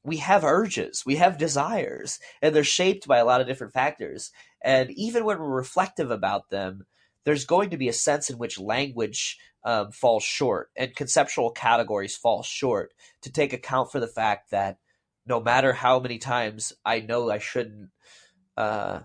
we 0.04 0.18
have 0.18 0.44
urges 0.44 1.04
we 1.04 1.16
have 1.16 1.38
desires 1.38 2.18
and 2.40 2.54
they're 2.54 2.64
shaped 2.64 3.06
by 3.06 3.18
a 3.18 3.24
lot 3.24 3.40
of 3.40 3.46
different 3.46 3.72
factors 3.72 4.30
and 4.62 4.90
even 4.92 5.24
when 5.24 5.38
we're 5.38 5.48
reflective 5.48 6.10
about 6.10 6.50
them 6.50 6.86
there's 7.24 7.44
going 7.44 7.70
to 7.70 7.76
be 7.76 7.88
a 7.88 7.92
sense 7.92 8.30
in 8.30 8.38
which 8.38 8.58
language 8.58 9.38
um, 9.64 9.92
falls 9.92 10.22
short 10.22 10.70
and 10.76 10.96
conceptual 10.96 11.50
categories 11.50 12.16
fall 12.16 12.42
short 12.42 12.92
to 13.22 13.30
take 13.30 13.52
account 13.52 13.92
for 13.92 14.00
the 14.00 14.06
fact 14.06 14.50
that 14.50 14.78
no 15.26 15.40
matter 15.40 15.72
how 15.72 16.00
many 16.00 16.18
times 16.18 16.72
I 16.84 17.00
know 17.00 17.30
I 17.30 17.38
shouldn't, 17.38 17.90
uh, 18.56 19.00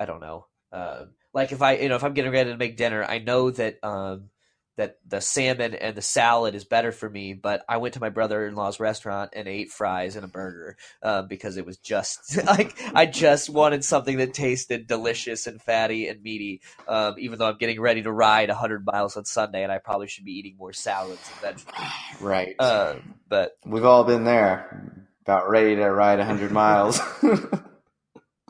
I 0.00 0.04
don't 0.06 0.20
know. 0.20 0.46
Uh, 0.72 1.04
like 1.34 1.52
if 1.52 1.62
I, 1.62 1.76
you 1.76 1.88
know, 1.88 1.96
if 1.96 2.04
I'm 2.04 2.14
getting 2.14 2.32
ready 2.32 2.50
to 2.50 2.56
make 2.56 2.76
dinner, 2.76 3.04
I 3.04 3.18
know 3.18 3.50
that 3.50 3.78
um, 3.82 4.30
that 4.78 4.96
the 5.04 5.20
salmon 5.20 5.74
and 5.74 5.96
the 5.96 6.02
salad 6.02 6.54
is 6.54 6.64
better 6.64 6.92
for 6.92 7.10
me. 7.10 7.34
But 7.34 7.64
I 7.68 7.78
went 7.78 7.94
to 7.94 8.00
my 8.00 8.10
brother-in-law's 8.10 8.78
restaurant 8.78 9.30
and 9.34 9.48
ate 9.48 9.70
fries 9.70 10.14
and 10.14 10.24
a 10.24 10.28
burger 10.28 10.76
uh, 11.02 11.22
because 11.22 11.56
it 11.56 11.66
was 11.66 11.78
just 11.78 12.36
like 12.46 12.78
I 12.94 13.04
just 13.06 13.50
wanted 13.50 13.84
something 13.84 14.18
that 14.18 14.32
tasted 14.32 14.86
delicious 14.86 15.48
and 15.48 15.60
fatty 15.60 16.08
and 16.08 16.22
meaty. 16.22 16.62
Um, 16.86 17.16
even 17.18 17.38
though 17.40 17.48
I'm 17.48 17.58
getting 17.58 17.80
ready 17.80 18.02
to 18.02 18.12
ride 18.12 18.48
100 18.48 18.86
miles 18.86 19.16
on 19.16 19.24
Sunday, 19.24 19.64
and 19.64 19.72
I 19.72 19.78
probably 19.78 20.06
should 20.06 20.24
be 20.24 20.38
eating 20.38 20.56
more 20.56 20.72
salads 20.72 21.28
and 21.28 21.40
vegetables. 21.40 21.92
Right. 22.20 22.54
Uh, 22.58 22.94
but 23.28 23.58
we've 23.66 23.84
all 23.84 24.04
been 24.04 24.22
there 24.22 25.04
about 25.22 25.50
ready 25.50 25.74
to 25.74 25.90
ride 25.90 26.18
100 26.18 26.52
miles. 26.52 27.00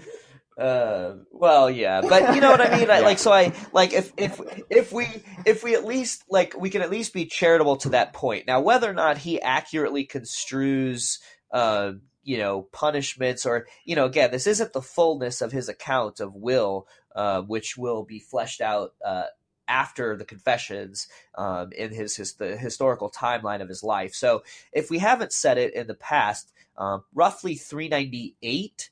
uh, 0.58 1.18
well, 1.32 1.70
yeah, 1.70 2.02
but 2.02 2.34
you 2.34 2.42
know 2.42 2.50
what 2.50 2.62
I 2.62 2.78
mean. 2.78 2.90
I, 2.90 3.00
yeah. 3.00 3.06
Like, 3.06 3.20
so 3.20 3.32
I 3.32 3.54
like 3.74 3.94
if 3.94 4.12
if 4.18 4.42
if 4.70 4.92
we 4.92 5.08
if 5.46 5.64
we 5.64 5.76
at 5.76 5.86
least 5.86 6.24
like 6.30 6.58
we 6.60 6.70
can 6.70 6.82
at 6.82 6.90
least 6.90 7.14
be 7.14 7.26
charitable 7.26 7.78
to 7.78 7.90
that 7.90 8.14
point. 8.14 8.48
Now, 8.48 8.62
whether 8.62 8.90
or 8.90 8.94
not 8.94 9.20
he 9.20 9.40
accurately 9.40 10.06
construes, 10.06 11.20
uh, 11.52 11.94
you 12.24 12.40
know, 12.40 12.64
punishments 12.72 13.46
or 13.46 13.68
you 13.86 13.96
know, 13.96 14.06
again, 14.06 14.32
this 14.32 14.48
isn't 14.48 14.74
the 14.74 14.82
fullness 14.82 15.42
of 15.42 15.52
his 15.52 15.70
account 15.70 16.20
of 16.20 16.34
will, 16.34 16.88
uh, 17.16 17.42
which 17.42 17.78
will 17.78 18.04
be 18.04 18.20
fleshed 18.20 18.62
out 18.62 18.94
uh, 19.06 19.26
after 19.68 20.16
the 20.16 20.26
confessions 20.26 21.08
um, 21.38 21.72
in 21.74 21.92
his, 21.94 22.16
his 22.16 22.34
the 22.34 22.58
historical 22.58 23.12
timeline 23.12 23.62
of 23.62 23.70
his 23.70 23.84
life. 23.84 24.14
So 24.14 24.44
if 24.72 24.90
we 24.90 25.00
haven't 25.00 25.34
said 25.34 25.58
it 25.58 25.74
in 25.76 25.88
the 25.88 25.94
past, 25.94 26.52
um, 26.78 27.04
roughly 27.14 27.56
398 27.56 28.90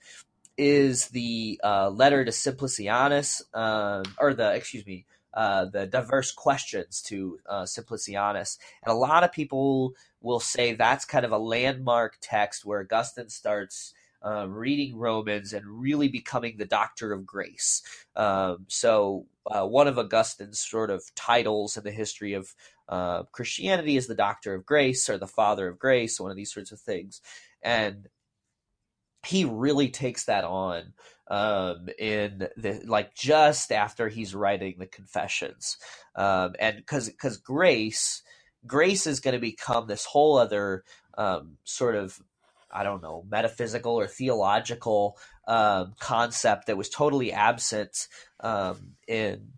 is 0.58 1.08
the 1.10 1.60
uh, 1.64 1.90
letter 1.90 2.24
to 2.24 2.32
Simplicianus, 2.32 3.42
um, 3.54 4.04
or 4.20 4.34
the 4.34 4.54
excuse 4.54 4.86
me, 4.86 5.06
uh, 5.34 5.66
the 5.66 5.86
diverse 5.86 6.32
questions 6.32 7.02
to 7.04 7.40
uh, 7.50 7.64
Simplicianus, 7.64 8.58
and 8.84 8.92
a 8.92 8.98
lot 8.98 9.24
of 9.24 9.32
people 9.32 9.94
will 10.22 10.40
say 10.40 10.74
that's 10.74 11.06
kind 11.06 11.26
of 11.26 11.32
a 11.32 11.38
landmark 11.38 12.18
text 12.22 12.66
where 12.66 12.82
Augustine 12.82 13.30
starts 13.30 13.94
uh, 14.26 14.48
reading 14.48 14.98
Romans 14.98 15.54
and 15.54 15.66
really 15.68 16.08
becoming 16.08 16.58
the 16.58 16.66
doctor 16.66 17.14
of 17.14 17.26
grace. 17.26 17.84
Um, 18.16 18.66
so, 18.68 19.28
uh, 19.46 19.66
one 19.68 19.88
of 19.88 20.00
Augustine's 20.00 20.60
sort 20.60 20.90
of 20.90 21.04
titles 21.14 21.78
in 21.78 21.84
the 21.84 21.92
history 21.92 22.34
of 22.34 22.56
uh, 22.90 23.24
Christianity 23.24 23.98
is 23.98 24.08
the 24.08 24.16
doctor 24.16 24.56
of 24.56 24.66
grace 24.66 25.10
or 25.10 25.18
the 25.18 25.28
father 25.28 25.68
of 25.68 25.78
grace, 25.78 26.20
one 26.20 26.32
of 26.32 26.38
these 26.38 26.54
sorts 26.54 26.72
of 26.72 26.80
things. 26.80 27.22
and 27.62 28.08
he 29.26 29.46
really 29.46 29.90
takes 29.90 30.26
that 30.26 30.44
on 30.44 30.94
um, 31.28 31.88
in 31.98 32.48
the 32.58 32.82
like 32.86 33.16
just 33.16 33.72
after 33.72 34.10
he's 34.10 34.36
writing 34.36 34.76
the 34.78 34.86
confessions, 34.86 35.78
um, 36.16 36.56
and 36.60 36.78
because 36.78 37.10
because 37.10 37.38
grace 37.38 38.22
grace 38.68 39.08
is 39.08 39.20
going 39.20 39.34
to 39.34 39.40
become 39.40 39.88
this 39.88 40.06
whole 40.06 40.38
other 40.38 40.84
um, 41.18 41.58
sort 41.64 41.96
of 41.96 42.20
I 42.72 42.84
don't 42.84 43.02
know 43.02 43.26
metaphysical 43.30 43.94
or 43.94 44.08
theological 44.08 45.18
um, 45.48 45.94
concept 46.00 46.68
that 46.68 46.78
was 46.78 46.90
totally 46.90 47.32
absent 47.32 48.08
um, 48.42 48.96
in 49.08 49.50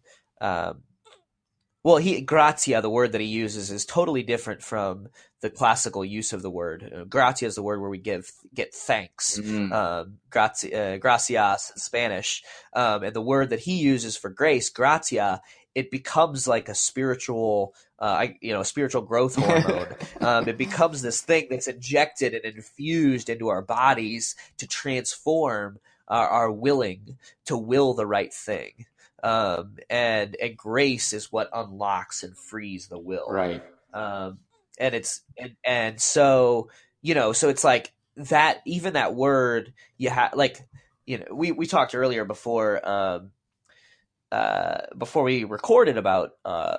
um, 0.41 0.83
well, 1.83 1.97
he 1.97 2.21
gratia, 2.21 2.81
the 2.81 2.89
word 2.89 3.13
that 3.13 3.21
he 3.21 3.27
uses, 3.27 3.71
is 3.71 3.85
totally 3.85 4.23
different 4.23 4.61
from 4.61 5.07
the 5.41 5.49
classical 5.49 6.03
use 6.03 6.33
of 6.33 6.41
the 6.41 6.49
word. 6.49 6.91
Uh, 6.93 7.03
gratia 7.03 7.45
is 7.45 7.55
the 7.55 7.63
word 7.63 7.79
where 7.79 7.89
we 7.89 7.99
give 7.99 8.31
get 8.53 8.73
thanks. 8.73 9.39
Mm-hmm. 9.39 9.71
Um, 9.71 10.17
uh, 10.35 10.97
gracias 10.97 11.71
in 11.75 11.79
Spanish, 11.79 12.43
um, 12.73 13.03
and 13.03 13.13
the 13.13 13.21
word 13.21 13.51
that 13.51 13.59
he 13.59 13.77
uses 13.77 14.17
for 14.17 14.29
grace, 14.29 14.69
gratia, 14.69 15.41
it 15.75 15.91
becomes 15.91 16.47
like 16.47 16.69
a 16.69 16.75
spiritual, 16.75 17.75
uh, 17.99 18.27
you 18.41 18.51
know, 18.51 18.63
spiritual 18.63 19.03
growth 19.03 19.35
hormone. 19.41 19.87
um, 20.21 20.47
it 20.47 20.57
becomes 20.57 21.03
this 21.03 21.21
thing 21.21 21.47
that's 21.51 21.67
injected 21.67 22.33
and 22.33 22.43
infused 22.43 23.29
into 23.29 23.49
our 23.49 23.61
bodies 23.61 24.35
to 24.57 24.67
transform 24.67 25.79
our, 26.07 26.27
our 26.27 26.51
willing 26.51 27.17
to 27.45 27.55
will 27.55 27.93
the 27.93 28.07
right 28.07 28.33
thing 28.33 28.87
um, 29.23 29.77
and 29.89 30.35
and 30.41 30.57
grace 30.57 31.13
is 31.13 31.31
what 31.31 31.49
unlocks 31.53 32.23
and 32.23 32.37
frees 32.37 32.87
the 32.87 32.99
will 32.99 33.27
right 33.29 33.63
um, 33.93 34.39
and 34.79 34.95
it's 34.95 35.21
and, 35.37 35.55
and 35.63 36.01
so 36.01 36.69
you 37.01 37.15
know 37.15 37.33
so 37.33 37.49
it's 37.49 37.63
like 37.63 37.93
that 38.15 38.61
even 38.65 38.93
that 38.93 39.15
word 39.15 39.73
you 39.97 40.09
have 40.09 40.33
like 40.35 40.67
you 41.05 41.17
know 41.17 41.25
we 41.31 41.51
we 41.51 41.67
talked 41.67 41.95
earlier 41.95 42.25
before 42.25 42.87
um 42.87 43.31
uh 44.31 44.79
before 44.97 45.23
we 45.23 45.43
recorded 45.45 45.97
about 45.97 46.31
uh 46.43 46.77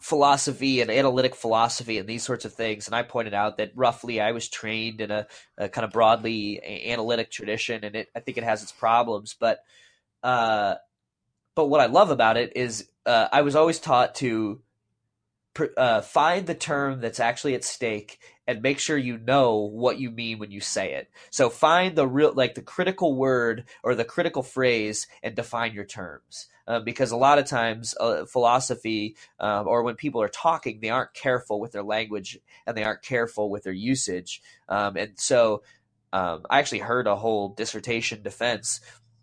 philosophy 0.00 0.80
and 0.80 0.90
analytic 0.90 1.34
philosophy 1.34 1.98
and 1.98 2.08
these 2.08 2.22
sorts 2.22 2.44
of 2.44 2.52
things. 2.54 2.86
And 2.86 2.94
I 2.94 3.02
pointed 3.02 3.34
out 3.34 3.56
that 3.56 3.72
roughly 3.74 4.20
I 4.20 4.32
was 4.32 4.48
trained 4.48 5.00
in 5.00 5.10
a, 5.10 5.26
a 5.58 5.68
kind 5.68 5.84
of 5.84 5.90
broadly 5.90 6.62
analytic 6.90 7.30
tradition, 7.30 7.82
and 7.84 7.96
it, 7.96 8.08
I 8.14 8.20
think 8.20 8.38
it 8.38 8.44
has 8.44 8.62
its 8.62 8.72
problems. 8.72 9.34
But 9.38 9.64
uh, 10.22 10.76
but 11.56 11.66
what 11.66 11.80
I 11.80 11.86
love 11.86 12.10
about 12.10 12.36
it 12.36 12.52
is 12.54 12.88
uh, 13.06 13.28
I 13.32 13.42
was 13.42 13.56
always 13.56 13.80
taught 13.80 14.14
to 14.16 14.60
uh, 15.76 16.02
find 16.02 16.46
the 16.46 16.54
term 16.54 17.00
that's 17.00 17.18
actually 17.18 17.54
at 17.54 17.64
stake 17.64 18.20
and 18.46 18.62
make 18.62 18.78
sure 18.78 18.96
you 18.96 19.16
know 19.18 19.56
what 19.56 19.98
you 19.98 20.10
mean 20.10 20.38
when 20.38 20.50
you 20.50 20.60
say 20.60 20.92
it. 20.92 21.10
So 21.30 21.48
find 21.48 21.96
the 21.96 22.06
real, 22.06 22.32
like 22.34 22.54
the 22.54 22.62
critical 22.62 23.16
word 23.16 23.64
or 23.82 23.94
the 23.94 24.04
critical 24.04 24.42
phrase 24.42 25.06
and 25.22 25.34
define 25.34 25.72
your 25.72 25.86
terms. 25.86 26.46
Uh, 26.68 26.80
because 26.80 27.10
a 27.12 27.16
lot 27.16 27.38
of 27.38 27.46
times 27.46 27.94
uh, 28.00 28.26
philosophy 28.26 29.16
um, 29.38 29.68
or 29.68 29.82
when 29.82 29.94
people 29.94 30.20
are 30.20 30.28
talking, 30.28 30.80
they 30.80 30.90
aren't 30.90 31.14
careful 31.14 31.60
with 31.60 31.72
their 31.72 31.82
language 31.82 32.38
and 32.66 32.76
they 32.76 32.84
aren't 32.84 33.02
careful 33.02 33.48
with 33.48 33.62
their 33.62 33.72
usage. 33.72 34.42
Um, 34.68 34.96
and 34.96 35.12
so 35.16 35.62
um, 36.12 36.44
I 36.50 36.58
actually 36.58 36.80
heard 36.80 37.06
a 37.06 37.16
whole 37.16 37.50
dissertation 37.50 38.22
defense 38.22 38.80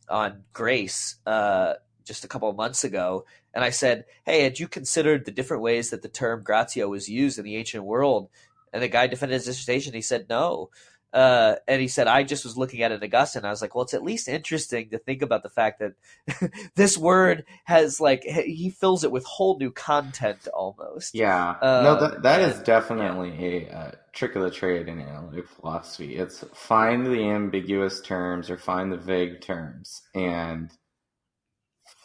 on 0.09 0.43
grace 0.53 1.17
uh, 1.25 1.73
just 2.05 2.25
a 2.25 2.27
couple 2.27 2.49
of 2.49 2.55
months 2.55 2.83
ago, 2.83 3.25
and 3.53 3.63
I 3.63 3.69
said, 3.69 4.05
"Hey, 4.25 4.43
had 4.43 4.59
you 4.59 4.67
considered 4.67 5.25
the 5.25 5.31
different 5.31 5.63
ways 5.63 5.89
that 5.89 6.01
the 6.01 6.09
term 6.09 6.43
"gratia" 6.43 6.87
was 6.87 7.09
used 7.09 7.39
in 7.39 7.45
the 7.45 7.55
ancient 7.55 7.83
world?" 7.83 8.29
And 8.71 8.81
the 8.81 8.87
guy 8.87 9.07
defended 9.07 9.35
his 9.35 9.45
dissertation. 9.45 9.93
He 9.93 10.01
said, 10.01 10.27
"No." 10.29 10.69
Uh, 11.13 11.57
and 11.67 11.79
he 11.79 11.87
said, 11.87 12.07
I 12.07 12.23
just 12.23 12.43
was 12.43 12.57
looking 12.57 12.81
at 12.81 12.91
it, 12.91 13.03
Augustine. 13.03 13.45
I 13.45 13.51
was 13.51 13.61
like, 13.61 13.75
well, 13.75 13.83
it's 13.83 13.93
at 13.93 14.03
least 14.03 14.27
interesting 14.27 14.89
to 14.89 14.97
think 14.97 15.21
about 15.21 15.43
the 15.43 15.49
fact 15.49 15.79
that 15.79 16.51
this 16.75 16.97
word 16.97 17.45
has 17.65 18.01
like 18.01 18.23
he 18.23 18.71
fills 18.71 19.03
it 19.03 19.11
with 19.11 19.23
whole 19.23 19.59
new 19.59 19.69
content 19.69 20.47
almost. 20.51 21.13
Yeah, 21.13 21.51
um, 21.61 21.83
no, 21.83 21.99
that 21.99 22.23
that 22.23 22.41
and, 22.41 22.51
is 22.51 22.59
definitely 22.61 23.29
yeah. 23.29 23.75
a 23.75 23.77
uh, 23.77 23.91
trick 24.11 24.35
of 24.35 24.41
the 24.41 24.49
trade 24.49 24.87
in 24.87 24.99
analytic 24.99 25.47
philosophy. 25.47 26.15
It's 26.15 26.43
find 26.55 27.05
the 27.05 27.29
ambiguous 27.29 28.01
terms 28.01 28.49
or 28.49 28.57
find 28.57 28.91
the 28.91 28.97
vague 28.97 29.41
terms 29.41 30.01
and 30.15 30.71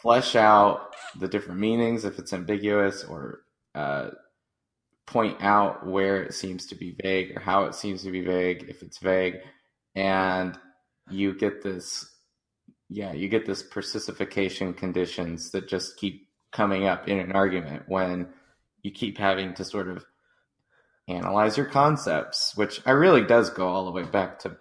flesh 0.01 0.35
out 0.35 0.95
the 1.19 1.27
different 1.27 1.59
meanings 1.59 2.05
if 2.05 2.19
it's 2.19 2.33
ambiguous 2.33 3.03
or 3.03 3.41
uh, 3.75 4.09
point 5.05 5.37
out 5.41 5.85
where 5.85 6.23
it 6.23 6.33
seems 6.33 6.67
to 6.67 6.75
be 6.75 6.95
vague 7.01 7.35
or 7.35 7.39
how 7.39 7.65
it 7.65 7.75
seems 7.75 8.03
to 8.03 8.11
be 8.11 8.21
vague 8.21 8.65
if 8.69 8.81
it's 8.81 8.99
vague. 8.99 9.37
And 9.95 10.57
you 11.09 11.33
get 11.33 11.63
this 11.63 12.09
yeah 12.89 13.13
you 13.13 13.27
get 13.27 13.45
this 13.45 13.63
persistification 13.63 14.73
conditions 14.73 15.51
that 15.51 15.67
just 15.67 15.97
keep 15.97 16.27
coming 16.51 16.87
up 16.87 17.07
in 17.07 17.19
an 17.19 17.31
argument 17.31 17.83
when 17.87 18.27
you 18.81 18.91
keep 18.91 19.17
having 19.17 19.53
to 19.53 19.63
sort 19.63 19.87
of 19.87 20.05
analyze 21.07 21.57
your 21.57 21.65
concepts 21.65 22.53
which 22.55 22.81
i 22.85 22.91
really 22.91 23.23
does 23.23 23.49
go 23.49 23.67
all 23.67 23.85
the 23.85 23.91
way 23.91 24.03
back 24.03 24.39
to 24.39 24.55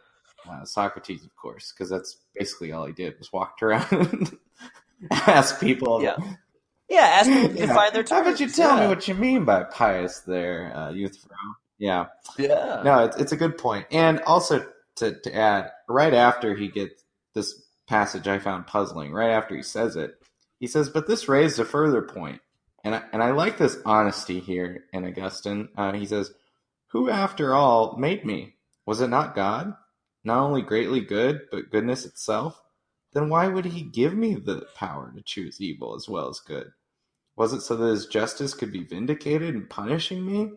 uh, 0.48 0.64
socrates 0.64 1.24
of 1.24 1.34
course 1.36 1.72
because 1.72 1.90
that's 1.90 2.18
basically 2.34 2.72
all 2.72 2.86
he 2.86 2.92
did 2.92 3.18
was 3.18 3.32
walked 3.32 3.62
around 3.62 4.36
ask 5.10 5.60
people. 5.60 6.02
Yeah. 6.02 6.16
Yeah, 6.88 7.00
ask 7.00 7.30
people 7.30 7.48
to 7.48 7.54
define 7.66 7.92
their 7.92 8.02
terms. 8.02 8.10
How 8.10 8.20
about 8.22 8.40
you 8.40 8.48
tell 8.48 8.76
yeah. 8.76 8.82
me 8.82 8.88
what 8.88 9.06
you 9.08 9.14
mean 9.14 9.44
by 9.44 9.64
pious 9.64 10.20
there, 10.20 10.72
uh, 10.74 10.90
youth 10.90 11.26
Yeah. 11.78 12.06
Yeah. 12.38 12.82
No, 12.84 13.04
it's, 13.04 13.16
it's 13.16 13.32
a 13.32 13.36
good 13.36 13.58
point. 13.58 13.86
And 13.90 14.20
also 14.20 14.66
to, 14.96 15.20
to 15.20 15.34
add, 15.34 15.70
right 15.88 16.14
after 16.14 16.54
he 16.54 16.68
gets 16.68 17.04
this 17.34 17.62
passage 17.86 18.26
I 18.26 18.38
found 18.38 18.66
puzzling, 18.66 19.12
right 19.12 19.30
after 19.30 19.54
he 19.54 19.62
says 19.62 19.96
it, 19.96 20.14
he 20.60 20.66
says, 20.66 20.88
but 20.88 21.06
this 21.06 21.28
raised 21.28 21.58
a 21.58 21.64
further 21.64 22.02
point. 22.02 22.40
And 22.84 22.94
I, 22.94 23.02
and 23.12 23.22
I 23.22 23.32
like 23.32 23.58
this 23.58 23.76
honesty 23.84 24.40
here 24.40 24.84
in 24.92 25.04
Augustine. 25.04 25.68
Uh, 25.76 25.92
he 25.92 26.06
says, 26.06 26.32
who 26.88 27.10
after 27.10 27.54
all 27.54 27.96
made 27.96 28.24
me? 28.24 28.54
Was 28.86 29.00
it 29.00 29.08
not 29.08 29.34
God? 29.34 29.74
Not 30.24 30.42
only 30.42 30.62
greatly 30.62 31.00
good, 31.00 31.42
but 31.50 31.70
goodness 31.70 32.06
itself? 32.06 32.60
Then 33.12 33.28
why 33.28 33.48
would 33.48 33.66
he 33.66 33.82
give 33.82 34.14
me 34.14 34.34
the 34.34 34.66
power 34.74 35.12
to 35.14 35.22
choose 35.22 35.60
evil 35.60 35.94
as 35.94 36.08
well 36.08 36.28
as 36.28 36.40
good? 36.40 36.70
Was 37.36 37.52
it 37.52 37.60
so 37.60 37.76
that 37.76 37.86
his 37.86 38.06
justice 38.06 38.54
could 38.54 38.72
be 38.72 38.84
vindicated 38.84 39.54
in 39.54 39.66
punishing 39.66 40.26
me? 40.26 40.52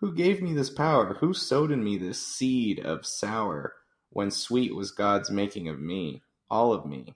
Who 0.00 0.14
gave 0.14 0.42
me 0.42 0.52
this 0.52 0.70
power? 0.70 1.14
Who 1.14 1.32
sowed 1.32 1.70
in 1.70 1.82
me 1.82 1.96
this 1.96 2.20
seed 2.20 2.80
of 2.80 3.06
sour 3.06 3.74
when 4.10 4.30
sweet 4.30 4.74
was 4.74 4.90
God's 4.90 5.30
making 5.30 5.68
of 5.68 5.80
me, 5.80 6.22
all 6.50 6.72
of 6.72 6.84
me? 6.84 7.14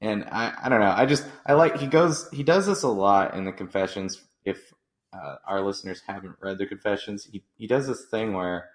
And 0.00 0.24
I, 0.30 0.52
I 0.62 0.68
don't 0.68 0.80
know. 0.80 0.94
I 0.94 1.06
just, 1.06 1.26
I 1.46 1.54
like, 1.54 1.78
he 1.78 1.86
goes, 1.86 2.28
he 2.30 2.42
does 2.42 2.66
this 2.66 2.82
a 2.82 2.88
lot 2.88 3.34
in 3.34 3.44
the 3.44 3.52
confessions. 3.52 4.20
If 4.44 4.72
uh, 5.12 5.36
our 5.46 5.62
listeners 5.62 6.02
haven't 6.06 6.36
read 6.40 6.58
the 6.58 6.66
confessions, 6.66 7.24
he, 7.24 7.42
he 7.56 7.66
does 7.66 7.86
this 7.86 8.04
thing 8.04 8.34
where 8.34 8.68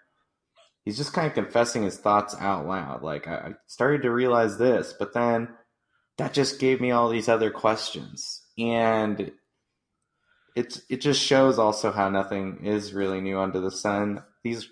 he's 0.86 0.97
just 0.97 1.13
kind 1.13 1.27
of 1.27 1.34
confessing 1.34 1.84
his 1.84 1.97
thoughts 1.97 2.36
out 2.39 2.67
loud. 2.67 3.03
Like 3.03 3.27
I 3.27 3.53
started 3.67 4.03
to 4.03 4.11
realize 4.11 4.57
this, 4.57 4.93
but 4.97 5.13
then 5.13 5.49
that 6.17 6.34
just 6.34 6.59
gave 6.59 6.82
me 6.82 6.91
all 6.91 7.09
these 7.09 7.29
other 7.29 7.51
questions, 7.51 8.45
and 8.57 9.32
it's 10.55 10.82
it 10.89 11.01
just 11.01 11.21
shows 11.21 11.57
also 11.57 11.91
how 11.91 12.09
nothing 12.09 12.65
is 12.65 12.93
really 12.93 13.21
new 13.21 13.39
under 13.39 13.59
the 13.59 13.71
sun. 13.71 14.23
These 14.43 14.69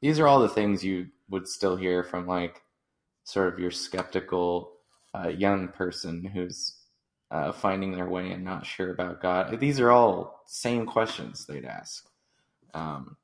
these 0.00 0.18
are 0.18 0.26
all 0.26 0.40
the 0.40 0.48
things 0.48 0.84
you 0.84 1.08
would 1.30 1.48
still 1.48 1.76
hear 1.76 2.02
from 2.02 2.26
like 2.26 2.60
sort 3.24 3.52
of 3.52 3.58
your 3.58 3.70
skeptical 3.70 4.72
uh, 5.14 5.28
young 5.28 5.68
person 5.68 6.24
who's 6.24 6.76
uh, 7.30 7.52
finding 7.52 7.92
their 7.92 8.08
way 8.08 8.30
and 8.30 8.44
not 8.44 8.66
sure 8.66 8.90
about 8.90 9.22
God. 9.22 9.58
These 9.58 9.80
are 9.80 9.90
all 9.90 10.42
same 10.46 10.86
questions 10.86 11.46
they'd 11.46 11.64
ask. 11.64 12.04
Um, 12.74 13.16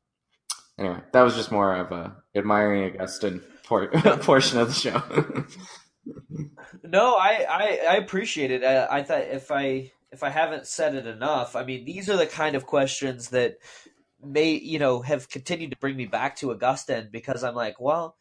anyway, 0.78 1.00
that 1.12 1.22
was 1.22 1.34
just 1.34 1.50
more 1.50 1.74
of 1.74 1.92
a 1.92 2.16
admiring 2.34 2.94
Augustine 2.94 3.40
por- 3.64 3.88
portion 4.20 4.58
of 4.58 4.68
the 4.68 4.74
show. 4.74 5.02
no, 6.82 7.16
I, 7.16 7.46
I, 7.48 7.80
I 7.90 7.96
appreciate 7.96 8.50
it. 8.50 8.64
I, 8.64 8.98
I 8.98 9.02
thought 9.02 9.22
if 9.22 9.50
I 9.50 9.92
if 10.10 10.22
I 10.22 10.30
haven't 10.30 10.66
said 10.66 10.94
it 10.94 11.06
enough, 11.06 11.54
I 11.54 11.64
mean, 11.64 11.84
these 11.84 12.08
are 12.08 12.16
the 12.16 12.26
kind 12.26 12.56
of 12.56 12.66
questions 12.66 13.28
that 13.28 13.58
may 14.24 14.52
you 14.52 14.78
know 14.78 15.00
have 15.02 15.28
continued 15.28 15.70
to 15.70 15.76
bring 15.78 15.96
me 15.96 16.06
back 16.06 16.36
to 16.36 16.50
Augustine 16.50 17.08
because 17.12 17.44
I'm 17.44 17.54
like, 17.54 17.80
well, 17.80 18.16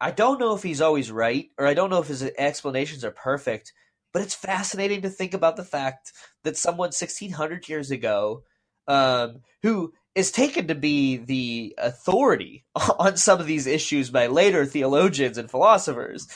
I 0.00 0.10
don't 0.10 0.40
know 0.40 0.54
if 0.54 0.62
he's 0.62 0.80
always 0.80 1.10
right, 1.10 1.50
or 1.58 1.66
I 1.66 1.74
don't 1.74 1.90
know 1.90 2.00
if 2.00 2.08
his 2.08 2.22
explanations 2.22 3.04
are 3.04 3.10
perfect, 3.10 3.72
but 4.12 4.22
it's 4.22 4.34
fascinating 4.34 5.02
to 5.02 5.10
think 5.10 5.34
about 5.34 5.56
the 5.56 5.64
fact 5.64 6.12
that 6.42 6.56
someone 6.56 6.88
1600 6.88 7.68
years 7.68 7.90
ago, 7.90 8.42
um, 8.86 9.40
who 9.62 9.92
is 10.14 10.30
taken 10.30 10.68
to 10.68 10.74
be 10.74 11.16
the 11.16 11.74
authority 11.78 12.64
on 12.98 13.16
some 13.16 13.40
of 13.40 13.46
these 13.46 13.66
issues 13.66 14.10
by 14.10 14.26
later 14.28 14.64
theologians 14.64 15.38
and 15.38 15.50
philosophers, 15.50 16.28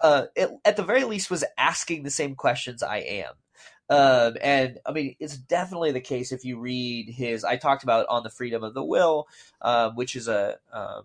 uh, 0.00 0.26
it, 0.34 0.50
at 0.64 0.76
the 0.76 0.82
very 0.82 1.04
least 1.04 1.30
was 1.30 1.44
asking 1.58 2.02
the 2.02 2.10
same 2.10 2.34
questions 2.34 2.82
I 2.82 2.98
am. 2.98 3.32
Um, 3.88 4.36
and 4.40 4.78
I 4.86 4.92
mean, 4.92 5.16
it's 5.18 5.36
definitely 5.36 5.90
the 5.92 6.00
case 6.00 6.30
if 6.30 6.44
you 6.44 6.60
read 6.60 7.08
his. 7.08 7.44
I 7.44 7.56
talked 7.56 7.82
about 7.82 8.06
on 8.08 8.22
the 8.22 8.30
freedom 8.30 8.62
of 8.62 8.72
the 8.72 8.84
will, 8.84 9.26
um, 9.60 9.96
which 9.96 10.14
is 10.14 10.28
a 10.28 10.58
um, 10.72 11.04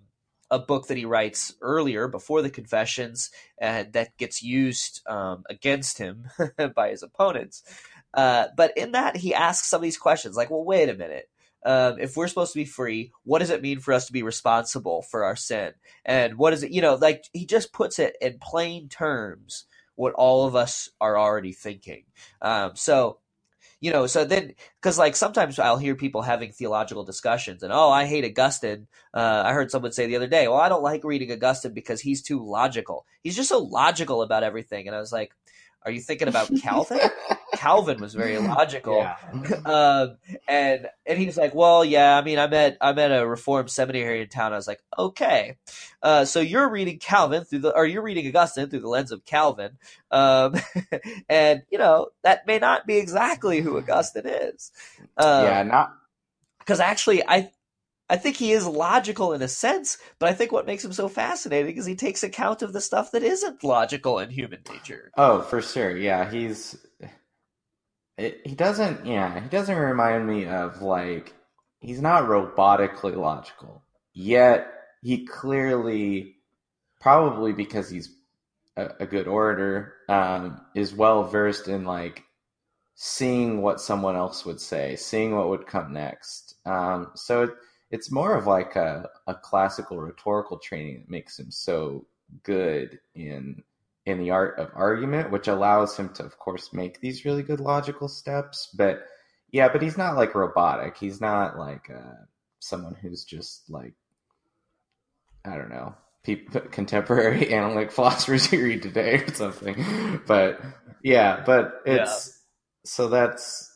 a 0.51 0.59
book 0.59 0.87
that 0.87 0.97
he 0.97 1.05
writes 1.05 1.53
earlier 1.61 2.07
before 2.07 2.41
the 2.41 2.49
confessions 2.49 3.31
and 3.57 3.93
that 3.93 4.15
gets 4.17 4.43
used 4.43 5.01
um, 5.07 5.43
against 5.49 5.97
him 5.97 6.29
by 6.75 6.89
his 6.89 7.03
opponents 7.03 7.63
uh, 8.13 8.47
but 8.55 8.75
in 8.77 8.91
that 8.91 9.17
he 9.17 9.33
asks 9.33 9.67
some 9.67 9.79
of 9.79 9.83
these 9.83 9.97
questions 9.97 10.35
like 10.35 10.49
well 10.49 10.63
wait 10.63 10.89
a 10.89 10.93
minute 10.93 11.29
um, 11.65 11.99
if 11.99 12.17
we're 12.17 12.29
supposed 12.29 12.53
to 12.53 12.59
be 12.59 12.65
free 12.65 13.11
what 13.25 13.39
does 13.39 13.51
it 13.51 13.63
mean 13.63 13.79
for 13.79 13.93
us 13.93 14.07
to 14.07 14.13
be 14.13 14.23
responsible 14.23 15.03
for 15.03 15.25
our 15.25 15.37
sin? 15.37 15.73
And 16.05 16.37
what 16.37 16.53
is 16.53 16.63
it 16.63 16.71
you 16.71 16.81
know 16.81 16.95
like 16.95 17.25
he 17.33 17.45
just 17.47 17.73
puts 17.73 17.99
it 17.99 18.17
in 18.21 18.39
plain 18.41 18.89
terms 18.89 19.65
what 19.95 20.13
all 20.15 20.47
of 20.47 20.55
us 20.55 20.89
are 21.01 21.17
already 21.19 21.53
thinking. 21.53 22.05
Um, 22.41 22.73
so 22.75 23.13
you 23.79 23.91
know 23.91 24.07
so 24.07 24.25
then 24.25 24.53
because 24.81 24.97
like 24.97 25.15
sometimes 25.15 25.59
i'll 25.59 25.77
hear 25.77 25.95
people 25.95 26.21
having 26.23 26.51
theological 26.51 27.03
discussions 27.03 27.61
and 27.63 27.71
oh 27.71 27.89
i 27.91 28.05
hate 28.05 28.25
augustine. 28.25 28.87
Uh, 29.13 29.43
i 29.45 29.53
heard 29.53 29.69
someone 29.71 29.91
say 29.91 30.07
the 30.07 30.15
other 30.15 30.27
day 30.27 30.47
well 30.47 30.57
i 30.57 30.69
don't 30.69 30.83
like 30.83 31.03
reading 31.03 31.31
augustine 31.31 31.73
because 31.73 32.01
he's 32.01 32.21
too 32.21 32.43
logical. 32.43 33.05
He's 33.23 33.35
just 33.35 33.49
so 33.49 33.59
logical 33.59 34.21
about 34.21 34.43
everything. 34.43 34.87
And 34.87 34.95
i 34.95 34.99
was 34.99 35.13
like 35.13 35.33
are 35.85 35.91
you 35.91 36.01
thinking 36.01 36.27
about 36.27 36.51
calvin 36.61 36.99
calvin 37.55 37.99
was 37.99 38.13
very 38.13 38.37
logical 38.37 38.99
Yeah. 38.99 39.15
um, 39.65 40.17
and 40.47 40.87
and 41.05 41.19
he 41.19 41.25
was 41.25 41.37
like, 41.37 41.53
"Well, 41.55 41.83
yeah, 41.83 42.17
I 42.17 42.21
mean, 42.21 42.39
I'm 42.39 42.53
at 42.53 42.77
I'm 42.81 42.97
at 42.99 43.11
a 43.11 43.25
Reformed 43.25 43.69
seminary 43.69 44.21
in 44.21 44.27
town." 44.27 44.53
I 44.53 44.55
was 44.55 44.67
like, 44.67 44.81
"Okay, 44.97 45.57
uh, 46.01 46.25
so 46.25 46.39
you're 46.39 46.69
reading 46.69 46.99
Calvin 46.99 47.43
through 47.43 47.59
the, 47.59 47.75
or 47.75 47.85
you're 47.85 48.01
reading 48.01 48.27
Augustine 48.27 48.69
through 48.69 48.81
the 48.81 48.89
lens 48.89 49.11
of 49.11 49.25
Calvin, 49.25 49.77
um, 50.11 50.55
and 51.29 51.63
you 51.69 51.77
know 51.77 52.09
that 52.23 52.47
may 52.47 52.59
not 52.59 52.85
be 52.85 52.97
exactly 52.97 53.61
who 53.61 53.77
Augustine 53.77 54.27
is, 54.27 54.71
yeah, 55.19 55.63
not 55.63 55.93
because 56.59 56.79
actually, 56.79 57.23
I." 57.27 57.51
I 58.09 58.17
think 58.17 58.35
he 58.37 58.51
is 58.51 58.67
logical 58.67 59.33
in 59.33 59.41
a 59.41 59.47
sense, 59.47 59.97
but 60.19 60.29
I 60.29 60.33
think 60.33 60.51
what 60.51 60.67
makes 60.67 60.85
him 60.85 60.93
so 60.93 61.07
fascinating 61.07 61.77
is 61.77 61.85
he 61.85 61.95
takes 61.95 62.23
account 62.23 62.61
of 62.61 62.71
the 62.71 62.81
stuff 62.81 63.11
that 63.11 63.23
isn't 63.23 63.63
logical 63.63 64.19
in 64.19 64.29
human 64.29 64.59
nature. 64.69 65.11
Oh, 65.17 65.41
for 65.41 65.61
sure. 65.61 65.95
Yeah, 65.97 66.29
he's 66.29 66.77
it, 68.17 68.41
he 68.45 68.55
doesn't 68.55 69.05
yeah, 69.05 69.39
he 69.39 69.49
doesn't 69.49 69.77
remind 69.77 70.27
me 70.27 70.45
of 70.45 70.81
like 70.81 71.33
he's 71.79 72.01
not 72.01 72.23
robotically 72.23 73.15
logical. 73.15 73.83
Yet 74.13 74.71
he 75.01 75.25
clearly 75.25 76.35
probably 77.01 77.53
because 77.53 77.89
he's 77.89 78.15
a, 78.77 78.91
a 79.01 79.05
good 79.05 79.27
orator 79.27 79.95
um 80.09 80.61
is 80.75 80.93
well 80.93 81.23
versed 81.23 81.67
in 81.67 81.85
like 81.85 82.23
seeing 82.95 83.61
what 83.61 83.81
someone 83.81 84.15
else 84.15 84.45
would 84.45 84.61
say, 84.61 84.95
seeing 84.95 85.35
what 85.35 85.49
would 85.49 85.67
come 85.67 85.91
next. 85.91 86.55
Um 86.65 87.11
so 87.15 87.53
it's 87.95 88.11
more 88.11 88.35
of 88.35 88.45
like 88.45 88.75
a, 88.75 89.09
a 89.25 89.33
classical 89.33 90.01
rhetorical 90.01 90.59
training 90.59 90.99
that 90.99 91.09
makes 91.09 91.39
him 91.39 91.49
so 91.49 92.05
good 92.43 92.99
in 93.15 93.63
in 94.05 94.19
the 94.19 94.31
art 94.31 94.59
of 94.59 94.69
argument, 94.75 95.31
which 95.31 95.47
allows 95.47 95.95
him 95.95 96.09
to, 96.09 96.23
of 96.23 96.37
course, 96.37 96.73
make 96.73 96.99
these 96.99 97.23
really 97.23 97.41
good 97.41 97.61
logical 97.61 98.09
steps. 98.09 98.69
But 98.75 99.05
yeah, 99.49 99.69
but 99.69 99.81
he's 99.81 99.97
not 99.97 100.17
like 100.17 100.35
robotic. 100.35 100.97
He's 100.97 101.21
not 101.21 101.57
like 101.57 101.89
uh, 101.89 102.25
someone 102.59 102.95
who's 102.95 103.23
just 103.23 103.69
like, 103.69 103.93
I 105.45 105.55
don't 105.55 105.69
know, 105.69 105.95
people, 106.23 106.61
contemporary 106.71 107.53
analytic 107.53 107.93
philosophers 107.93 108.51
you 108.51 108.61
read 108.61 108.83
today 108.83 109.23
or 109.25 109.33
something. 109.33 110.21
But 110.27 110.59
yeah, 111.01 111.41
but 111.45 111.81
it's 111.85 112.41
so 112.83 113.07
that's 113.07 113.71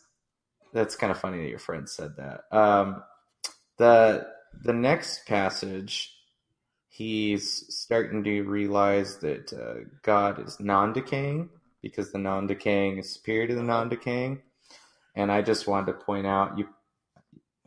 that's 0.73 0.97
kind 0.97 1.09
of 1.09 1.19
funny 1.19 1.41
that 1.41 1.49
your 1.49 1.57
friend 1.57 1.87
said 1.87 2.17
that. 2.17 2.41
Um, 2.51 3.01
the 3.79 4.27
the 4.63 4.73
next 4.73 5.27
passage 5.27 6.13
he's 6.89 7.65
starting 7.75 8.23
to 8.25 8.43
realize 8.43 9.17
that 9.19 9.53
uh, 9.53 9.85
God 10.03 10.45
is 10.45 10.59
non-decaying 10.59 11.49
because 11.81 12.11
the 12.11 12.19
non-decaying 12.19 12.99
is 12.99 13.13
superior 13.13 13.47
to 13.47 13.55
the 13.55 13.63
non-decaying. 13.63 14.41
And 15.15 15.31
I 15.31 15.41
just 15.41 15.67
wanted 15.67 15.87
to 15.93 16.05
point 16.05 16.27
out 16.27 16.57
you. 16.57 16.67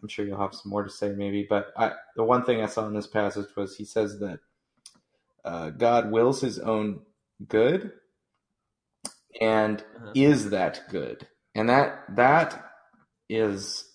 I'm 0.03 0.09
sure 0.09 0.27
you'll 0.27 0.41
have 0.41 0.55
some 0.55 0.71
more 0.71 0.85
to 0.85 0.91
say, 0.91 1.11
maybe, 1.15 1.47
but 1.49 1.73
I, 1.77 1.93
the 2.17 2.25
one 2.25 2.45
thing 2.45 2.63
I 2.63 2.67
saw 2.67 2.87
in 2.89 2.95
this 2.95 3.07
passage 3.07 3.49
was 3.57 3.77
he 3.77 3.85
says 3.85 4.19
that 4.21 4.41
uh, 5.45 5.71
God 5.71 6.11
wills 6.11 6.41
His 6.41 6.59
own 6.59 7.01
good, 7.49 7.93
and 9.41 9.81
Uh-huh. 9.97 10.13
is 10.15 10.51
that 10.51 10.83
good, 10.91 11.29
and 11.55 11.69
that 11.69 12.05
that 12.17 12.73
is 13.29 13.91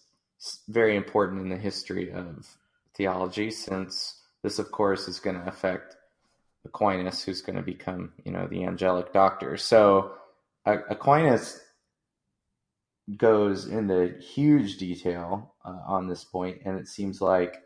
very 0.67 0.95
important 0.95 1.41
in 1.41 1.49
the 1.49 1.57
history 1.57 2.11
of 2.11 2.47
theology, 2.95 3.51
since 3.51 4.21
this, 4.43 4.59
of 4.59 4.71
course, 4.71 5.07
is 5.07 5.19
going 5.19 5.39
to 5.39 5.47
affect 5.47 5.95
Aquinas, 6.65 7.23
who's 7.23 7.41
going 7.41 7.55
to 7.55 7.61
become, 7.61 8.13
you 8.23 8.31
know, 8.31 8.47
the 8.47 8.63
angelic 8.63 9.13
doctor. 9.13 9.57
So 9.57 10.13
Aquinas 10.65 11.59
goes 13.15 13.67
into 13.67 14.15
huge 14.19 14.77
detail 14.77 15.55
uh, 15.63 15.79
on 15.87 16.07
this 16.07 16.23
point, 16.23 16.61
and 16.65 16.77
it 16.77 16.87
seems 16.87 17.21
like 17.21 17.63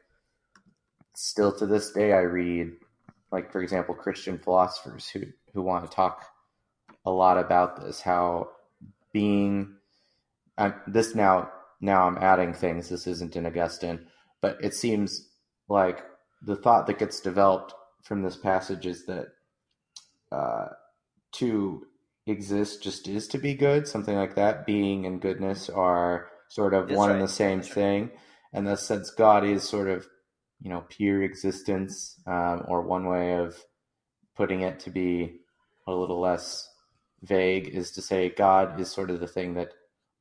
still 1.16 1.52
to 1.58 1.66
this 1.66 1.92
day 1.92 2.14
I 2.14 2.22
read, 2.22 2.74
like 3.32 3.52
for 3.52 3.62
example, 3.62 3.96
Christian 3.96 4.38
philosophers 4.38 5.08
who 5.10 5.22
who 5.54 5.62
want 5.62 5.90
to 5.90 5.96
talk 5.96 6.26
a 7.06 7.12
lot 7.12 7.38
about 7.38 7.82
this, 7.82 8.02
how 8.02 8.50
being 9.12 9.76
I'm, 10.58 10.76
this 10.88 11.16
now 11.16 11.52
now 11.82 12.08
I'm 12.08 12.18
adding 12.20 12.54
things. 12.54 12.90
This 12.90 13.08
isn't 13.08 13.36
in 13.36 13.46
Augustine, 13.46 14.06
but 14.42 14.58
it 14.64 14.76
seems 14.76 15.30
like 15.68 16.04
the 16.42 16.56
thought 16.56 16.88
that 16.88 17.00
gets 17.00 17.20
developed 17.20 17.74
from 18.04 18.22
this 18.22 18.38
passage 18.38 18.86
is 18.86 19.06
that 19.08 19.28
uh, 20.32 20.68
to 21.34 21.84
exist 22.28 22.84
just 22.84 23.08
is 23.08 23.28
to 23.30 23.38
be 23.38 23.56
good, 23.56 23.88
something 23.88 24.16
like 24.16 24.36
that. 24.36 24.66
Being 24.66 25.06
and 25.06 25.22
goodness 25.22 25.70
are 25.70 26.30
sort 26.50 26.74
of 26.74 26.88
That's 26.88 26.98
one 26.98 27.12
and 27.12 27.22
the 27.22 27.28
same 27.28 27.60
right. 27.60 27.68
thing, 27.68 28.12
and 28.54 28.68
thus 28.68 28.86
since 28.88 29.10
God 29.10 29.44
is 29.44 29.68
sort 29.68 29.90
of 29.90 30.08
you 30.62 30.70
know 30.70 30.86
pure 30.90 31.24
existence, 31.24 32.20
um, 32.28 32.64
or 32.68 32.84
one 32.84 33.06
way 33.06 33.36
of 33.36 33.56
putting 34.36 34.62
it 34.62 34.80
to 34.82 34.92
be 34.92 35.40
a 35.88 35.92
little 35.92 36.20
less 36.20 36.68
vague 37.24 37.68
is 37.68 37.92
to 37.92 38.02
say 38.02 38.30
God 38.30 38.80
is 38.80 38.92
sort 38.92 39.10
of 39.10 39.20
the 39.20 39.28
thing 39.28 39.56
that 39.56 39.70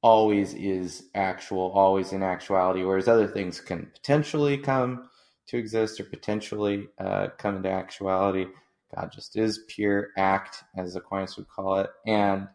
always 0.03 0.55
is 0.55 1.05
actual, 1.14 1.70
always 1.72 2.12
in 2.12 2.22
actuality, 2.22 2.82
whereas 2.82 3.09
other 3.09 3.26
things 3.26 3.61
can 3.61 3.90
potentially 3.94 4.57
come 4.57 5.09
to 5.46 5.59
exist 5.59 6.01
or 6.01 6.05
potentially 6.05 6.88
uh, 6.98 7.28
come 7.38 7.57
into 7.57 7.70
actuality. 7.70 8.46
God 8.94 9.12
just 9.12 9.36
is 9.36 9.64
pure 9.68 10.09
act, 10.16 10.64
as 10.76 10.96
Aquinas 10.96 11.36
would 11.36 11.48
call 11.48 11.78
it, 11.80 11.90
and 12.07 12.48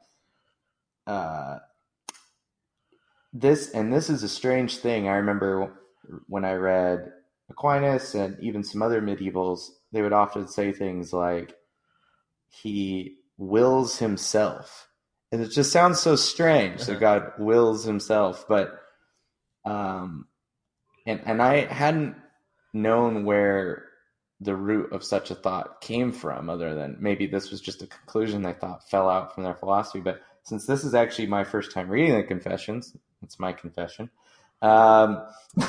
uh, 1.08 1.60
this 3.32 3.72
and 3.72 3.94
this 3.94 4.10
is 4.10 4.24
a 4.24 4.30
strange 4.30 4.78
thing. 4.78 5.08
I 5.08 5.16
remember 5.18 5.74
when 6.28 6.46
I 6.46 6.54
read 6.54 7.12
Aquinas 7.50 8.16
and 8.16 8.38
even 8.42 8.64
some 8.64 8.82
other 8.82 9.02
medievals, 9.02 9.70
they 9.92 10.02
would 10.02 10.14
often 10.14 10.48
say 10.48 10.72
things 10.72 11.14
like, 11.14 11.56
"He 12.50 13.18
wills 13.38 14.00
himself," 14.00 14.90
and 15.32 15.42
it 15.42 15.50
just 15.50 15.72
sounds 15.72 16.00
so 16.00 16.16
strange 16.16 16.86
that 16.86 16.94
Uh-huh. 16.94 17.00
God 17.00 17.32
wills 17.40 17.84
himself. 17.86 18.46
But 18.48 18.80
um, 19.66 20.28
and 21.06 21.22
and 21.26 21.42
I 21.42 21.66
hadn't 21.66 22.16
known 22.74 23.26
where 23.26 23.86
the 24.42 24.56
root 24.56 24.92
of 24.94 25.04
such 25.04 25.32
a 25.32 25.36
thought 25.36 25.82
came 25.82 26.12
from, 26.12 26.50
other 26.50 26.76
than 26.76 26.98
maybe 27.00 27.28
this 27.28 27.52
was 27.52 27.62
just 27.62 27.82
a 27.82 27.88
conclusion 27.88 28.42
they 28.44 28.54
thought 28.54 28.90
fell 28.90 29.10
out 29.10 29.34
from 29.34 29.44
their 29.44 29.56
philosophy. 29.56 30.02
But 30.02 30.22
since 30.44 30.66
this 30.66 30.84
is 30.84 30.94
actually 30.94 31.28
my 31.28 31.44
first 31.44 31.72
time 31.72 31.90
reading 31.90 32.16
the 32.16 32.24
Confessions, 32.24 32.96
it's 33.24 33.40
my 33.40 33.54
confession. 33.54 34.10
Um, 34.62 35.26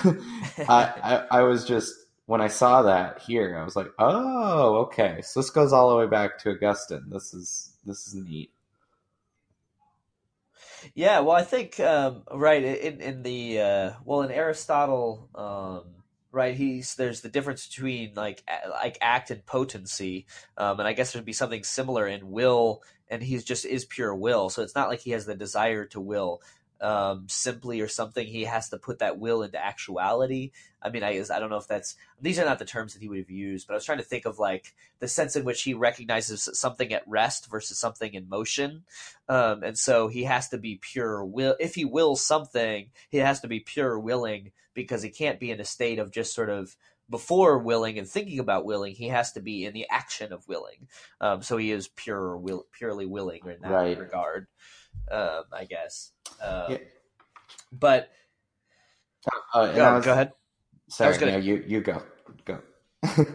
I, 0.69 0.93
I 1.03 1.25
I 1.31 1.43
was 1.43 1.65
just 1.65 1.95
when 2.27 2.41
I 2.41 2.49
saw 2.49 2.83
that 2.83 3.21
here, 3.21 3.59
I 3.59 3.65
was 3.65 3.77
like, 3.77 3.89
oh, 3.99 4.77
okay. 4.87 5.21
So 5.23 5.41
this 5.41 5.51
goes 5.51 5.73
all 5.73 5.91
the 5.91 5.97
way 5.97 6.07
back 6.07 6.39
to 6.41 6.51
Augustine. 6.51 7.05
This 7.09 7.33
is 7.35 7.73
this 7.85 8.07
is 8.09 8.15
neat. 8.15 8.51
Yeah, 10.95 11.21
well, 11.21 11.37
I 11.37 11.43
think 11.43 11.79
um, 11.81 12.23
right 12.33 12.63
in 12.63 13.01
in 13.01 13.23
the 13.23 13.61
uh, 13.61 13.93
well 14.05 14.23
in 14.23 14.31
Aristotle, 14.31 15.29
um, 15.35 15.85
right? 16.33 16.55
He's 16.55 16.95
there's 16.95 17.21
the 17.21 17.29
difference 17.29 17.67
between 17.67 18.15
like 18.15 18.43
like 18.71 18.99
act 19.01 19.31
and 19.31 19.45
potency, 19.47 20.27
um, 20.57 20.79
and 20.81 20.89
I 20.89 20.93
guess 20.93 21.13
there'd 21.13 21.25
be 21.25 21.33
something 21.33 21.65
similar 21.65 22.07
in 22.07 22.31
will, 22.31 22.83
and 23.09 23.23
he's 23.23 23.45
just 23.45 23.65
is 23.65 23.85
pure 23.85 24.15
will. 24.15 24.49
So 24.51 24.63
it's 24.63 24.75
not 24.75 24.89
like 24.89 25.01
he 25.01 25.11
has 25.13 25.27
the 25.27 25.35
desire 25.35 25.85
to 25.87 26.01
will 26.01 26.43
um, 26.81 27.27
simply 27.29 27.81
or 27.81 27.89
something. 27.89 28.27
He 28.27 28.45
has 28.45 28.69
to 28.71 28.79
put 28.79 28.99
that 28.99 29.19
will 29.19 29.43
into 29.43 29.63
actuality. 29.63 30.53
I 30.83 30.91
mean, 30.91 31.03
I 31.03 31.15
guess 31.15 31.31
I 31.31 31.39
don't 31.39 31.51
know 31.51 31.57
if 31.57 31.67
that's 31.67 31.97
these 32.21 32.39
are 32.39 32.45
not 32.45 32.59
the 32.59 32.65
terms 32.65 32.93
that 32.93 33.03
he 33.03 33.09
would 33.09 33.19
have 33.19 33.31
used, 33.31 33.67
but 33.67 33.75
I 33.75 33.77
was 33.77 33.85
trying 33.85 33.99
to 33.99 34.05
think 34.05 34.25
of 34.25 34.39
like 34.39 34.75
the 35.01 35.09
sense 35.09 35.37
in 35.37 35.45
which 35.45 35.63
he 35.63 35.75
recognizes 35.75 36.49
something 36.53 36.93
at 36.93 37.07
rest 37.07 37.51
versus 37.51 37.79
something 37.79 38.15
in 38.15 38.29
motion. 38.29 38.85
Um, 39.29 39.63
and 39.63 39.77
so 39.79 40.09
he 40.09 40.25
has 40.25 40.49
to 40.51 40.59
be 40.59 40.79
pure 40.81 41.25
will. 41.25 41.57
If 41.59 41.75
he 41.75 41.85
wills 41.85 42.25
something, 42.25 42.91
he 43.11 43.19
has 43.19 43.41
to 43.41 43.49
be 43.49 43.61
pure 43.61 43.99
willing 43.99 44.53
because 44.75 45.03
he 45.03 45.11
can't 45.11 45.41
be 45.41 45.51
in 45.51 45.61
a 45.61 45.65
state 45.65 45.99
of 45.99 46.13
just 46.13 46.35
sort 46.35 46.51
of 46.51 46.77
before 47.09 47.59
willing 47.59 47.99
and 47.99 48.09
thinking 48.09 48.39
about 48.39 48.65
willing, 48.65 48.95
he 48.95 49.09
has 49.09 49.33
to 49.33 49.41
be 49.41 49.65
in 49.65 49.73
the 49.73 49.87
action 49.89 50.33
of 50.33 50.47
willing. 50.49 50.89
Um, 51.21 51.43
so 51.43 51.57
he 51.57 51.71
is 51.71 51.89
pure, 51.89 52.37
will, 52.37 52.67
purely 52.73 53.07
willing 53.07 53.43
in 53.47 53.61
that 53.63 53.71
Right. 53.71 53.99
regard, 53.99 54.49
um, 55.11 55.45
I 55.53 55.65
guess. 55.65 56.13
Um, 56.43 56.65
Yeah. 56.73 56.79
But 57.73 58.11
and 59.55 59.75
go, 59.77 59.95
was- 59.97 60.05
go 60.05 60.13
ahead. 60.13 60.33
Sorry, 60.89 61.09
was 61.09 61.19
gonna- 61.19 61.33
no, 61.33 61.39
you 61.39 61.65
you 61.67 61.81
go 61.81 62.03
go. 62.45 62.61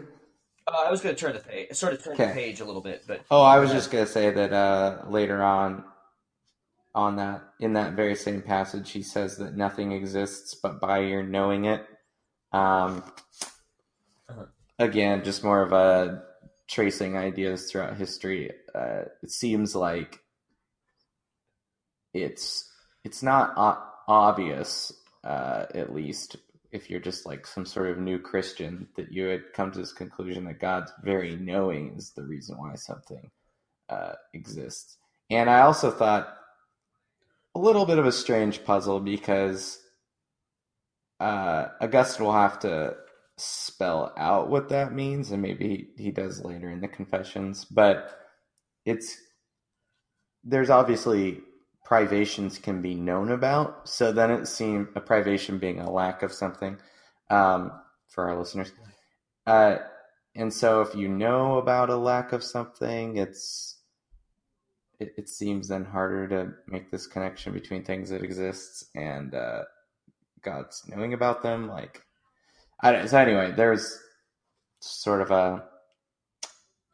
Uh, 0.64 0.84
I 0.86 0.90
was 0.92 1.00
going 1.00 1.14
to 1.14 1.20
turn 1.20 1.32
the 1.34 1.40
page, 1.40 1.74
sort 1.74 1.92
of 1.92 2.02
turn 2.04 2.14
Okay. 2.14 2.28
the 2.28 2.32
page 2.32 2.60
a 2.60 2.64
little 2.64 2.80
bit, 2.80 3.02
but 3.06 3.22
Oh, 3.32 3.42
I 3.42 3.58
was 3.58 3.72
just 3.72 3.90
gonna 3.90 4.06
say 4.06 4.30
that 4.30 4.52
uh, 4.52 5.02
later 5.08 5.42
on, 5.42 5.84
on 6.94 7.16
that 7.16 7.42
in 7.58 7.72
that 7.72 7.94
very 7.94 8.14
same 8.14 8.42
passage, 8.42 8.92
he 8.92 9.02
says 9.02 9.36
that 9.38 9.56
nothing 9.56 9.90
exists 9.90 10.54
but 10.54 10.80
by 10.80 10.98
your 11.00 11.24
knowing 11.24 11.64
it. 11.64 11.84
Um, 12.52 13.02
Uh-huh. 14.28 14.44
Again, 14.78 15.24
just 15.24 15.42
more 15.44 15.62
of 15.62 15.72
a 15.72 16.22
tracing 16.68 17.16
ideas 17.18 17.70
throughout 17.70 17.96
history. 17.96 18.52
Uh, 18.74 19.02
it 19.22 19.30
seems 19.32 19.74
like 19.74 20.20
it's 22.14 22.70
it's 23.04 23.22
not 23.22 23.52
o- 23.56 23.82
obvious, 24.08 24.92
uh, 25.24 25.66
at 25.74 25.94
least 25.94 26.36
if 26.70 26.88
you're 26.88 27.00
just 27.00 27.26
like 27.26 27.46
some 27.46 27.66
sort 27.66 27.90
of 27.90 27.98
new 27.98 28.18
Christian, 28.18 28.88
that 28.96 29.12
you 29.12 29.26
would 29.26 29.52
come 29.52 29.70
to 29.72 29.78
this 29.78 29.92
conclusion 29.92 30.44
that 30.44 30.60
God's 30.60 30.92
very 31.04 31.36
knowing 31.36 31.94
is 31.96 32.12
the 32.12 32.22
reason 32.22 32.56
why 32.56 32.74
something 32.76 33.30
uh, 33.88 34.12
exists. 34.32 34.96
And 35.30 35.50
I 35.50 35.60
also 35.60 35.90
thought 35.90 36.34
a 37.54 37.58
little 37.58 37.84
bit 37.84 37.98
of 37.98 38.06
a 38.06 38.12
strange 38.12 38.64
puzzle 38.64 39.00
because 39.00 39.78
uh, 41.20 41.68
Augustine 41.80 42.24
will 42.24 42.32
have 42.32 42.58
to 42.60 42.96
spell 43.36 44.12
out 44.16 44.48
what 44.48 44.70
that 44.70 44.94
means, 44.94 45.30
and 45.30 45.42
maybe 45.42 45.92
he, 45.96 46.04
he 46.04 46.10
does 46.10 46.44
later 46.44 46.70
in 46.70 46.80
the 46.80 46.88
Confessions. 46.88 47.64
But 47.66 48.18
it's 48.86 49.16
there's 50.42 50.70
obviously 50.70 51.40
privations 51.92 52.58
can 52.58 52.80
be 52.80 52.94
known 52.94 53.30
about. 53.30 53.86
So 53.86 54.12
then 54.12 54.30
it 54.30 54.48
seemed 54.48 54.88
a 54.96 55.00
privation 55.02 55.58
being 55.58 55.78
a 55.78 55.90
lack 55.90 56.22
of 56.22 56.32
something 56.32 56.78
um, 57.28 57.70
for 58.08 58.30
our 58.30 58.38
listeners. 58.38 58.72
Uh, 59.46 59.76
and 60.34 60.50
so 60.50 60.80
if 60.80 60.94
you 60.94 61.06
know 61.06 61.58
about 61.58 61.90
a 61.90 61.96
lack 61.96 62.32
of 62.32 62.42
something, 62.42 63.18
it's 63.18 63.76
it, 65.00 65.12
it 65.18 65.28
seems 65.28 65.68
then 65.68 65.84
harder 65.84 66.26
to 66.28 66.52
make 66.66 66.90
this 66.90 67.06
connection 67.06 67.52
between 67.52 67.84
things 67.84 68.08
that 68.08 68.24
exists 68.24 68.86
and 68.94 69.34
uh, 69.34 69.64
God's 70.40 70.82
knowing 70.88 71.12
about 71.12 71.42
them. 71.42 71.68
Like, 71.68 72.00
I 72.80 72.92
don't, 72.92 73.06
so 73.06 73.18
anyway, 73.18 73.52
there's 73.54 74.00
sort 74.80 75.20
of 75.20 75.30
a 75.30 75.64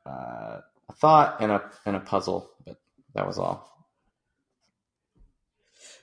uh, 0.04 0.60
a 0.88 0.92
thought 0.96 1.40
and 1.40 1.52
a 1.52 1.70
and 1.86 1.94
a 1.94 2.00
puzzle, 2.00 2.50
but 2.66 2.78
that 3.14 3.28
was 3.28 3.38
all. 3.38 3.77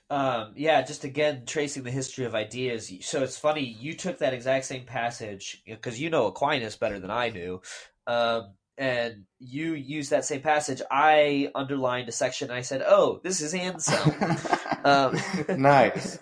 Um, 0.08 0.52
yeah, 0.54 0.82
just 0.82 1.02
again 1.02 1.42
tracing 1.46 1.82
the 1.82 1.90
history 1.90 2.26
of 2.26 2.34
ideas. 2.34 2.92
So 3.00 3.22
it's 3.22 3.38
funny 3.38 3.62
you 3.62 3.94
took 3.94 4.18
that 4.18 4.34
exact 4.34 4.66
same 4.66 4.84
passage 4.84 5.62
because 5.66 6.00
you 6.00 6.10
know 6.10 6.26
Aquinas 6.26 6.76
better 6.76 7.00
than 7.00 7.10
I 7.10 7.30
do, 7.30 7.60
um, 8.06 8.52
and 8.78 9.24
you 9.40 9.74
used 9.74 10.10
that 10.10 10.24
same 10.24 10.42
passage. 10.42 10.80
I 10.90 11.50
underlined 11.56 12.08
a 12.08 12.12
section. 12.12 12.50
and 12.50 12.58
I 12.58 12.62
said, 12.62 12.84
"Oh, 12.86 13.20
this 13.22 13.40
is 13.40 13.54
Anselm." 13.54 14.14
Um, 14.84 15.16
nice. 15.56 16.20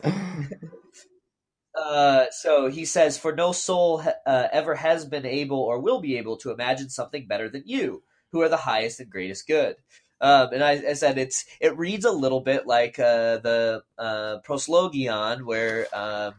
Uh, 1.75 2.27
so 2.31 2.69
he 2.71 2.87
says, 2.87 3.19
"For 3.19 3.35
no 3.35 3.53
soul 3.53 4.03
uh, 4.25 4.49
ever 4.51 4.75
has 4.77 5.05
been 5.05 5.27
able 5.27 5.59
or 5.59 5.81
will 5.81 6.01
be 6.01 6.17
able 6.17 6.39
to 6.39 6.51
imagine 6.51 6.89
something 6.89 7.27
better 7.27 7.51
than 7.51 7.65
you, 7.67 8.03
who 8.33 8.41
are 8.41 8.49
the 8.49 8.57
highest 8.57 9.01
and 9.01 9.11
greatest 9.11 9.47
good." 9.47 9.77
Um, 10.21 10.49
and 10.53 10.65
I, 10.65 10.73
I 10.91 10.93
said 10.95 11.19
it's 11.19 11.45
it 11.61 11.77
reads 11.77 12.05
a 12.05 12.13
little 12.13 12.41
bit 12.41 12.67
like 12.67 12.99
uh, 12.99 13.39
the 13.39 13.83
uh, 13.99 14.39
Proslogion, 14.47 15.45
where 15.45 15.87
um, 15.93 16.35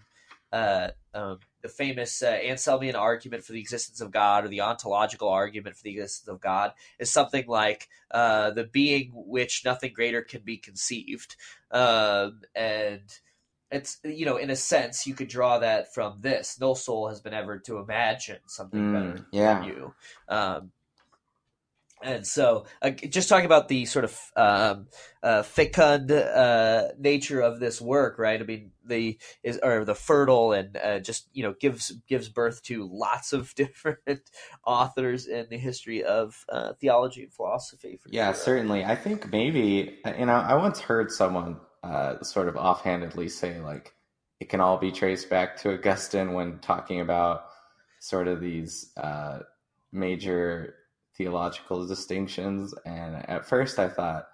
uh, 0.52 0.90
um, 1.14 1.40
the 1.62 1.70
famous 1.70 2.22
uh, 2.24 2.38
Anselmian 2.44 2.96
argument 2.96 3.44
for 3.44 3.54
the 3.54 3.60
existence 3.60 4.02
of 4.02 4.12
God, 4.12 4.46
or 4.46 4.48
the 4.48 4.62
ontological 4.62 5.30
argument 5.30 5.76
for 5.76 5.84
the 5.84 5.92
existence 5.92 6.28
of 6.30 6.42
God, 6.42 6.74
is 7.00 7.12
something 7.12 7.46
like 7.48 7.90
uh, 8.12 8.52
the 8.52 8.64
being 8.64 9.12
which 9.14 9.64
nothing 9.66 9.94
greater 9.94 10.22
can 10.22 10.42
be 10.42 10.58
conceived, 10.58 11.36
um, 11.72 12.42
and 12.56 13.02
it's 13.72 14.00
you 14.04 14.26
know 14.26 14.38
in 14.38 14.50
a 14.50 14.56
sense 14.56 15.08
you 15.08 15.14
could 15.14 15.28
draw 15.28 15.60
that 15.60 15.94
from 15.94 16.20
this. 16.22 16.60
No 16.60 16.74
soul 16.76 17.10
has 17.10 17.20
been 17.22 17.34
ever 17.34 17.60
to 17.60 17.78
imagine 17.80 18.40
something 18.48 18.80
Mm, 18.80 18.90
better 18.90 19.28
yeah. 19.32 19.60
than 19.60 19.68
you. 19.68 19.94
Um 20.28 20.72
and 22.06 22.28
so 22.28 22.66
uh, 22.82 22.92
just 22.92 23.28
talking 23.28 23.46
about 23.46 23.68
the 23.68 23.86
sort 23.86 24.06
of 24.06 24.32
um, 24.36 24.88
uh, 25.24 25.44
fecund 25.44 26.12
uh, 26.12 26.90
nature 27.00 27.42
of 27.42 27.60
this 27.60 27.82
work 27.82 28.18
right 28.20 28.42
i 28.42 28.44
mean 28.44 28.72
the 28.86 29.18
is 29.44 29.60
or 29.64 29.84
the 29.84 29.96
fertile 29.96 30.54
and 30.54 30.78
uh, 30.78 31.00
just 31.00 31.28
you 31.34 31.44
know 31.44 31.54
gives 31.60 31.92
gives 32.08 32.30
birth 32.30 32.62
to 32.64 32.88
lots 32.92 33.34
of 33.34 33.54
different 33.56 34.30
authors 34.66 35.28
in 35.28 35.48
the 35.50 35.58
history 35.58 36.04
of 36.04 36.46
uh, 36.50 36.74
theology 36.74 37.24
and 37.24 37.34
philosophy 37.34 37.98
for 38.02 38.10
Yeah, 38.10 38.32
sure. 38.32 38.42
certainly. 38.44 38.86
I 38.86 38.96
think 38.96 39.32
maybe 39.32 39.98
you 40.18 40.26
know 40.26 40.34
I 40.34 40.56
once 40.56 40.80
heard 40.80 41.12
someone 41.12 41.60
uh, 41.84 42.22
sort 42.24 42.48
of 42.48 42.56
offhandedly 42.56 43.30
say 43.30 43.60
like 43.60 43.94
it 44.40 44.50
can 44.50 44.62
all 44.62 44.78
be 44.78 44.92
traced 44.92 45.30
back 45.30 45.58
to 45.58 45.74
Augustine 45.74 46.34
when 46.34 46.60
talking 46.60 47.02
about 47.02 47.46
sort 48.00 48.28
of 48.28 48.42
these 48.42 48.92
uh, 48.98 49.40
major 49.92 50.76
theological 51.18 51.86
distinctions. 51.88 52.74
And 52.86 53.16
at 53.30 53.46
first, 53.46 53.80
I 53.80 53.90
thought, 53.90 54.28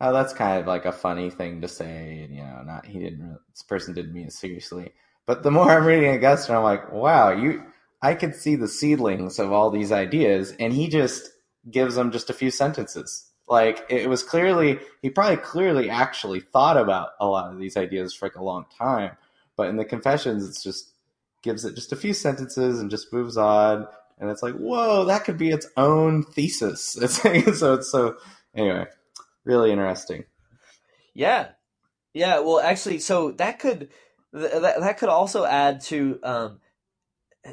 oh, 0.00 0.12
that's 0.12 0.32
kind 0.32 0.60
of 0.60 0.66
like 0.66 0.84
a 0.84 0.92
funny 0.92 1.30
thing 1.30 1.60
to 1.60 1.68
say, 1.68 2.22
and 2.24 2.34
you 2.34 2.42
know, 2.42 2.62
not 2.64 2.86
he 2.86 2.98
didn't. 2.98 3.38
This 3.50 3.62
person 3.62 3.94
didn't 3.94 4.12
mean 4.12 4.26
it 4.26 4.32
seriously. 4.32 4.92
But 5.26 5.42
the 5.42 5.50
more 5.50 5.70
I'm 5.70 5.84
reading 5.84 6.14
Augustine, 6.14 6.56
I'm 6.56 6.62
like, 6.62 6.92
wow, 6.92 7.30
you. 7.30 7.64
I 8.00 8.14
could 8.14 8.36
see 8.36 8.54
the 8.54 8.68
seedlings 8.68 9.40
of 9.40 9.50
all 9.52 9.70
these 9.70 9.90
ideas, 9.90 10.54
and 10.60 10.72
he 10.72 10.88
just 10.88 11.30
gives 11.68 11.96
them 11.96 12.12
just 12.12 12.30
a 12.30 12.34
few 12.34 12.50
sentences. 12.50 13.28
Like 13.48 13.84
it 13.88 14.08
was 14.08 14.22
clearly, 14.22 14.78
he 15.02 15.10
probably 15.10 15.38
clearly 15.38 15.90
actually 15.90 16.40
thought 16.40 16.76
about 16.76 17.10
a 17.18 17.26
lot 17.26 17.52
of 17.52 17.58
these 17.58 17.76
ideas 17.76 18.14
for 18.14 18.26
like 18.26 18.36
a 18.36 18.44
long 18.44 18.66
time. 18.78 19.16
But 19.56 19.68
in 19.68 19.76
the 19.76 19.84
confessions, 19.84 20.48
it's 20.48 20.62
just 20.62 20.92
gives 21.42 21.64
it 21.64 21.74
just 21.74 21.92
a 21.92 21.96
few 21.96 22.12
sentences 22.12 22.80
and 22.80 22.90
just 22.90 23.12
moves 23.12 23.36
on. 23.36 23.86
And 24.20 24.30
it's 24.30 24.42
like, 24.42 24.54
whoa, 24.54 25.04
that 25.04 25.24
could 25.24 25.38
be 25.38 25.50
its 25.50 25.66
own 25.76 26.24
thesis. 26.24 26.96
It's 27.00 27.24
like, 27.24 27.54
so 27.54 27.74
it's 27.74 27.90
so 27.90 28.16
anyway, 28.54 28.86
really 29.44 29.70
interesting. 29.70 30.24
Yeah, 31.14 31.48
yeah. 32.14 32.40
Well, 32.40 32.60
actually, 32.60 32.98
so 32.98 33.32
that 33.32 33.58
could 33.58 33.90
th- 34.34 34.52
that 34.52 34.80
that 34.80 34.98
could 34.98 35.08
also 35.08 35.44
add 35.44 35.80
to 35.82 36.18
um, 36.22 36.60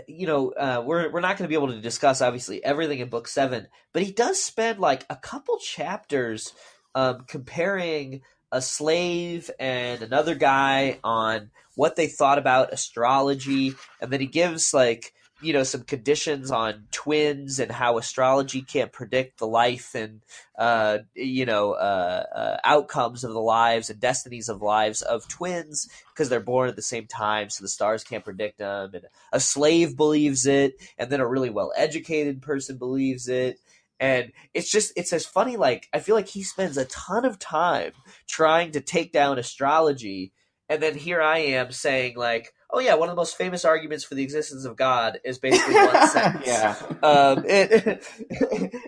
you 0.07 0.27
know 0.27 0.51
uh, 0.51 0.83
we're 0.85 1.11
we're 1.11 1.21
not 1.21 1.37
going 1.37 1.47
to 1.47 1.49
be 1.49 1.55
able 1.55 1.73
to 1.73 1.81
discuss 1.81 2.21
obviously 2.21 2.63
everything 2.63 2.99
in 2.99 3.09
book 3.09 3.27
seven, 3.27 3.67
but 3.93 4.03
he 4.03 4.11
does 4.11 4.41
spend 4.41 4.79
like 4.79 5.05
a 5.09 5.15
couple 5.15 5.57
chapters 5.57 6.53
um, 6.93 7.25
comparing 7.27 8.21
a 8.51 8.61
slave 8.61 9.49
and 9.59 10.01
another 10.01 10.35
guy 10.35 10.99
on 11.03 11.51
what 11.75 11.95
they 11.95 12.07
thought 12.07 12.37
about 12.37 12.73
astrology, 12.73 13.73
and 13.99 14.11
then 14.11 14.19
he 14.19 14.27
gives 14.27 14.73
like 14.73 15.13
you 15.45 15.53
know 15.53 15.63
some 15.63 15.83
conditions 15.83 16.49
on 16.49 16.87
twins 16.91 17.59
and 17.59 17.71
how 17.71 17.99
astrology 17.99 18.63
can't 18.63 18.91
predict 18.91 19.37
the 19.37 19.45
life 19.47 19.93
and 19.93 20.21
uh, 20.57 20.97
you 21.13 21.45
know 21.45 21.73
uh, 21.73 22.23
uh, 22.35 22.57
outcomes 22.63 23.23
of 23.23 23.31
the 23.31 23.39
lives 23.39 23.89
and 23.91 23.99
destinies 23.99 24.49
of 24.49 24.63
lives 24.63 25.03
of 25.03 25.27
twins 25.27 25.87
because 26.13 26.29
they're 26.29 26.39
born 26.39 26.67
at 26.67 26.75
the 26.75 26.81
same 26.81 27.05
time, 27.05 27.49
so 27.49 27.63
the 27.63 27.67
stars 27.67 28.03
can't 28.03 28.23
predict 28.23 28.57
them. 28.57 28.91
And 28.93 29.05
a 29.31 29.39
slave 29.39 29.95
believes 29.95 30.45
it, 30.45 30.75
and 30.97 31.11
then 31.11 31.19
a 31.19 31.27
really 31.27 31.49
well 31.49 31.71
educated 31.75 32.41
person 32.41 32.77
believes 32.77 33.27
it. 33.27 33.59
And 33.99 34.31
it's 34.53 34.71
just 34.71 34.93
it's 34.95 35.13
as 35.13 35.25
funny. 35.25 35.57
Like 35.57 35.87
I 35.93 35.99
feel 35.99 36.15
like 36.15 36.27
he 36.27 36.43
spends 36.43 36.77
a 36.77 36.85
ton 36.85 37.23
of 37.23 37.37
time 37.37 37.91
trying 38.27 38.71
to 38.71 38.81
take 38.81 39.11
down 39.11 39.37
astrology, 39.37 40.31
and 40.69 40.81
then 40.81 40.95
here 40.95 41.21
I 41.21 41.39
am 41.39 41.71
saying 41.71 42.17
like, 42.17 42.53
oh 42.71 42.79
yeah, 42.79 42.95
one 42.95 43.09
of 43.09 43.15
the 43.15 43.19
most 43.19 43.37
famous 43.37 43.63
arguments 43.63 44.03
for 44.03 44.15
the 44.15 44.23
existence 44.23 44.65
of 44.65 44.75
God 44.75 45.19
is 45.23 45.37
basically 45.37 45.73
one 45.75 46.07
sentence 46.09 46.47
yeah. 46.47 46.75
um, 47.03 47.45
and, 47.47 47.99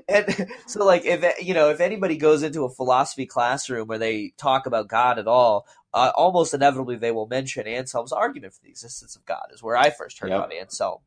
and 0.09 0.47
so 0.65 0.85
like 0.85 1.05
if 1.05 1.23
you 1.45 1.53
know 1.53 1.69
if 1.69 1.79
anybody 1.79 2.17
goes 2.17 2.43
into 2.43 2.63
a 2.65 2.69
philosophy 2.69 3.25
classroom 3.25 3.87
where 3.87 3.97
they 3.97 4.33
talk 4.37 4.65
about 4.65 4.87
God 4.87 5.19
at 5.19 5.27
all, 5.27 5.67
uh, 5.93 6.11
almost 6.15 6.53
inevitably 6.53 6.97
they 6.97 7.11
will 7.11 7.27
mention 7.27 7.67
Anselm's 7.67 8.11
argument 8.11 8.53
for 8.53 8.61
the 8.63 8.69
existence 8.69 9.15
of 9.15 9.25
God. 9.25 9.47
Is 9.53 9.63
where 9.63 9.77
I 9.77 9.89
first 9.89 10.19
heard 10.19 10.29
Yep. 10.29 10.37
about 10.37 10.53
Anselm, 10.53 10.99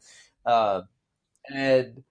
um, 0.46 0.88
and 1.52 2.02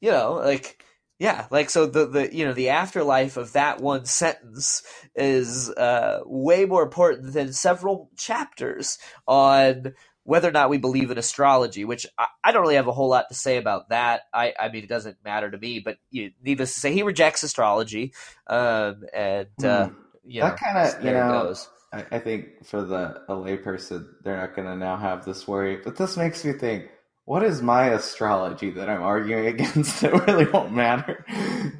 you 0.00 0.10
know 0.10 0.34
like. 0.44 0.84
Yeah, 1.18 1.46
like 1.50 1.70
so 1.70 1.86
the, 1.86 2.06
the 2.06 2.34
you 2.34 2.44
know 2.44 2.54
the 2.54 2.70
afterlife 2.70 3.36
of 3.36 3.52
that 3.52 3.80
one 3.80 4.04
sentence 4.04 4.82
is 5.14 5.70
uh, 5.70 6.20
way 6.24 6.64
more 6.64 6.82
important 6.82 7.32
than 7.32 7.52
several 7.52 8.10
chapters 8.16 8.98
on 9.26 9.94
whether 10.24 10.48
or 10.48 10.52
not 10.52 10.70
we 10.70 10.78
believe 10.78 11.10
in 11.10 11.18
astrology, 11.18 11.84
which 11.84 12.06
I, 12.18 12.26
I, 12.42 12.52
don't 12.52 12.62
really 12.62 12.76
have 12.76 12.88
a 12.88 12.92
whole 12.92 13.10
lot 13.10 13.26
to 13.28 13.34
say 13.34 13.58
about 13.58 13.90
that. 13.90 14.22
I, 14.32 14.54
I 14.58 14.70
mean, 14.70 14.82
it 14.82 14.88
doesn't 14.88 15.18
matter 15.22 15.50
to 15.50 15.58
me, 15.58 15.80
but 15.80 15.98
you, 16.10 16.32
needless 16.42 16.74
to 16.74 16.80
say, 16.80 16.92
he 16.92 17.02
rejects 17.02 17.42
astrology. 17.42 18.14
Um, 18.46 19.04
and, 19.12 19.48
uh, 19.62 19.88
mm. 19.88 19.94
you 20.24 20.40
that 20.40 20.58
kind 20.58 20.78
of, 20.78 21.04
you 21.04 21.10
know, 21.12 21.54
I, 21.92 22.06
I, 22.10 22.18
think 22.18 22.64
for 22.64 22.82
the 22.82 23.22
a 23.28 23.34
layperson, 23.34 24.06
they're 24.22 24.38
not 24.38 24.56
going 24.56 24.66
to 24.66 24.76
now 24.76 24.96
have 24.96 25.26
this 25.26 25.46
worry. 25.46 25.78
But 25.84 25.96
this 25.96 26.16
makes 26.16 26.42
me 26.42 26.54
think, 26.54 26.88
what 27.24 27.42
is 27.42 27.62
my 27.62 27.88
astrology 27.88 28.70
that 28.70 28.88
I'm 28.88 29.02
arguing 29.02 29.46
against 29.54 30.00
that 30.00 30.26
really 30.26 30.46
won't 30.46 30.72
matter 30.72 31.24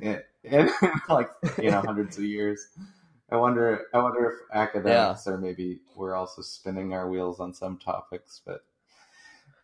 in, 0.00 0.22
in 0.42 0.70
like, 1.08 1.30
you 1.60 1.70
know, 1.70 1.80
hundreds 1.80 2.18
of 2.18 2.24
years? 2.24 2.66
I 3.30 3.36
wonder. 3.36 3.86
I 3.92 3.98
wonder 3.98 4.26
if 4.26 4.34
academics 4.54 5.26
yeah. 5.26 5.32
or 5.32 5.38
maybe 5.38 5.80
we're 5.96 6.14
also 6.14 6.42
spinning 6.42 6.92
our 6.92 7.08
wheels 7.08 7.40
on 7.40 7.54
some 7.54 7.78
topics. 7.78 8.42
But 8.44 8.64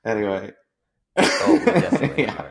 anyway, 0.04 0.52
oh, 1.16 1.62
definitely 1.64 2.24
yeah. 2.24 2.46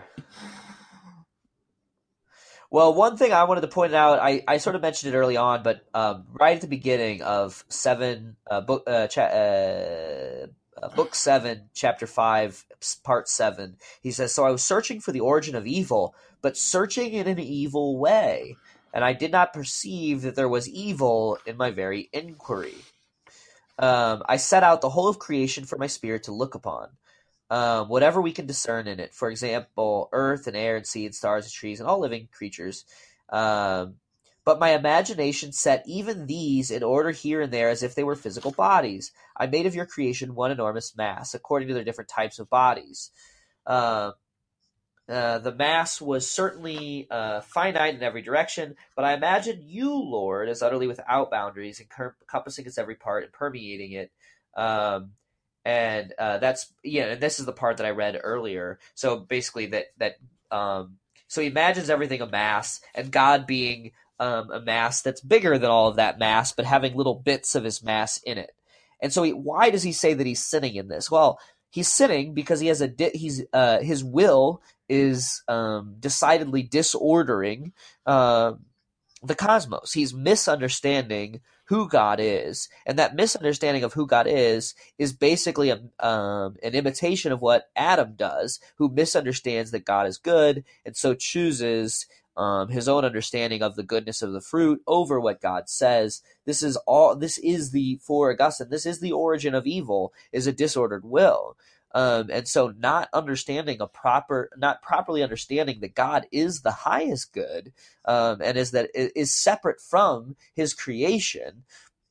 Well, 2.72 2.94
one 2.94 3.18
thing 3.18 3.34
I 3.34 3.46
wanted 3.46 3.62
to 3.62 3.68
point 3.68 3.96
out, 3.96 4.20
I, 4.20 4.44
I 4.48 4.58
sort 4.58 4.76
of 4.76 4.84
mentioned 4.84 5.14
it 5.14 5.18
early 5.18 5.38
on, 5.38 5.64
but 5.64 5.84
um, 5.96 6.28
right 6.40 6.56
at 6.56 6.62
the 6.62 6.68
beginning 6.68 7.24
of 7.24 7.66
seven 7.68 8.36
uh, 8.50 8.62
book 8.62 8.84
uh, 8.86 9.08
cha- 9.08 9.24
uh, 9.24 10.46
uh, 10.82 10.90
book 10.90 11.16
seven, 11.16 11.70
chapter 11.74 12.06
five, 12.06 12.64
part 13.04 13.28
seven, 13.28 13.78
he 14.02 14.12
says, 14.12 14.34
"So 14.34 14.46
I 14.46 14.52
was 14.52 14.64
searching 14.64 15.00
for 15.00 15.12
the 15.12 15.20
origin 15.20 15.56
of 15.56 15.68
evil, 15.68 16.16
but 16.42 16.58
searching 16.58 17.14
in 17.14 17.28
an 17.28 17.40
evil 17.40 17.98
way." 17.98 18.56
and 18.94 19.04
I 19.04 19.14
did 19.14 19.32
not 19.32 19.54
perceive 19.54 20.24
that 20.24 20.36
there 20.36 20.50
was 20.50 20.68
evil 20.68 21.38
in 21.46 21.58
my 21.58 21.72
very 21.72 22.10
inquiry. 22.12 22.76
Um, 23.78 24.24
I 24.28 24.38
set 24.38 24.64
out 24.64 24.82
the 24.82 24.90
whole 24.90 25.08
of 25.08 25.20
creation 25.20 25.66
for 25.66 25.78
my 25.78 25.88
spirit 25.88 26.24
to 26.24 26.34
look 26.34 26.56
upon, 26.56 26.90
um, 27.50 27.88
whatever 27.88 28.22
we 28.22 28.32
can 28.32 28.46
discern 28.46 28.88
in 28.88 29.00
it. 29.00 29.14
For 29.14 29.30
example, 29.30 30.10
earth 30.12 30.48
and 30.48 30.56
air 30.58 30.76
and 30.76 30.86
sea 30.86 31.06
and 31.06 31.16
stars 31.16 31.46
and 31.46 31.54
trees 31.54 31.80
and 31.80 31.88
all 31.88 32.00
living 32.00 32.28
creatures. 32.32 32.86
Um, 33.30 33.96
but 34.50 34.60
my 34.60 34.72
imagination 34.72 35.52
set 35.52 35.84
even 35.86 36.26
these 36.26 36.72
in 36.72 36.82
order 36.82 37.12
here 37.12 37.40
and 37.40 37.54
there 37.54 37.70
as 37.70 37.84
if 37.84 37.94
they 37.94 38.04
were 38.04 38.16
physical 38.16 38.50
bodies. 38.50 39.12
I 39.38 39.46
made 39.46 39.68
of 39.68 39.76
your 39.76 39.86
creation 39.86 40.34
one 40.34 40.50
enormous 40.50 40.98
mass, 40.98 41.36
according 41.36 41.68
to 41.68 41.76
their 41.76 41.84
different 41.84 42.10
types 42.10 42.40
of 42.40 42.50
bodies. 42.50 43.12
Uh, 43.68 44.14
uh, 45.08 45.38
the 45.38 45.54
mass 45.54 46.02
was 46.02 46.28
certainly 46.28 47.06
uh, 47.12 47.42
finite 47.42 47.94
in 47.94 48.02
every 48.02 48.24
direction, 48.24 48.76
but 48.96 49.06
I 49.06 49.14
imagine 49.14 49.62
you, 49.64 49.94
Lord, 49.94 50.50
as 50.50 50.64
utterly 50.64 50.88
without 50.88 51.30
boundaries, 51.30 51.80
encompassing 51.80 52.66
its 52.66 52.80
every 52.80 52.96
part 52.96 53.26
and 53.26 53.32
permeating 53.32 53.92
it. 53.92 54.12
Um, 54.58 55.12
and 55.64 56.12
uh, 56.18 56.40
that's 56.40 56.74
yeah, 56.84 57.04
and 57.06 57.22
this 57.22 57.40
is 57.40 57.46
the 57.46 57.54
part 57.54 57.78
that 57.78 57.86
I 57.86 57.92
read 57.92 58.20
earlier. 58.24 58.80
So 58.96 59.16
basically, 59.20 59.68
that 59.68 59.86
that 60.00 60.16
um, 60.50 60.98
so 61.28 61.40
he 61.42 61.48
imagines 61.48 61.92
everything 61.92 62.22
a 62.22 62.28
mass, 62.28 62.82
and 62.96 63.12
God 63.12 63.46
being 63.46 63.92
um, 64.20 64.52
a 64.52 64.60
mass 64.60 65.02
that's 65.02 65.22
bigger 65.22 65.58
than 65.58 65.70
all 65.70 65.88
of 65.88 65.96
that 65.96 66.20
mass, 66.20 66.52
but 66.52 66.66
having 66.66 66.96
little 66.96 67.16
bits 67.16 67.56
of 67.56 67.64
his 67.64 67.84
mass 67.84 68.18
in 68.24 68.38
it. 68.38 68.52
And 69.02 69.14
so, 69.14 69.24
he, 69.24 69.32
why 69.32 69.70
does 69.70 69.84
he 69.84 69.94
say 69.94 70.14
that 70.14 70.28
he's 70.28 70.46
sinning 70.46 70.76
in 70.76 70.90
this? 70.90 71.10
Well, 71.10 71.40
he's 71.70 71.88
sinning 71.88 72.34
because 72.34 72.60
he 72.60 72.68
has 72.68 72.82
a 72.82 72.88
di- 72.88 73.16
he's 73.16 73.44
uh, 73.54 73.80
his 73.80 74.04
will 74.04 74.62
is 74.88 75.44
um, 75.48 75.96
decidedly 76.00 76.64
disordering 76.64 77.74
uh, 78.06 78.54
the 79.24 79.36
cosmos. 79.36 79.94
He's 79.94 80.14
misunderstanding 80.14 81.42
who 81.66 81.88
God 81.88 82.20
is, 82.20 82.68
and 82.86 82.98
that 82.98 83.16
misunderstanding 83.16 83.84
of 83.84 83.94
who 83.94 84.08
God 84.08 84.26
is 84.28 84.74
is 84.98 85.14
basically 85.14 85.70
a, 85.70 85.80
um, 86.06 86.56
an 86.64 86.74
imitation 86.74 87.32
of 87.32 87.42
what 87.42 87.70
Adam 87.76 88.16
does, 88.16 88.60
who 88.78 88.90
misunderstands 88.90 89.72
that 89.72 89.86
God 89.86 90.08
is 90.08 90.18
good, 90.18 90.64
and 90.84 90.98
so 90.98 91.14
chooses 91.14 92.08
um, 92.40 92.70
his 92.70 92.88
own 92.88 93.04
understanding 93.04 93.62
of 93.62 93.76
the 93.76 93.84
goodness 93.84 94.22
of 94.22 94.32
the 94.32 94.40
fruit 94.40 94.82
over 94.88 95.20
what 95.20 95.42
God 95.42 95.68
says. 95.68 96.22
This 96.46 96.64
is 96.64 96.78
all. 96.88 97.16
This 97.16 97.38
is 97.38 97.72
the 97.72 98.00
for 98.02 98.32
Augustine. 98.32 98.70
This 98.70 98.86
is 98.86 99.02
the 99.02 99.12
origin 99.12 99.54
of 99.54 99.68
evil. 99.68 100.14
Is 100.32 100.48
a 100.48 100.54
disordered 100.54 101.04
will. 101.04 101.58
Um, 101.92 102.30
and 102.32 102.48
so 102.48 102.74
not 102.78 103.10
understanding 103.14 103.82
a 103.82 103.88
proper, 103.88 104.52
not 104.56 104.82
properly 104.82 105.24
understanding 105.24 105.80
that 105.82 105.96
God 105.96 106.28
is 106.32 106.62
the 106.62 106.72
highest 106.72 107.34
good, 107.34 107.74
um, 108.06 108.42
and 108.42 108.58
is 108.58 108.72
that 108.72 108.92
is 108.94 109.36
separate 109.36 109.82
from 109.82 110.36
his 110.54 110.74
creation, 110.74 111.64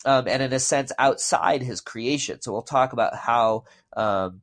um, 0.05 0.27
and 0.27 0.43
in 0.43 0.53
a 0.53 0.59
sense 0.59 0.93
outside 0.99 1.63
his 1.63 1.81
creation. 1.81 2.43
So 2.43 2.53
we'll 2.53 2.63
talk 2.63 2.93
about 2.93 3.15
how, 3.15 3.65
um, 3.97 4.43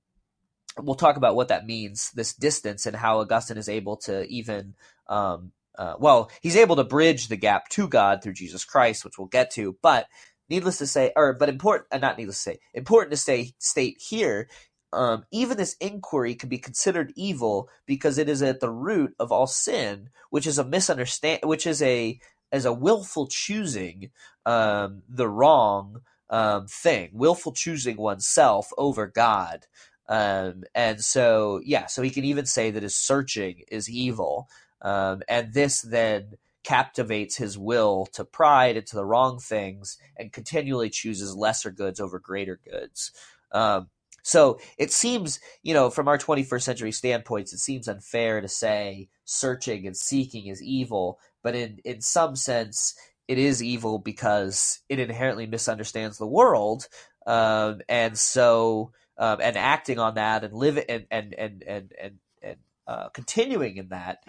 we'll 0.81 0.95
talk 0.95 1.17
about 1.17 1.35
what 1.35 1.49
that 1.49 1.67
means, 1.67 2.11
this 2.11 2.33
distance 2.33 2.85
and 2.85 2.95
how 2.95 3.19
Augustine 3.19 3.57
is 3.57 3.69
able 3.69 3.97
to 3.97 4.25
even, 4.27 4.73
um, 5.07 5.51
uh, 5.77 5.95
well, 5.99 6.31
he's 6.41 6.55
able 6.57 6.75
to 6.77 6.83
bridge 6.83 7.27
the 7.27 7.37
gap 7.37 7.69
to 7.69 7.87
God 7.87 8.23
through 8.23 8.33
Jesus 8.33 8.65
Christ, 8.65 9.05
which 9.05 9.17
we'll 9.17 9.27
get 9.27 9.51
to, 9.51 9.77
but 9.81 10.07
needless 10.49 10.77
to 10.79 10.87
say, 10.87 11.11
or 11.15 11.33
but 11.33 11.49
important, 11.49 11.87
uh, 11.91 11.97
not 11.97 12.17
needless 12.17 12.37
to 12.37 12.51
say, 12.51 12.59
important 12.73 13.11
to 13.11 13.17
say, 13.17 13.53
state 13.59 13.97
here 13.99 14.47
um, 14.93 15.25
even 15.31 15.57
this 15.57 15.75
inquiry 15.79 16.35
can 16.35 16.49
be 16.49 16.57
considered 16.57 17.13
evil 17.15 17.69
because 17.85 18.17
it 18.17 18.29
is 18.29 18.41
at 18.41 18.59
the 18.59 18.71
root 18.71 19.13
of 19.19 19.31
all 19.31 19.47
sin, 19.47 20.09
which 20.29 20.47
is 20.47 20.57
a 20.57 20.63
misunderstand, 20.63 21.41
which 21.43 21.67
is 21.67 21.81
a 21.81 22.19
as 22.51 22.65
a 22.65 22.73
willful 22.73 23.27
choosing 23.27 24.11
um, 24.45 25.03
the 25.09 25.27
wrong 25.27 26.01
um, 26.29 26.67
thing, 26.67 27.09
willful 27.13 27.51
choosing 27.51 27.97
oneself 27.97 28.69
over 28.77 29.07
God. 29.07 29.67
Um, 30.07 30.63
and 30.73 31.01
so, 31.03 31.59
yeah, 31.65 31.87
so 31.87 32.01
he 32.01 32.09
can 32.09 32.23
even 32.23 32.45
say 32.45 32.71
that 32.71 32.83
his 32.83 32.95
searching 32.95 33.63
is 33.69 33.89
evil. 33.89 34.47
Um, 34.81 35.21
and 35.27 35.53
this 35.53 35.81
then 35.81 36.35
captivates 36.63 37.37
his 37.37 37.57
will 37.57 38.07
to 38.07 38.25
pride 38.25 38.75
and 38.75 38.87
to 38.87 38.95
the 38.95 39.05
wrong 39.05 39.39
things 39.39 39.97
and 40.17 40.33
continually 40.33 40.89
chooses 40.89 41.35
lesser 41.35 41.69
goods 41.69 41.99
over 41.99 42.19
greater 42.19 42.59
goods. 42.69 43.11
Um, 43.51 43.87
so 44.23 44.59
it 44.79 44.91
seems, 44.91 45.39
you 45.61 45.75
know, 45.75 45.91
from 45.91 46.07
our 46.07 46.17
21st 46.17 46.63
century 46.63 46.91
standpoints, 46.91 47.53
it 47.53 47.59
seems 47.59 47.87
unfair 47.87 48.41
to 48.41 48.47
say 48.47 49.09
searching 49.23 49.85
and 49.85 49.95
seeking 49.95 50.47
is 50.47 50.63
evil, 50.63 51.19
but 51.43 51.53
in, 51.53 51.77
in 51.85 52.01
some 52.01 52.35
sense, 52.35 52.95
it 53.27 53.37
is 53.37 53.61
evil 53.61 53.99
because 53.99 54.79
it 54.89 54.99
inherently 54.99 55.45
misunderstands 55.45 56.17
the 56.17 56.25
world. 56.25 56.87
Um, 57.27 57.81
and 57.87 58.17
so, 58.17 58.91
um, 59.19 59.37
and 59.39 59.55
acting 59.55 59.99
on 59.99 60.15
that 60.15 60.43
and 60.43 60.53
living 60.53 60.85
and, 60.89 61.05
and, 61.11 61.35
and, 61.35 61.63
and, 61.63 61.93
and, 62.01 62.19
and 62.41 62.57
uh, 62.87 63.09
continuing 63.09 63.77
in 63.77 63.89
that 63.89 64.23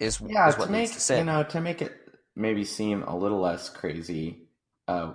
is, 0.00 0.20
yeah, 0.26 0.48
is 0.48 0.58
what 0.58 0.66
to 0.66 0.72
make, 0.72 0.92
to 0.92 1.16
you 1.16 1.24
know, 1.24 1.42
to 1.44 1.60
make 1.60 1.82
it 1.82 1.92
maybe 2.36 2.64
seem 2.64 3.02
a 3.02 3.16
little 3.16 3.40
less 3.40 3.68
crazy, 3.68 4.48
uh, 4.86 5.12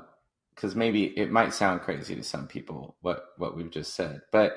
because 0.54 0.76
maybe 0.76 1.06
it 1.06 1.32
might 1.32 1.54
sound 1.54 1.82
crazy 1.82 2.16
to 2.16 2.24
some 2.24 2.48
people 2.48 2.96
what 3.02 3.26
what 3.38 3.56
we've 3.56 3.72
just 3.72 3.96
said, 3.96 4.22
but 4.32 4.54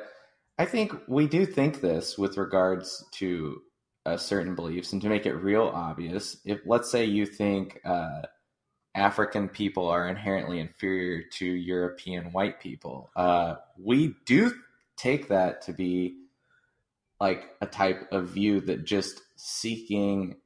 I 0.59 0.65
think 0.65 0.95
we 1.07 1.27
do 1.27 1.45
think 1.45 1.81
this 1.81 2.17
with 2.17 2.39
regards 2.39 3.05
to 3.13 3.63
uh, 4.07 4.17
certain 4.17 4.55
beliefs, 4.55 4.93
and 4.93 5.03
to 5.03 5.09
make 5.09 5.27
it 5.27 5.35
real 5.35 5.65
obvious, 5.65 6.39
if 6.45 6.61
let's 6.65 6.91
say 6.91 7.05
you 7.05 7.27
think 7.27 7.81
uh, 7.85 8.23
African 8.95 9.49
people 9.49 9.89
are 9.89 10.09
inherently 10.09 10.61
inferior 10.61 11.23
to 11.35 11.45
European 11.45 12.33
white 12.33 12.61
people, 12.61 13.11
uh, 13.17 13.57
we 13.79 14.15
do 14.25 14.53
take 14.97 15.29
that 15.29 15.63
to 15.63 15.73
be 15.73 16.17
like 17.21 17.51
a 17.61 17.67
type 17.67 18.09
of 18.13 18.29
view 18.29 18.61
that 18.63 18.85
just 18.85 19.23
seeking 19.37 20.37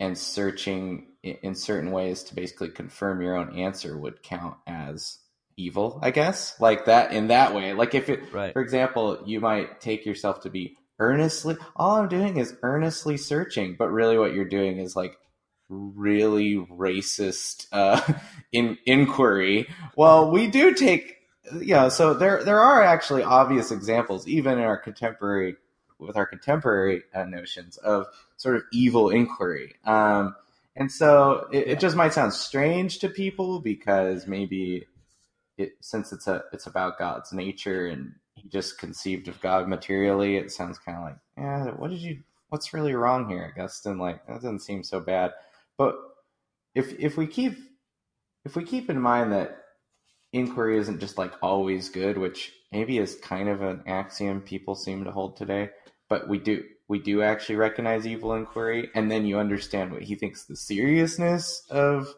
and 0.00 0.16
searching 0.16 1.06
in 1.22 1.54
certain 1.54 1.90
ways 1.90 2.22
to 2.24 2.34
basically 2.34 2.68
confirm 2.68 3.20
your 3.20 3.36
own 3.36 3.58
answer 3.58 3.98
would 3.98 4.22
count 4.22 4.56
as 4.66 5.18
evil, 5.56 5.98
I 6.02 6.12
guess. 6.12 6.58
Like 6.60 6.86
that 6.86 7.12
in 7.12 7.28
that 7.28 7.54
way. 7.54 7.72
Like 7.72 7.94
if 7.94 8.08
it 8.08 8.32
right. 8.32 8.52
for 8.52 8.62
example, 8.62 9.22
you 9.26 9.40
might 9.40 9.80
take 9.80 10.06
yourself 10.06 10.42
to 10.42 10.50
be 10.50 10.76
earnestly 11.00 11.56
all 11.76 11.96
I'm 11.96 12.08
doing 12.08 12.38
is 12.38 12.56
earnestly 12.62 13.16
searching, 13.16 13.76
but 13.78 13.90
really 13.90 14.18
what 14.18 14.34
you're 14.34 14.44
doing 14.44 14.78
is 14.78 14.96
like 14.96 15.16
really 15.68 16.56
racist 16.56 17.66
uh 17.72 18.00
in 18.52 18.78
inquiry. 18.86 19.68
Well, 19.96 20.30
we 20.30 20.46
do 20.46 20.74
take 20.74 21.16
you 21.52 21.74
know, 21.74 21.88
so 21.88 22.14
there 22.14 22.44
there 22.44 22.60
are 22.60 22.82
actually 22.82 23.22
obvious 23.22 23.72
examples 23.72 24.26
even 24.28 24.58
in 24.58 24.64
our 24.64 24.76
contemporary 24.76 25.56
with 25.98 26.16
our 26.16 26.26
contemporary 26.26 27.02
uh, 27.12 27.24
notions 27.24 27.76
of 27.78 28.06
sort 28.38 28.56
of 28.56 28.62
evil 28.72 29.10
inquiry. 29.10 29.74
Um, 29.84 30.34
and 30.74 30.90
so 30.90 31.48
it, 31.52 31.68
it, 31.68 31.80
just 31.80 31.96
might 31.96 32.14
sound 32.14 32.32
strange 32.32 33.00
to 33.00 33.08
people 33.08 33.60
because 33.60 34.26
maybe 34.26 34.86
it, 35.58 35.72
since 35.80 36.12
it's 36.12 36.28
a 36.28 36.44
it's 36.52 36.66
about 36.66 36.98
God's 36.98 37.32
nature 37.32 37.86
and 37.86 38.12
he 38.34 38.48
just 38.48 38.78
conceived 38.78 39.26
of 39.28 39.40
God 39.40 39.68
materially, 39.68 40.36
it 40.36 40.52
sounds 40.52 40.78
kind 40.78 40.96
of 40.96 41.04
like, 41.04 41.16
yeah, 41.36 41.64
what 41.72 41.90
did 41.90 42.00
you? 42.00 42.20
What's 42.48 42.72
really 42.72 42.94
wrong 42.94 43.28
here, 43.28 43.52
Augustine? 43.54 43.98
Like 43.98 44.24
that 44.26 44.34
doesn't 44.34 44.60
seem 44.60 44.84
so 44.84 45.00
bad. 45.00 45.32
But 45.76 45.96
if 46.74 46.98
if 46.98 47.16
we 47.16 47.26
keep 47.26 47.58
if 48.44 48.54
we 48.54 48.64
keep 48.64 48.88
in 48.88 49.00
mind 49.00 49.32
that 49.32 49.58
inquiry 50.32 50.78
isn't 50.78 51.00
just 51.00 51.18
like 51.18 51.32
always 51.42 51.88
good, 51.88 52.16
which 52.18 52.52
maybe 52.70 52.98
is 52.98 53.16
kind 53.16 53.48
of 53.48 53.62
an 53.62 53.82
axiom 53.86 54.40
people 54.40 54.76
seem 54.76 55.04
to 55.04 55.10
hold 55.10 55.36
today, 55.36 55.70
but 56.08 56.28
we 56.28 56.38
do 56.38 56.62
we 56.88 56.98
do 56.98 57.22
actually 57.22 57.56
recognize 57.56 58.06
evil 58.06 58.34
inquiry, 58.34 58.90
and 58.94 59.10
then 59.10 59.26
you 59.26 59.38
understand 59.38 59.92
what 59.92 60.02
he 60.02 60.14
thinks 60.14 60.44
the 60.44 60.56
seriousness 60.56 61.66
of 61.70 62.14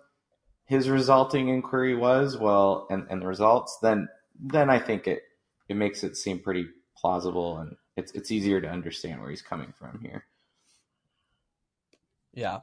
his 0.64 0.88
resulting 0.88 1.48
inquiry 1.48 1.96
was, 1.96 2.38
well, 2.38 2.86
and, 2.90 3.06
and 3.10 3.20
the 3.20 3.26
results, 3.26 3.78
then 3.82 4.08
then 4.42 4.70
I 4.70 4.78
think 4.78 5.06
it 5.06 5.22
it 5.68 5.76
makes 5.76 6.02
it 6.02 6.16
seem 6.16 6.38
pretty 6.38 6.66
plausible 6.96 7.58
and 7.58 7.76
it's 7.96 8.12
it's 8.12 8.30
easier 8.30 8.60
to 8.60 8.68
understand 8.68 9.20
where 9.20 9.30
he's 9.30 9.42
coming 9.42 9.72
from 9.78 10.00
here. 10.00 10.24
Yeah. 12.32 12.60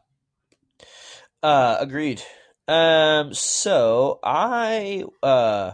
Uh 1.43 1.77
agreed. 1.79 2.21
Um 2.67 3.33
so 3.33 4.19
I 4.23 5.03
uh 5.21 5.73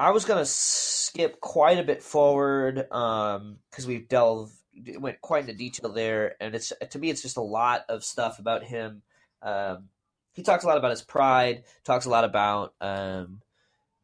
I 0.00 0.10
was 0.10 0.24
gonna 0.24 0.46
skip 0.46 1.40
quite 1.40 1.78
a 1.78 1.84
bit 1.84 2.02
forward 2.02 2.90
um 2.90 3.58
because 3.70 3.86
we've 3.86 4.08
delved 4.08 4.52
went 4.98 5.20
quite 5.20 5.42
into 5.42 5.54
detail 5.54 5.92
there 5.92 6.36
and 6.40 6.54
it's 6.54 6.72
to 6.90 6.98
me 6.98 7.10
it's 7.10 7.22
just 7.22 7.36
a 7.36 7.42
lot 7.42 7.84
of 7.88 8.02
stuff 8.02 8.38
about 8.38 8.64
him 8.64 9.02
um 9.42 9.88
he 10.32 10.42
talks 10.42 10.64
a 10.64 10.66
lot 10.66 10.78
about 10.78 10.90
his 10.90 11.02
pride 11.02 11.64
talks 11.84 12.06
a 12.06 12.10
lot 12.10 12.24
about 12.24 12.72
um 12.80 13.42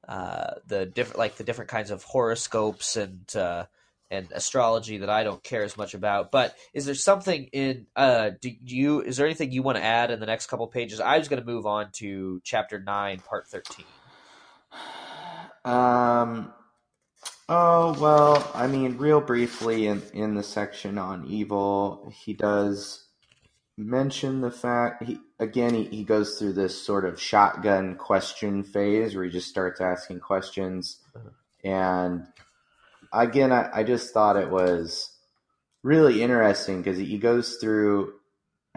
uh, 0.08 0.54
the 0.66 0.86
different 0.86 1.18
like 1.18 1.36
the 1.36 1.44
different 1.44 1.70
kinds 1.70 1.90
of 1.90 2.02
horoscopes 2.04 2.96
and 2.96 3.34
uh, 3.34 3.66
and 4.10 4.28
astrology 4.32 4.98
that 4.98 5.10
I 5.10 5.24
don't 5.24 5.42
care 5.42 5.64
as 5.64 5.76
much 5.76 5.94
about. 5.94 6.30
But 6.30 6.54
is 6.72 6.86
there 6.86 6.94
something 6.94 7.48
in 7.52 7.86
uh, 7.96 8.30
do 8.40 8.52
you 8.62 9.00
is 9.00 9.16
there 9.16 9.26
anything 9.26 9.50
you 9.50 9.62
want 9.62 9.78
to 9.78 9.84
add 9.84 10.10
in 10.10 10.20
the 10.20 10.26
next 10.26 10.46
couple 10.46 10.66
pages? 10.68 11.00
I 11.00 11.18
was 11.18 11.28
going 11.28 11.42
to 11.42 11.46
move 11.46 11.66
on 11.66 11.90
to 11.94 12.40
chapter 12.44 12.78
nine, 12.78 13.18
part 13.18 13.48
thirteen. 13.48 13.86
Um. 15.66 16.52
Oh 17.48 17.96
well, 18.00 18.50
I 18.54 18.66
mean, 18.66 18.96
real 18.98 19.20
briefly 19.20 19.86
in 19.86 20.02
in 20.12 20.34
the 20.34 20.42
section 20.42 20.98
on 20.98 21.26
evil, 21.26 22.12
he 22.24 22.32
does 22.32 23.06
mention 23.76 24.40
the 24.40 24.50
fact 24.50 25.02
he 25.04 25.18
again 25.38 25.74
he, 25.74 25.84
he 25.84 26.04
goes 26.04 26.38
through 26.38 26.54
this 26.54 26.80
sort 26.80 27.04
of 27.04 27.20
shotgun 27.20 27.94
question 27.96 28.64
phase 28.64 29.14
where 29.14 29.24
he 29.24 29.30
just 29.30 29.48
starts 29.48 29.82
asking 29.82 30.18
questions 30.18 31.00
uh-huh. 31.14 31.28
and 31.62 32.26
again 33.12 33.52
I, 33.52 33.68
I 33.72 33.82
just 33.82 34.14
thought 34.14 34.38
it 34.38 34.50
was 34.50 35.10
really 35.82 36.22
interesting 36.22 36.82
because 36.82 36.98
he 36.98 37.18
goes 37.18 37.56
through 37.56 38.14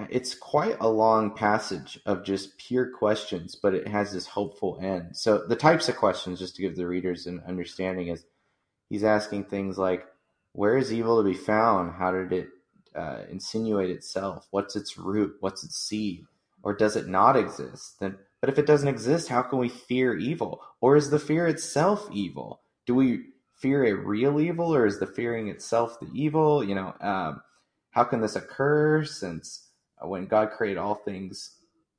it's 0.09 0.35
quite 0.35 0.77
a 0.79 0.87
long 0.87 1.33
passage 1.33 1.99
of 2.05 2.23
just 2.23 2.57
pure 2.57 2.89
questions 2.89 3.55
but 3.55 3.73
it 3.73 3.87
has 3.87 4.11
this 4.11 4.27
hopeful 4.27 4.79
end 4.81 5.15
so 5.15 5.45
the 5.47 5.55
types 5.55 5.89
of 5.89 5.95
questions 5.95 6.39
just 6.39 6.55
to 6.55 6.61
give 6.61 6.75
the 6.75 6.87
readers 6.87 7.25
an 7.25 7.41
understanding 7.47 8.07
is 8.07 8.23
he's 8.89 9.03
asking 9.03 9.43
things 9.43 9.77
like 9.77 10.05
where 10.53 10.77
is 10.77 10.93
evil 10.93 11.21
to 11.21 11.29
be 11.29 11.35
found 11.35 11.93
how 11.93 12.11
did 12.11 12.31
it 12.31 12.49
uh, 12.95 13.23
insinuate 13.29 13.89
itself? 13.89 14.47
What's 14.51 14.75
its 14.75 14.97
root? 14.97 15.37
What's 15.39 15.63
its 15.63 15.77
seed? 15.77 16.25
Or 16.63 16.73
does 16.73 16.95
it 16.95 17.07
not 17.07 17.37
exist? 17.37 17.99
Then, 17.99 18.17
but 18.41 18.49
if 18.49 18.59
it 18.59 18.65
doesn't 18.65 18.87
exist, 18.87 19.29
how 19.29 19.41
can 19.41 19.59
we 19.59 19.69
fear 19.69 20.17
evil? 20.17 20.61
Or 20.81 20.95
is 20.95 21.09
the 21.09 21.19
fear 21.19 21.47
itself 21.47 22.07
evil? 22.11 22.61
Do 22.85 22.95
we 22.95 23.25
fear 23.55 23.85
a 23.85 23.93
real 23.93 24.39
evil, 24.39 24.73
or 24.73 24.85
is 24.85 24.99
the 24.99 25.07
fearing 25.07 25.47
itself 25.47 25.99
the 25.99 26.09
evil? 26.13 26.63
You 26.63 26.75
know, 26.75 26.93
um, 26.99 27.41
how 27.91 28.03
can 28.03 28.21
this 28.21 28.35
occur? 28.35 29.05
Since 29.05 29.67
when 30.07 30.25
God 30.25 30.51
created 30.51 30.79
all 30.79 30.95
things, 30.95 31.51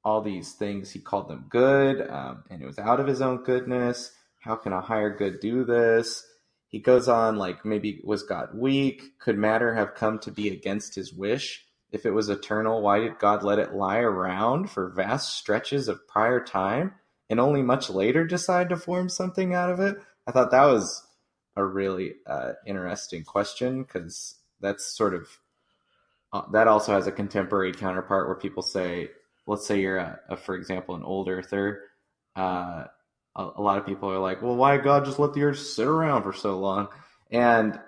all 0.05 0.23
these 0.23 0.53
things, 0.53 0.91
He 0.91 0.99
called 0.99 1.29
them 1.29 1.47
good, 1.49 2.09
um, 2.09 2.45
and 2.51 2.63
it 2.63 2.67
was 2.67 2.79
out 2.79 3.01
of 3.01 3.07
His 3.07 3.21
own 3.21 3.45
goodness. 3.45 4.13
How 4.41 4.57
can 4.57 4.73
a 4.73 4.81
higher 4.81 5.15
good 5.15 5.41
do 5.41 5.65
this? 5.65 6.25
he 6.71 6.79
goes 6.79 7.09
on 7.09 7.37
like 7.37 7.65
maybe 7.65 8.01
was 8.05 8.23
God 8.23 8.51
weak? 8.55 9.19
Could 9.19 9.37
matter 9.37 9.75
have 9.75 9.97
come 9.97 10.21
to 10.21 10.31
be 10.31 10.49
against 10.49 10.95
his 10.95 11.13
wish? 11.13 11.67
If 11.91 12.07
it 12.07 12.13
was 12.13 12.29
eternal, 12.29 12.81
why 12.81 13.01
did 13.01 13.19
God 13.19 13.43
let 13.43 13.59
it 13.59 13.75
lie 13.75 13.99
around 13.99 14.71
for 14.71 14.89
vast 14.89 15.35
stretches 15.35 15.89
of 15.89 16.07
prior 16.07 16.41
time 16.43 16.95
and 17.29 17.41
only 17.41 17.63
much 17.63 17.91
later 17.91 18.25
decide 18.25 18.69
to 18.69 18.77
form 18.77 19.09
something 19.09 19.53
out 19.53 19.71
of 19.71 19.81
it? 19.81 19.97
I 20.29 20.31
thought 20.31 20.53
that 20.53 20.67
was 20.67 21.05
a 21.57 21.65
really 21.65 22.15
uh, 22.25 22.53
interesting 22.65 23.25
question 23.25 23.83
because 23.83 24.37
that's 24.61 24.97
sort 24.97 25.15
of 25.15 25.27
uh, 26.33 26.43
that 26.53 26.69
also 26.69 26.93
has 26.93 27.07
a 27.07 27.13
contemporary 27.13 27.73
counterpart 27.73 28.27
where 28.29 28.37
people 28.37 28.63
say, 28.63 29.11
let's 29.47 29.67
say 29.67 29.81
you're 29.81 29.99
a, 29.99 30.21
a 30.29 30.37
for 30.37 30.55
example, 30.55 30.95
an 30.95 31.03
old 31.03 31.29
earther. 31.29 31.83
Uh, 32.37 32.85
a, 33.37 33.51
a 33.57 33.63
lot 33.63 33.79
of 33.79 33.87
people 33.87 34.11
are 34.11 34.19
like, 34.19 34.43
well, 34.43 34.57
why 34.57 34.77
God 34.77 35.05
just 35.05 35.19
let 35.19 35.35
the 35.35 35.43
earth 35.43 35.59
sit 35.59 35.87
around 35.87 36.23
for 36.23 36.33
so 36.33 36.59
long? 36.59 36.89
And 37.31 37.79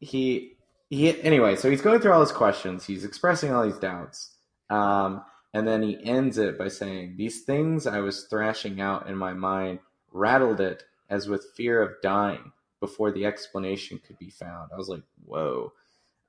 he 0.00 0.56
he 0.90 1.20
anyway, 1.22 1.56
so 1.56 1.70
he's 1.70 1.80
going 1.80 2.00
through 2.00 2.12
all 2.12 2.20
his 2.20 2.32
questions. 2.32 2.84
He's 2.84 3.04
expressing 3.04 3.52
all 3.52 3.64
these 3.64 3.78
doubts. 3.78 4.30
Um, 4.70 5.22
and 5.52 5.66
then 5.66 5.82
he 5.82 6.04
ends 6.04 6.38
it 6.38 6.58
by 6.58 6.68
saying, 6.68 7.14
These 7.16 7.42
things 7.42 7.86
I 7.86 8.00
was 8.00 8.24
thrashing 8.24 8.80
out 8.80 9.08
in 9.08 9.16
my 9.16 9.32
mind 9.32 9.78
rattled 10.12 10.60
it 10.60 10.82
as 11.08 11.28
with 11.28 11.52
fear 11.56 11.80
of 11.80 12.02
dying 12.02 12.52
before 12.80 13.12
the 13.12 13.24
explanation 13.24 14.00
could 14.04 14.18
be 14.18 14.30
found. 14.30 14.70
I 14.72 14.76
was 14.76 14.88
like, 14.88 15.02
Whoa. 15.24 15.72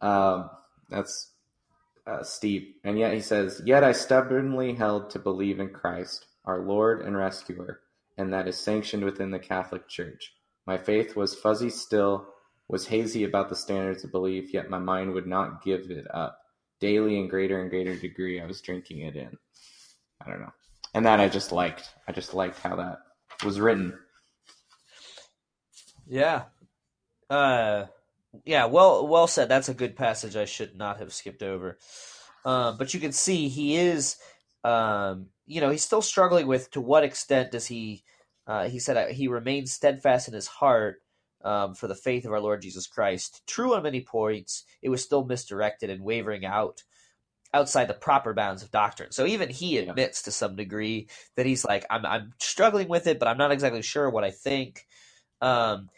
Um, 0.02 0.50
that's 0.90 1.32
uh, 2.08 2.24
steep. 2.24 2.80
And 2.84 2.98
yet 2.98 3.14
he 3.14 3.20
says, 3.22 3.62
Yet 3.66 3.84
I 3.84 3.92
stubbornly 3.92 4.74
held 4.74 5.10
to 5.12 5.20
believe 5.20 5.60
in 5.60 5.70
Christ, 5.70 6.26
our 6.46 6.60
Lord 6.60 7.02
and 7.02 7.18
Rescuer, 7.18 7.82
and 8.18 8.32
that 8.34 8.48
is 8.48 8.58
sanctioned 8.58 9.04
within 9.04 9.32
the 9.32 9.40
Catholic 9.40 9.88
Church. 9.88 10.34
My 10.66 10.78
faith 10.78 11.16
was 11.16 11.36
fuzzy 11.36 11.70
still, 11.70 12.28
was 12.68 12.88
hazy 12.88 13.24
about 13.24 13.50
the 13.50 13.56
standards 13.56 14.04
of 14.04 14.12
belief, 14.12 14.54
yet 14.54 14.70
my 14.70 14.80
mind 14.80 15.14
would 15.14 15.28
not 15.28 15.64
give 15.64 15.92
it 15.92 16.08
up. 16.14 16.40
Daily 16.80 17.20
in 17.20 17.28
greater 17.28 17.62
and 17.62 17.70
greater 17.70 17.96
degree, 17.96 18.42
I 18.42 18.46
was 18.46 18.62
drinking 18.62 19.00
it 19.00 19.16
in. 19.16 19.38
I 20.26 20.30
don't 20.30 20.42
know. 20.42 20.54
And 20.94 21.06
that 21.06 21.20
I 21.20 21.28
just 21.28 21.52
liked. 21.52 21.90
I 22.08 22.12
just 22.12 22.34
liked 22.34 22.60
how 22.60 22.76
that 22.78 23.00
was 23.44 23.60
written. 23.60 23.98
Yeah. 26.08 26.44
Uh 27.30 27.86
yeah, 28.46 28.66
well 28.66 29.08
well 29.08 29.28
said. 29.28 29.50
That's 29.50 29.70
a 29.70 29.74
good 29.74 29.96
passage 29.96 30.36
I 30.36 30.46
should 30.46 30.76
not 30.76 31.00
have 31.00 31.14
skipped 31.14 31.44
over. 31.44 31.78
Um, 32.46 32.78
but 32.78 32.94
you 32.94 33.00
can 33.00 33.12
see 33.12 33.48
he 33.50 33.78
is 33.78 34.18
um, 34.66 35.28
you 35.46 35.62
know, 35.62 35.70
he's 35.70 35.86
still 35.86 36.02
struggling 36.02 36.48
with 36.48 36.72
to 36.72 36.82
what 36.82 37.04
extent 37.04 37.52
does 37.52 37.68
he, 37.68 38.04
uh, 38.48 38.68
he 38.68 38.80
said, 38.80 38.98
uh, 38.98 39.08
he 39.14 39.28
remains 39.28 39.72
steadfast 39.72 40.28
in 40.28 40.34
his 40.34 40.48
heart 40.48 41.02
um, 41.44 41.76
for 41.76 41.88
the 41.88 41.96
faith 41.96 42.26
of 42.26 42.32
our 42.32 42.40
Lord 42.40 42.64
Jesus 42.64 42.88
Christ. 42.88 43.44
True 43.46 43.76
on 43.76 43.84
many 43.84 44.02
points, 44.02 44.64
it 44.82 44.90
was 44.90 45.04
still 45.04 45.24
misdirected 45.24 45.92
and 45.92 46.04
wavering 46.04 46.46
out 46.46 46.84
outside 47.54 47.88
the 47.88 47.94
proper 47.94 48.34
bounds 48.34 48.64
of 48.64 48.72
doctrine. 48.72 49.12
So 49.12 49.26
even 49.28 49.50
he 49.50 49.78
admits 49.78 50.24
to 50.24 50.32
some 50.32 50.56
degree 50.56 51.08
that 51.38 51.46
he's 51.46 51.64
like, 51.64 51.86
I'm, 51.90 52.06
I'm 52.06 52.34
struggling 52.40 52.88
with 52.88 53.08
it, 53.08 53.20
but 53.20 53.28
I'm 53.28 53.38
not 53.38 53.52
exactly 53.52 53.84
sure 53.84 54.10
what 54.10 54.24
I 54.24 54.32
think. 54.32 54.88
Um, 55.42 55.90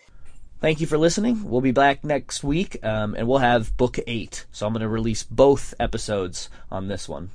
Thank 0.60 0.82
you 0.82 0.88
for 0.88 0.98
listening. 0.98 1.48
We'll 1.48 1.62
be 1.62 1.72
back 1.72 2.04
next 2.04 2.44
week, 2.44 2.84
um, 2.84 3.14
and 3.14 3.28
we'll 3.28 3.38
have 3.38 3.78
book 3.78 4.00
eight. 4.08 4.46
So 4.52 4.66
I'm 4.66 4.74
going 4.74 4.82
to 4.82 4.90
release 4.90 5.22
both 5.22 5.76
episodes 5.80 6.50
on 6.72 6.88
this 6.88 7.08
one. 7.08 7.30